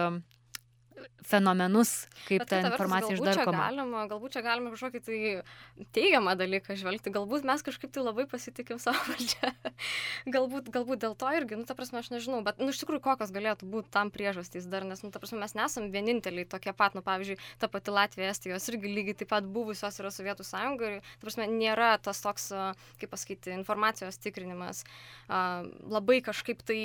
fenomenus, 1.25 2.07
kaip 2.27 2.43
ta 2.49 2.59
informacija 2.63 3.15
išdarkoma. 3.15 3.65
Galima, 3.69 4.03
galbūt 4.09 4.35
čia 4.35 4.43
galima 4.45 4.71
kažkokį 4.73 5.01
tai 5.05 5.19
teigiamą 5.95 6.35
dalyką 6.39 6.77
žvelgti, 6.79 7.13
galbūt 7.13 7.45
mes 7.47 7.63
kažkaip 7.65 7.93
tai 7.95 8.03
labai 8.03 8.25
pasitikim 8.29 8.79
savo 8.81 8.99
valdžią. 9.07 9.51
galbūt, 10.35 10.71
galbūt 10.73 11.03
dėl 11.05 11.15
to 11.19 11.31
irgi, 11.37 11.59
nu, 11.59 11.67
ta 11.69 11.77
prasme, 11.77 12.01
aš 12.01 12.11
nežinau, 12.13 12.41
bet, 12.45 12.61
nu, 12.61 12.71
iš 12.73 12.81
tikrųjų, 12.83 13.03
kokios 13.05 13.33
galėtų 13.35 13.69
būti 13.69 13.91
tam 13.93 14.11
priežastys 14.13 14.67
dar, 14.69 14.87
nes, 14.87 15.03
nu, 15.05 15.11
ta 15.13 15.21
prasme, 15.21 15.41
mes 15.43 15.55
nesam 15.57 15.89
vieninteliai 15.93 16.47
tokie 16.49 16.73
pat, 16.77 16.97
nu, 16.97 17.05
pavyzdžiui, 17.05 17.39
ta 17.61 17.71
pati 17.71 17.93
Latvija, 17.95 18.31
Estijos 18.33 18.69
irgi 18.71 18.93
lygiai 18.93 19.19
taip 19.21 19.31
pat 19.33 19.47
buvusios 19.49 19.99
yra 20.01 20.13
Sovietų 20.13 20.47
sąjunga 20.47 20.93
ir, 20.93 21.01
ta 21.19 21.27
prasme, 21.27 21.49
nėra 21.51 21.93
tas 22.03 22.23
toks, 22.23 22.49
kaip 23.01 23.13
pasakyti, 23.13 23.53
informacijos 23.57 24.19
tikrinimas 24.21 24.85
labai 25.29 26.19
kažkaip 26.25 26.63
tai 26.65 26.79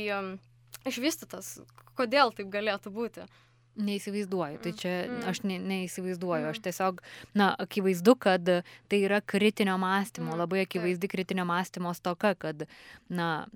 išvystytas, 0.89 1.59
kodėl 1.99 2.33
taip 2.35 2.51
galėtų 2.53 2.93
būti. 2.95 3.27
Neįsivaizduoju, 3.75 4.61
tai 4.63 4.73
čia 4.79 4.91
mm. 5.03 5.23
aš 5.27 5.41
ne, 5.43 5.59
neįsivaizduoju, 5.59 6.47
aš 6.53 6.61
mm. 6.61 6.65
tiesiog, 6.69 7.01
na, 7.35 7.49
akivaizdu, 7.59 8.15
kad 8.23 8.51
tai 8.89 9.01
yra 9.03 9.19
kritinio 9.21 9.75
mąstymo, 9.83 10.31
mm. 10.31 10.39
labai 10.45 10.63
akivaizdi 10.63 11.11
kritinio 11.11 11.47
mąstymo 11.49 11.95
stoka, 11.99 12.37
kad, 12.39 12.67
na, 13.09 13.49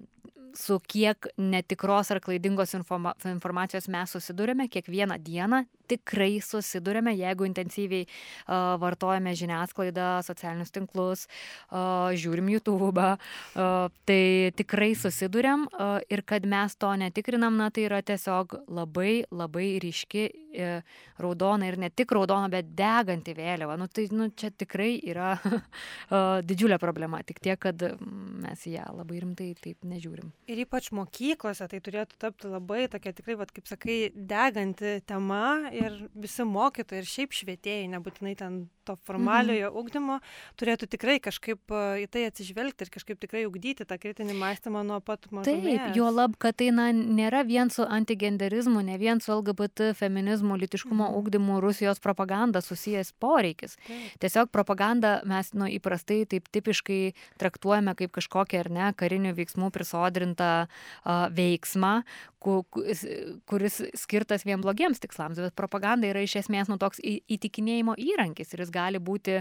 su 0.58 0.80
kiek 0.90 1.28
netikros 1.36 2.10
ar 2.10 2.20
klaidingos 2.24 2.74
informa 2.74 3.14
informacijos 3.30 3.86
mes 3.88 4.10
susidurime 4.10 4.66
kiekvieną 4.68 5.18
dieną, 5.22 5.62
tikrai 5.88 6.38
susidurėme, 6.44 7.14
jeigu 7.18 7.46
intensyviai 7.48 8.06
uh, 8.06 8.76
vartojame 8.82 9.34
žiniasklaidą, 9.38 10.08
socialinius 10.26 10.74
tinklus, 10.74 11.26
uh, 11.70 12.10
žiūrim 12.18 12.50
YouTube, 12.52 13.04
uh, 13.04 13.88
tai 14.08 14.22
tikrai 14.58 14.92
susidurėm 14.98 15.66
uh, 15.68 15.98
ir 16.12 16.24
kad 16.28 16.46
mes 16.48 16.76
to 16.76 16.92
netikrinam, 17.00 17.56
na 17.58 17.70
tai 17.74 17.88
yra 17.88 18.02
tiesiog 18.04 18.60
labai 18.68 19.24
labai 19.30 19.68
ryški 19.82 20.24
uh, 20.28 20.96
raudona 21.22 21.68
ir 21.68 21.78
ne 21.80 21.90
tik 21.90 22.12
raudona, 22.14 22.50
bet 22.52 22.72
deganti 22.78 23.34
vėliava. 23.36 23.78
Nu, 23.80 23.88
tai 23.90 24.08
nu, 24.14 24.28
čia 24.36 24.50
tikrai 24.50 24.94
yra 25.08 25.34
uh, 25.48 26.38
didžiulė 26.44 26.78
problema, 26.82 27.22
tik 27.26 27.42
tiek, 27.44 27.58
kad 27.60 27.82
mes 27.98 28.66
ją 28.68 28.86
labai 28.96 29.22
rimtai 29.24 29.50
taip 29.60 29.86
nežiūrim. 29.88 30.30
Ir 30.50 30.62
ypač 30.64 30.90
mokyklose 30.96 31.68
tai 31.70 31.80
turėtų 31.84 32.18
tapti 32.20 32.50
labai 32.50 32.86
tokia 32.92 33.14
tikrai, 33.16 33.38
vat, 33.40 33.52
kaip 33.54 33.68
sakai, 33.70 33.98
deganti 34.14 34.98
tema 35.08 35.70
ir 35.80 36.00
visi 36.18 36.46
mokytojai 36.48 37.02
ir 37.02 37.08
šiaip 37.08 37.36
švietėjai, 37.36 37.86
nebūtinai 37.94 38.34
ten 38.38 38.66
to 38.88 38.96
formaliojo 39.04 39.68
mhm. 39.68 39.78
ugdymo, 39.80 40.18
turėtų 40.60 40.88
tikrai 40.94 41.18
kažkaip 41.24 41.74
e, 41.74 41.82
į 42.04 42.06
tai 42.12 42.24
atsižvelgti 42.30 42.86
ir 42.86 42.92
kažkaip 42.94 43.20
tikrai 43.20 43.44
ugdyti 43.48 43.86
tą 43.88 43.98
kritinį 44.00 44.36
mąstymą 44.38 44.84
nuo 44.88 45.00
pat 45.04 45.28
mažumės. 45.28 45.66
Taip, 45.66 45.98
jo 45.98 46.08
lab, 46.14 46.38
kad 46.40 46.56
tai 46.60 46.70
na, 46.74 46.88
nėra 46.92 47.44
vien 47.48 47.72
su 47.74 47.84
antigenderizmu, 47.84 48.80
ne 48.86 48.96
vien 49.00 49.20
su 49.24 49.34
LGBT 49.34 49.92
feminizmu, 49.98 50.56
litiškumo 50.64 51.10
mhm. 51.10 51.18
ugdymu, 51.20 51.60
Rusijos 51.64 52.00
propaganda 52.04 52.62
susijęs 52.64 53.12
poreikis. 53.20 53.76
Taip. 53.86 54.16
Tiesiog 54.24 54.52
propaganda 54.54 55.18
mes 55.28 55.52
nu, 55.56 55.68
įprastai 55.78 56.22
taip 56.30 56.48
tipiškai 56.54 57.02
traktuojame 57.40 57.94
kaip 57.98 58.14
kažkokią 58.16 58.64
ar 58.64 58.72
ne 58.72 58.90
karinių 58.98 59.34
veiksmų 59.36 59.70
prisodrintą 59.74 60.50
uh, 60.64 61.28
veiksmą, 61.34 61.94
kuris 62.38 63.80
skirtas 63.98 64.44
vien 64.46 64.60
blogiems 64.62 65.00
tikslams, 65.02 65.40
bet 65.42 65.56
propaganda 65.58 66.08
yra 66.10 66.22
iš 66.22 66.36
esmės 66.42 66.70
nu, 66.70 66.78
toks 66.80 67.02
įtikinėjimo 67.02 67.96
įrankis 67.98 68.54
ir 68.54 68.62
jis 68.62 68.70
gali 68.74 69.00
būti, 69.02 69.40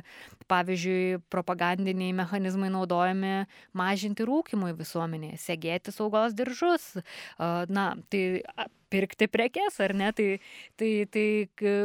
pavyzdžiui, 0.50 1.20
propagandiniai 1.34 2.16
mechanizmai 2.18 2.72
naudojami 2.74 3.36
mažinti 3.78 4.26
rūkimui 4.28 4.74
visuomenėje, 4.78 5.38
segėti 5.46 5.94
saugos 5.94 6.36
diržus, 6.38 6.96
na, 7.38 7.92
tai 8.10 8.42
pirkti 8.90 9.30
prekes, 9.30 9.80
ar 9.84 9.94
ne, 9.98 10.12
tai, 10.16 10.28
tai, 10.80 10.92
tai 11.12 11.28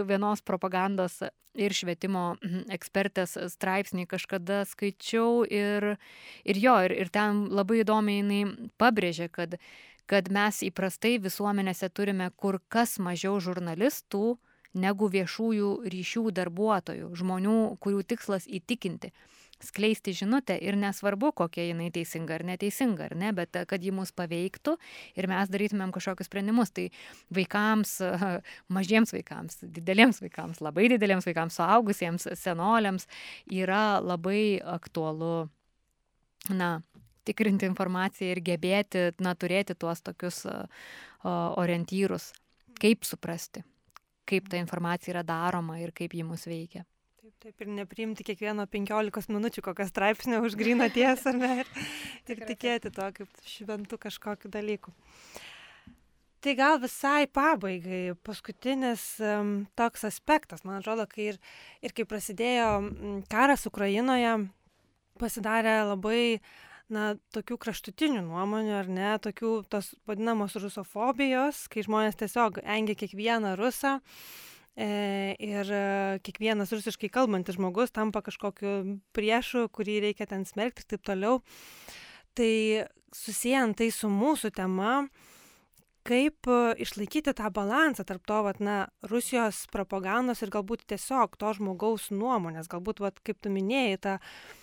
vienos 0.08 0.42
propagandos 0.46 1.20
ir 1.58 1.74
švietimo 1.76 2.32
mhm, 2.38 2.66
ekspertės 2.72 3.36
straipsnį 3.54 4.06
kažkada 4.10 4.62
skaičiau 4.68 5.42
ir, 5.44 5.94
ir 6.48 6.60
jo, 6.60 6.76
ir, 6.86 6.94
ir 7.04 7.12
ten 7.12 7.46
labai 7.52 7.82
įdomiai 7.82 8.22
jinai 8.22 8.68
pabrėžė, 8.80 9.28
kad 9.32 9.58
kad 10.11 10.30
mes 10.32 10.62
įprastai 10.66 11.18
visuomenėse 11.22 11.88
turime 11.94 12.30
kur 12.36 12.61
kas 12.72 12.98
mažiau 12.98 13.38
žurnalistų 13.40 14.38
negu 14.72 15.09
viešųjų 15.12 15.70
ryšių 15.92 16.24
darbuotojų, 16.38 17.12
žmonių, 17.18 17.59
kurių 17.82 18.03
tikslas 18.09 18.48
įtikinti 18.48 19.12
skleisti 19.62 20.12
žinutę 20.12 20.57
ir 20.59 20.76
nesvarbu, 20.76 21.32
kokia 21.38 21.68
jinai 21.68 21.90
teisinga 21.94 22.36
ar 22.38 22.44
neteisinga, 22.46 23.09
ar 23.11 23.16
ne, 23.18 23.32
bet 23.36 23.57
kad 23.68 23.82
ji 23.82 23.92
mus 23.94 24.12
paveiktų 24.16 24.76
ir 25.18 25.28
mes 25.30 25.50
darytumėm 25.53 25.92
kažkokius 25.94 26.28
sprendimus. 26.30 26.72
Tai 26.74 26.88
vaikams, 27.34 27.96
mažiems 28.76 29.14
vaikams, 29.14 29.62
dideliems 29.62 30.22
vaikams, 30.24 30.62
labai 30.64 30.88
dideliems 30.92 31.26
vaikams, 31.28 31.59
suaugusiems, 31.61 32.28
senoliams 32.38 33.09
yra 33.50 34.00
labai 34.03 34.61
aktualu, 34.74 35.48
na, 36.50 36.80
tikrinti 37.27 37.68
informaciją 37.68 38.35
ir 38.35 38.43
gebėti, 38.45 39.05
na, 39.23 39.35
turėti 39.39 39.77
tuos 39.79 40.03
tokius 40.05 40.45
orientyrus, 41.23 42.33
kaip 42.83 43.07
suprasti, 43.07 43.62
kaip 44.29 44.49
ta 44.51 44.59
informacija 44.61 45.14
yra 45.16 45.27
daroma 45.27 45.79
ir 45.83 45.95
kaip 45.95 46.16
ji 46.16 46.27
mus 46.27 46.47
veikia. 46.51 46.85
Taip, 47.23 47.35
taip, 47.45 47.62
ir 47.62 47.70
nepriimti 47.77 48.27
kiekvieno 48.27 48.66
15 48.70 49.31
minučių 49.31 49.62
kokią 49.62 49.87
straipsnį 49.91 50.43
už 50.43 50.59
gryną 50.59 50.91
tiesą, 50.95 51.35
ne, 51.37 51.62
ir, 51.62 51.73
ir 52.35 52.45
tikėti 52.49 52.91
to 52.95 53.09
kaip 53.14 53.43
šventų 53.47 53.99
kažkokiu 54.09 54.51
dalyku. 54.51 54.95
Tai 56.43 56.57
gal 56.59 56.81
visai 56.83 57.29
pabaigai, 57.31 58.16
paskutinis 58.27 59.05
um, 59.23 59.53
toks 59.79 60.03
aspektas, 60.09 60.64
man 60.66 60.81
atrodo, 60.81 61.07
kai 61.07 61.29
ir, 61.31 61.39
ir 61.87 61.95
kai 61.95 62.03
prasidėjo 62.03 62.73
karas 63.31 63.62
Ukrainoje, 63.70 64.33
pasidarė 65.23 65.77
labai 65.93 66.25
uh, 66.41 66.51
na, 66.93 67.12
tokių 67.34 67.59
kraštutinių 67.64 68.22
nuomonių, 68.26 68.74
ar 68.78 68.88
ne, 68.93 69.11
tokių 69.22 69.53
tos 69.72 69.93
vadinamos 70.09 70.57
rusofobijos, 70.61 71.66
kai 71.72 71.84
žmonės 71.86 72.18
tiesiog 72.20 72.62
engia 72.62 72.97
kiekvieną 72.99 73.57
rusą. 73.61 73.99
E, 74.72 75.34
ir 75.36 75.68
kiekvienas 76.24 76.70
rusiškai 76.72 77.11
kalbantis 77.12 77.59
žmogus 77.59 77.93
tampa 77.93 78.22
kažkokiu 78.24 79.01
priešu, 79.12 79.66
kurį 79.68 79.99
reikia 80.07 80.28
ten 80.30 80.47
smerkti 80.49 80.86
ir 80.86 80.95
taip 80.95 81.05
toliau. 81.11 81.43
Tai 82.32 82.53
susijęs 83.12 83.76
tai 83.76 83.90
su 83.93 84.09
mūsų 84.09 84.53
tema, 84.57 85.03
kaip 86.09 86.49
išlaikyti 86.80 87.34
tą 87.36 87.53
balansą 87.53 88.07
tarp 88.09 88.24
to, 88.26 88.40
vat, 88.49 88.64
na, 88.64 88.78
Rusijos 89.05 89.66
propagandos 89.72 90.40
ir 90.43 90.51
galbūt 90.51 90.88
tiesiog 90.88 91.36
to 91.36 91.53
žmogaus 91.61 92.09
nuomonės, 92.11 92.72
galbūt, 92.72 93.05
vat, 93.05 93.20
kaip 93.20 93.45
tu 93.45 93.53
minėjai, 93.53 94.01
tą 94.01 94.16
ta 94.16 94.61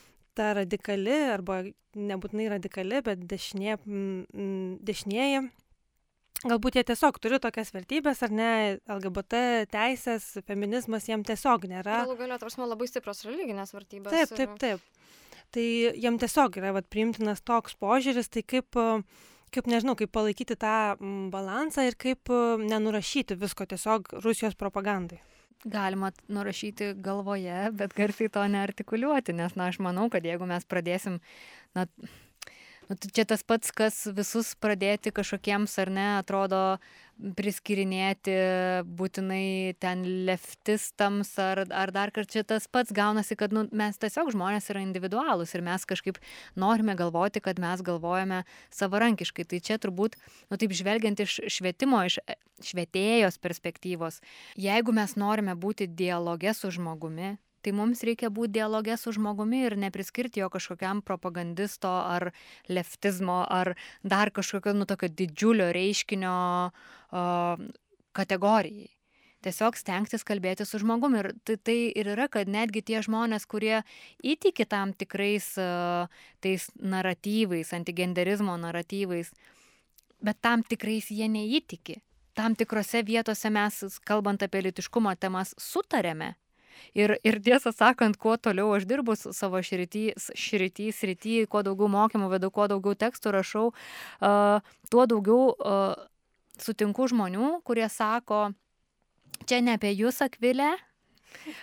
radikali 0.60 1.16
arba 1.34 1.62
nebūtinai 1.98 2.50
radikali, 2.54 3.02
bet 3.06 3.24
dešinė, 3.30 3.78
dešinieji, 4.86 5.42
galbūt 6.46 6.78
jie 6.80 6.84
tiesiog 6.92 7.18
turi 7.22 7.40
tokias 7.42 7.74
vertybės, 7.76 8.22
ar 8.26 8.36
ne, 8.36 8.52
LGBT 8.86 9.42
teisės, 9.72 10.32
feminizmas 10.48 11.10
jiem 11.10 11.26
tiesiog 11.28 11.66
nėra. 11.72 12.04
Galų 12.06 12.20
galia, 12.22 12.38
tarsi 12.42 12.62
labai 12.64 12.90
stiprios 12.90 13.26
religinės 13.28 13.74
vertybės. 13.76 14.14
Taip, 14.14 14.36
taip, 14.38 14.56
taip. 14.62 15.18
Tai 15.50 15.66
jiem 15.98 16.20
tiesiog 16.22 16.60
yra 16.62 16.76
vat, 16.78 16.86
priimtinas 16.94 17.42
toks 17.42 17.74
požiūris, 17.82 18.30
tai 18.30 18.46
kaip, 18.46 18.78
kaip 19.50 19.72
nežinau, 19.72 19.98
kaip 19.98 20.14
palaikyti 20.14 20.60
tą 20.62 20.76
balansą 21.34 21.88
ir 21.90 21.98
kaip 22.00 22.30
nenurašyti 22.62 23.40
visko 23.40 23.66
tiesiog 23.70 24.14
Rusijos 24.22 24.60
propagandai 24.60 25.24
galima 25.66 26.12
nurašyti 26.32 26.94
galvoje, 27.04 27.70
bet 27.76 27.94
garsiai 27.98 28.32
to 28.34 28.46
neartikuliuoti, 28.48 29.36
nes, 29.36 29.56
na, 29.60 29.70
aš 29.74 29.80
manau, 29.84 30.08
kad 30.14 30.26
jeigu 30.26 30.48
mes 30.50 30.66
pradėsim, 30.70 31.20
na, 31.76 31.86
nu, 32.90 32.98
tai 32.98 33.12
čia 33.14 33.26
tas 33.30 33.46
pats, 33.46 33.70
kas 33.76 34.02
visus 34.18 34.56
pradėti 34.58 35.14
kažkokiems, 35.14 35.78
ar 35.82 35.92
ne, 35.94 36.08
atrodo, 36.20 36.62
priskirinėti 37.20 38.34
būtinai 38.98 39.76
ten 39.84 40.06
leftistams 40.28 41.34
ar, 41.44 41.66
ar 41.68 41.92
dar 41.92 42.14
kartą 42.16 42.46
tas 42.48 42.68
pats 42.72 42.96
gaunasi, 42.96 43.36
kad 43.40 43.54
nu, 43.56 43.66
mes 43.76 44.00
tiesiog 44.00 44.32
žmonės 44.34 44.72
yra 44.72 44.84
individualūs 44.86 45.54
ir 45.56 45.66
mes 45.66 45.84
kažkaip 45.90 46.22
norime 46.60 46.96
galvoti, 47.00 47.44
kad 47.44 47.60
mes 47.60 47.84
galvojame 47.86 48.46
savarankiškai. 48.76 49.46
Tai 49.52 49.60
čia 49.68 49.80
turbūt, 49.84 50.16
nu 50.50 50.60
taip 50.62 50.74
žvelgiant 50.76 51.20
iš 51.26 51.42
švietimo, 51.60 52.02
iš 52.08 52.22
e, 52.24 52.40
švietėjos 52.72 53.40
perspektyvos, 53.44 54.24
jeigu 54.60 54.96
mes 54.96 55.18
norime 55.20 55.58
būti 55.60 55.90
dialoge 55.92 56.56
su 56.56 56.72
žmogumi, 56.72 57.36
tai 57.62 57.74
mums 57.76 58.04
reikia 58.08 58.30
būti 58.34 58.58
dialoge 58.60 58.96
su 58.98 59.14
žmogumi 59.16 59.64
ir 59.68 59.76
nepriskirti 59.80 60.44
jo 60.44 60.50
kažkokiam 60.54 61.02
propagandisto 61.06 61.92
ar 61.92 62.30
leftizmo 62.70 63.42
ar 63.50 63.76
dar 64.04 64.32
kažkokio, 64.32 64.74
nu, 64.78 64.88
tokio 64.90 65.10
didžiulio 65.10 65.72
reiškinio 65.76 66.38
uh, 66.70 67.68
kategorijai. 68.16 68.90
Tiesiog 69.40 69.78
stengtis 69.80 70.26
kalbėti 70.28 70.66
su 70.68 70.82
žmogumi. 70.82 71.22
Ir 71.22 71.30
tai, 71.48 71.56
tai 71.64 71.78
ir 71.96 72.10
yra, 72.12 72.28
kad 72.32 72.50
netgi 72.52 72.82
tie 72.84 73.00
žmonės, 73.06 73.46
kurie 73.48 73.86
įtiki 74.20 74.66
tam 74.68 74.92
tikrais 74.92 75.54
uh, 75.62 76.12
tais 76.44 76.68
naratyvais, 76.76 77.72
antigenderizmo 77.76 78.58
naratyvais, 78.60 79.32
bet 80.20 80.42
tam 80.44 80.66
tikrais 80.68 81.08
jie 81.16 81.32
neįtiki. 81.32 82.02
Tam 82.36 82.56
tikrose 82.56 83.02
vietose 83.04 83.52
mes, 83.52 83.80
kalbant 84.08 84.44
apie 84.44 84.62
litiškumo 84.68 85.16
temas, 85.20 85.56
sutarėme 85.60 86.34
Ir, 86.98 87.16
ir 87.24 87.40
tiesą 87.46 87.74
sakant, 87.76 88.18
kuo 88.20 88.36
toliau 88.38 88.74
aš 88.76 88.88
dirbu 88.90 89.16
savo 89.20 89.62
šritį, 89.64 90.14
srity, 90.96 91.38
kuo 91.50 91.64
daugiau 91.66 91.90
mokymų 91.92 92.32
vedu, 92.36 92.52
kuo 92.54 92.68
daugiau 92.72 92.98
tekstų 92.98 93.36
rašau, 93.40 93.66
uh, 93.72 94.74
tuo 94.92 95.08
daugiau 95.10 95.54
uh, 95.54 95.96
sutinku 96.60 97.08
žmonių, 97.12 97.60
kurie 97.68 97.88
sako, 97.92 98.50
čia 99.46 99.64
ne 99.64 99.80
apie 99.80 99.96
jūs 99.96 100.24
akvilę, 100.26 100.76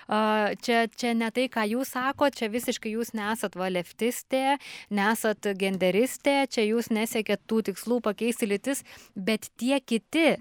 Uh, 0.06 0.54
čia, 0.62 0.86
čia 0.86 1.12
ne 1.18 1.28
tai, 1.34 1.48
ką 1.50 1.64
jūs 1.66 1.90
sako, 1.96 2.28
čia 2.34 2.48
visiškai 2.50 2.92
jūs 2.94 3.12
nesat 3.18 3.56
valeftistė, 3.58 4.56
nesat 4.94 5.48
genderistė, 5.58 6.46
čia 6.50 6.62
jūs 6.68 6.92
nesiekėt 6.94 7.42
tų 7.50 7.64
tikslų 7.70 7.98
pakeisti 8.06 8.48
lytis, 8.50 8.84
bet 9.14 9.50
tie 9.58 9.80
kiti 9.82 10.36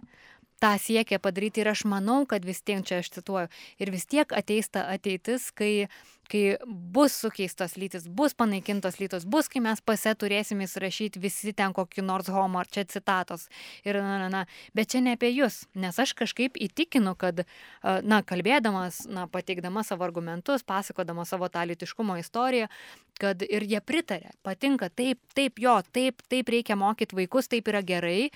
tą 0.64 0.76
siekia 0.82 1.20
padaryti 1.20 1.64
ir 1.64 1.72
aš 1.72 1.86
manau, 1.90 2.24
kad 2.30 2.46
vis 2.46 2.62
tiek, 2.62 2.84
čia 2.88 3.02
aš 3.04 3.12
cituoju, 3.18 3.52
ir 3.82 3.92
vis 3.94 4.06
tiek 4.10 4.32
ateis 4.36 4.72
ta 4.72 4.86
ateitis, 4.94 5.52
kai 5.56 5.88
kai 6.30 6.58
bus 6.66 7.16
sukeistos 7.24 7.76
lytis, 7.80 8.08
bus 8.08 8.36
panaikintos 8.38 9.00
lytis, 9.02 9.26
bus, 9.30 9.50
kai 9.52 9.62
mes 9.64 9.82
pase 9.86 10.14
turėsime 10.18 10.68
įsirašyti 10.68 11.22
visi 11.22 11.54
ten 11.58 11.76
kokį 11.76 12.06
nors 12.06 12.30
homo 12.34 12.62
ar 12.62 12.70
čia 12.72 12.86
citatos. 12.90 13.48
Ir, 13.86 14.00
na, 14.04 14.18
na, 14.24 14.30
na, 14.34 14.44
bet 14.78 14.94
čia 14.94 15.04
ne 15.06 15.16
apie 15.18 15.32
jūs, 15.34 15.64
nes 15.78 16.00
aš 16.02 16.16
kažkaip 16.18 16.60
įtikinu, 16.68 17.16
kad, 17.20 17.44
na, 17.84 18.22
kalbėdamas, 18.26 19.06
na, 19.12 19.28
pateikdama 19.32 19.86
savo 19.88 20.08
argumentus, 20.08 20.66
pasakodama 20.68 21.28
savo 21.30 21.50
tą 21.52 21.66
litiškumo 21.70 22.18
istoriją, 22.22 22.72
kad 23.20 23.46
ir 23.46 23.64
jie 23.64 23.80
pritarė, 23.80 24.34
patinka, 24.44 24.90
taip, 24.92 25.22
taip, 25.38 25.62
jo, 25.62 25.78
taip, 25.96 26.24
taip 26.32 26.52
reikia 26.52 26.76
mokyti 26.80 27.16
vaikus, 27.16 27.48
taip 27.52 27.70
yra 27.72 27.82
gerai. 27.86 28.30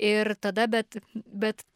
Ir 0.00 0.34
tada, 0.40 0.68
bet, 0.72 0.96
bet 1.12 1.66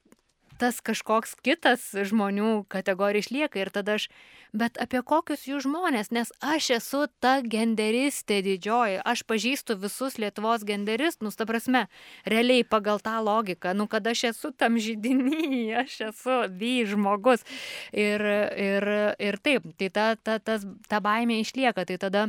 tas 0.61 0.81
kažkoks 0.85 1.37
kitas 1.45 1.91
žmonių 1.95 2.67
kategorija 2.73 3.25
išlieka 3.25 3.61
ir 3.61 3.71
tada 3.75 3.97
aš, 3.99 4.09
bet 4.57 4.79
apie 4.83 5.03
kokius 5.07 5.45
jų 5.49 5.61
žmonės, 5.67 6.11
nes 6.15 6.33
aš 6.41 6.71
esu 6.79 7.03
ta 7.21 7.39
genderistė 7.45 8.41
didžioji, 8.47 9.01
aš 9.05 9.25
pažįstu 9.29 9.77
visus 9.81 10.19
Lietuvos 10.23 10.65
genderistus, 10.69 11.37
ta 11.37 11.47
prasme, 11.49 11.87
realiai 12.25 12.65
pagal 12.65 13.03
tą 13.05 13.19
logiką, 13.25 13.75
nu 13.77 13.89
kad 13.91 14.07
aš 14.07 14.31
esu 14.33 14.53
tam 14.57 14.81
žydinį, 14.81 15.75
aš 15.85 16.01
esu 16.11 16.41
vy 16.57 16.75
žmogus 16.89 17.45
ir, 17.93 18.25
ir, 18.57 18.91
ir 19.19 19.41
taip, 19.45 19.69
tai 19.77 19.93
ta, 19.93 20.09
ta, 20.17 20.41
ta, 20.41 20.59
ta 20.89 21.05
baimė 21.05 21.43
išlieka, 21.45 21.87
tai 21.89 22.01
tada 22.01 22.29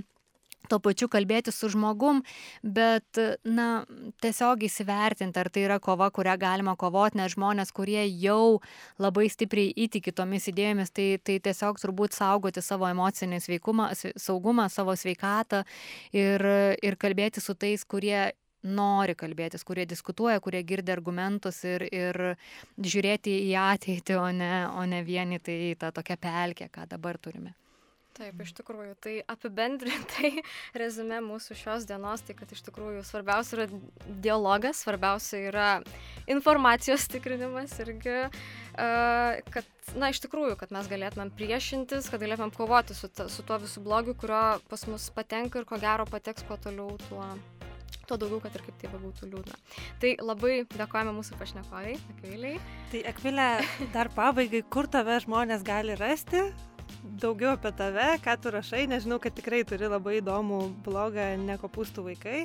tuo 0.70 0.80
pačiu 0.84 1.10
kalbėti 1.12 1.54
su 1.56 1.70
žmogum, 1.74 2.24
bet, 2.64 3.20
na, 3.44 3.68
tiesiog 4.24 4.66
įsivertinti, 4.68 5.40
ar 5.42 5.52
tai 5.54 5.66
yra 5.68 5.80
kova, 5.84 6.10
kurią 6.14 6.38
galima 6.42 6.76
kovoti, 6.80 7.20
nes 7.22 7.36
žmonės, 7.36 7.74
kurie 7.76 8.04
jau 8.08 8.60
labai 9.02 9.28
stipriai 9.32 9.74
įtiki 9.86 10.14
tomis 10.16 10.50
idėjomis, 10.52 10.94
tai, 10.94 11.08
tai 11.24 11.40
tiesiog 11.44 11.80
turbūt 11.84 12.18
saugoti 12.18 12.64
savo 12.66 12.90
emocinį 12.90 13.42
sveikumą, 13.44 13.92
saugumą, 14.16 14.68
savo 14.74 14.96
sveikatą 14.98 15.64
ir, 16.16 16.44
ir 16.84 17.00
kalbėti 17.00 17.44
su 17.44 17.56
tais, 17.58 17.86
kurie 17.88 18.28
nori 18.68 19.16
kalbėtis, 19.16 19.64
kurie 19.64 19.86
diskutuoja, 19.90 20.42
kurie 20.44 20.64
girdi 20.68 20.92
argumentus 20.92 21.62
ir, 21.68 21.86
ir 21.94 22.20
žiūrėti 22.78 23.36
į 23.48 23.54
ateitį, 23.62 24.18
o 24.20 24.28
ne, 24.34 24.52
o 24.74 24.84
ne 24.90 25.04
vieni 25.06 25.40
tai 25.40 25.76
tą 25.80 25.94
tokią 25.96 26.18
pelkę, 26.22 26.70
ką 26.74 26.88
dabar 26.90 27.20
turime. 27.22 27.54
Taip, 28.18 28.40
iš 28.42 28.52
tikrųjų, 28.58 28.96
tai 28.98 29.14
apibendrintai 29.30 30.42
rezume 30.82 31.20
mūsų 31.22 31.58
šios 31.60 31.86
dienos, 31.86 32.24
tai 32.26 32.34
kad 32.38 32.50
iš 32.54 32.64
tikrųjų 32.66 33.04
svarbiausia 33.06 33.60
yra 33.60 33.66
dialogas, 34.26 34.80
svarbiausia 34.82 35.42
yra 35.52 35.68
informacijos 36.26 37.06
tikrinimas 37.14 37.76
irgi, 37.84 38.16
kad, 38.74 39.68
na, 39.94 40.10
iš 40.10 40.24
tikrųjų, 40.26 40.56
kad 40.58 40.74
mes 40.74 40.90
galėtumėm 40.90 41.30
priešintis, 41.38 42.10
kad 42.10 42.24
galėtumėm 42.24 42.54
kovoti 42.58 42.98
su, 42.98 43.10
ta, 43.14 43.28
su 43.30 43.46
tuo 43.46 43.60
visų 43.62 43.84
blogiu, 43.86 44.16
kurio 44.18 44.58
pas 44.72 44.88
mus 44.90 45.12
patenka 45.14 45.62
ir 45.62 45.70
ko 45.70 45.78
gero 45.82 46.08
pateks 46.10 46.48
kuo 46.48 46.58
toliau, 46.64 46.96
tuo, 47.06 47.28
tuo 48.10 48.18
daugiau, 48.18 48.40
kad 48.48 48.58
ir 48.58 48.64
kaip 48.66 48.80
tai 48.82 48.90
būtų 48.96 49.30
liūdna. 49.30 49.60
Tai 50.02 50.16
labai 50.26 50.56
dėkojame 50.74 51.14
mūsų 51.20 51.38
pašnekoviai, 51.38 52.00
Akviliai. 52.16 52.58
Tai 52.96 53.04
Akvilė, 53.14 53.48
dar 53.94 54.10
pabaigai, 54.18 54.64
kur 54.66 54.90
tave 54.90 55.20
žmonės 55.28 55.62
gali 55.68 56.00
rasti? 56.02 56.48
Daugiau 57.22 57.54
apie 57.56 57.72
tave, 57.78 58.08
ką 58.24 58.36
tu 58.42 58.52
rašai, 58.54 58.86
nežinau, 58.92 59.20
kad 59.24 59.36
tikrai 59.38 59.64
turi 59.68 59.90
labai 59.90 60.20
įdomų 60.22 60.60
blogą 60.86 61.30
Nekopūstų 61.44 62.06
vaikai. 62.12 62.42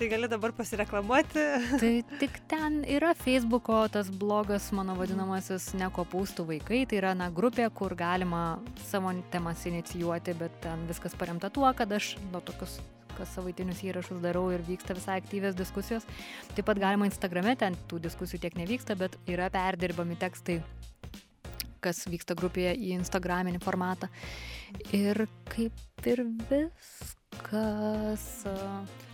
Tai 0.00 0.08
gali 0.08 0.30
dabar 0.32 0.54
pasireklamuoti. 0.56 1.42
Tai 1.82 1.90
tik 2.22 2.38
ten 2.48 2.78
yra 2.88 3.10
Facebook'o 3.18 3.82
tas 3.92 4.08
blogas, 4.08 4.70
mano 4.72 4.94
vadinamasis 4.96 5.74
Nekopūstų 5.76 6.46
vaikai. 6.54 6.84
Tai 6.88 7.00
yra 7.02 7.10
na, 7.18 7.28
grupė, 7.28 7.66
kur 7.74 7.92
galima 7.98 8.44
savo 8.88 9.12
temas 9.32 9.66
inicijuoti, 9.68 10.38
bet 10.40 10.56
ten 10.64 10.86
viskas 10.88 11.16
paremta 11.20 11.52
tuo, 11.52 11.68
kad 11.76 11.92
aš 11.92 12.14
nuo 12.30 12.40
tokius 12.40 12.80
kas 13.20 13.34
savaitinius 13.36 13.82
įrašus 13.84 14.22
darau 14.22 14.46
ir 14.54 14.64
vyksta 14.64 14.96
visai 14.96 15.18
aktyvės 15.20 15.58
diskusijos. 15.58 16.06
Taip 16.54 16.64
pat 16.70 16.80
galima 16.80 17.08
Instagrame, 17.10 17.56
ten 17.60 17.76
tų 17.90 18.00
diskusijų 18.06 18.46
tiek 18.46 18.56
nevyksta, 18.56 18.96
bet 18.96 19.18
yra 19.28 19.50
perdirbami 19.52 20.16
tekstai 20.20 20.62
kas 21.82 22.04
vyksta 22.10 22.36
grupėje 22.38 22.74
į 22.78 22.94
Instagraminį 22.98 23.60
formatą. 23.64 24.10
Ir 24.96 25.26
kaip 25.50 26.06
ir 26.08 26.24
viskas. 26.50 28.26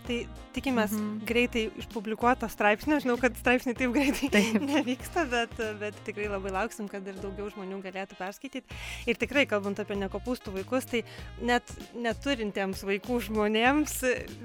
Tai 0.07 0.21
tikimės 0.57 0.93
mhm. 0.95 1.25
greitai 1.27 1.63
išpublikuoto 1.81 2.47
straipsnio. 2.49 2.97
Žinau, 3.03 3.17
kad 3.21 3.35
straipsniai 3.37 3.77
taip 3.77 3.93
greitai 3.95 4.29
taip. 4.33 4.57
nevyksta, 4.71 5.25
bet, 5.29 5.53
bet 5.81 5.97
tikrai 6.07 6.29
labai 6.31 6.53
lauksim, 6.55 6.87
kad 6.91 7.05
ir 7.07 7.17
daugiau 7.21 7.49
žmonių 7.53 7.79
galėtų 7.83 8.17
perskaityti. 8.17 8.77
Ir 9.09 9.19
tikrai, 9.19 9.45
kalbant 9.49 9.79
apie 9.83 9.97
nekopūstų 9.99 10.55
vaikus, 10.57 10.87
tai 10.89 11.03
net 11.45 11.69
neturintiems 11.97 12.83
vaikų 12.87 13.19
žmonėms 13.27 13.97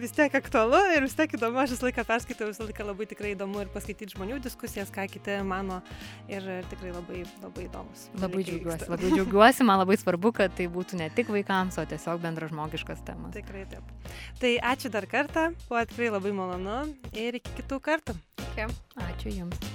vis 0.02 0.16
tiek 0.16 0.34
aktualu 0.42 0.80
ir 0.96 1.06
vis 1.06 1.16
tiek 1.18 1.36
įdomu. 1.38 1.62
Aš 1.62 1.76
visą 1.76 1.88
laiką 1.88 2.06
perskaitau, 2.08 2.50
visą 2.50 2.66
laiką 2.68 2.88
labai 2.90 3.08
tikrai 3.10 3.32
įdomu 3.36 3.62
ir 3.64 3.72
paskaityti 3.72 4.16
žmonių 4.16 4.40
diskusijas, 4.44 4.92
ką 4.92 5.06
kiti 5.12 5.38
mano. 5.46 5.80
Ir 6.30 6.44
tikrai 6.72 6.92
labai, 6.92 7.22
labai 7.42 7.68
įdomus. 7.68 8.08
Labai 8.20 8.44
džiaugiuosi, 8.46 8.90
labai 8.90 9.14
džiaugiuosi, 9.14 9.68
man 9.68 9.82
labai 9.84 9.98
svarbu, 10.00 10.34
kad 10.42 10.58
tai 10.58 10.68
būtų 10.72 11.00
ne 11.00 11.08
tik 11.14 11.32
vaikams, 11.32 11.78
o 11.80 11.86
tiesiog 11.88 12.20
bendražmogiškas 12.26 13.04
temas. 13.06 13.34
Tikrai 13.36 13.64
taip. 13.70 14.12
Tai 14.42 14.54
ačiū 14.72 14.92
dar 14.92 15.06
kartą 15.10 15.51
buvo 15.68 15.84
tikrai 15.88 16.10
labai 16.14 16.32
malonu 16.36 16.78
ir 17.12 17.40
iki 17.40 17.58
kitų 17.60 17.80
kartų. 17.88 18.16
Iki. 18.52 18.68
Ačiū 19.08 19.32
Jums. 19.38 19.72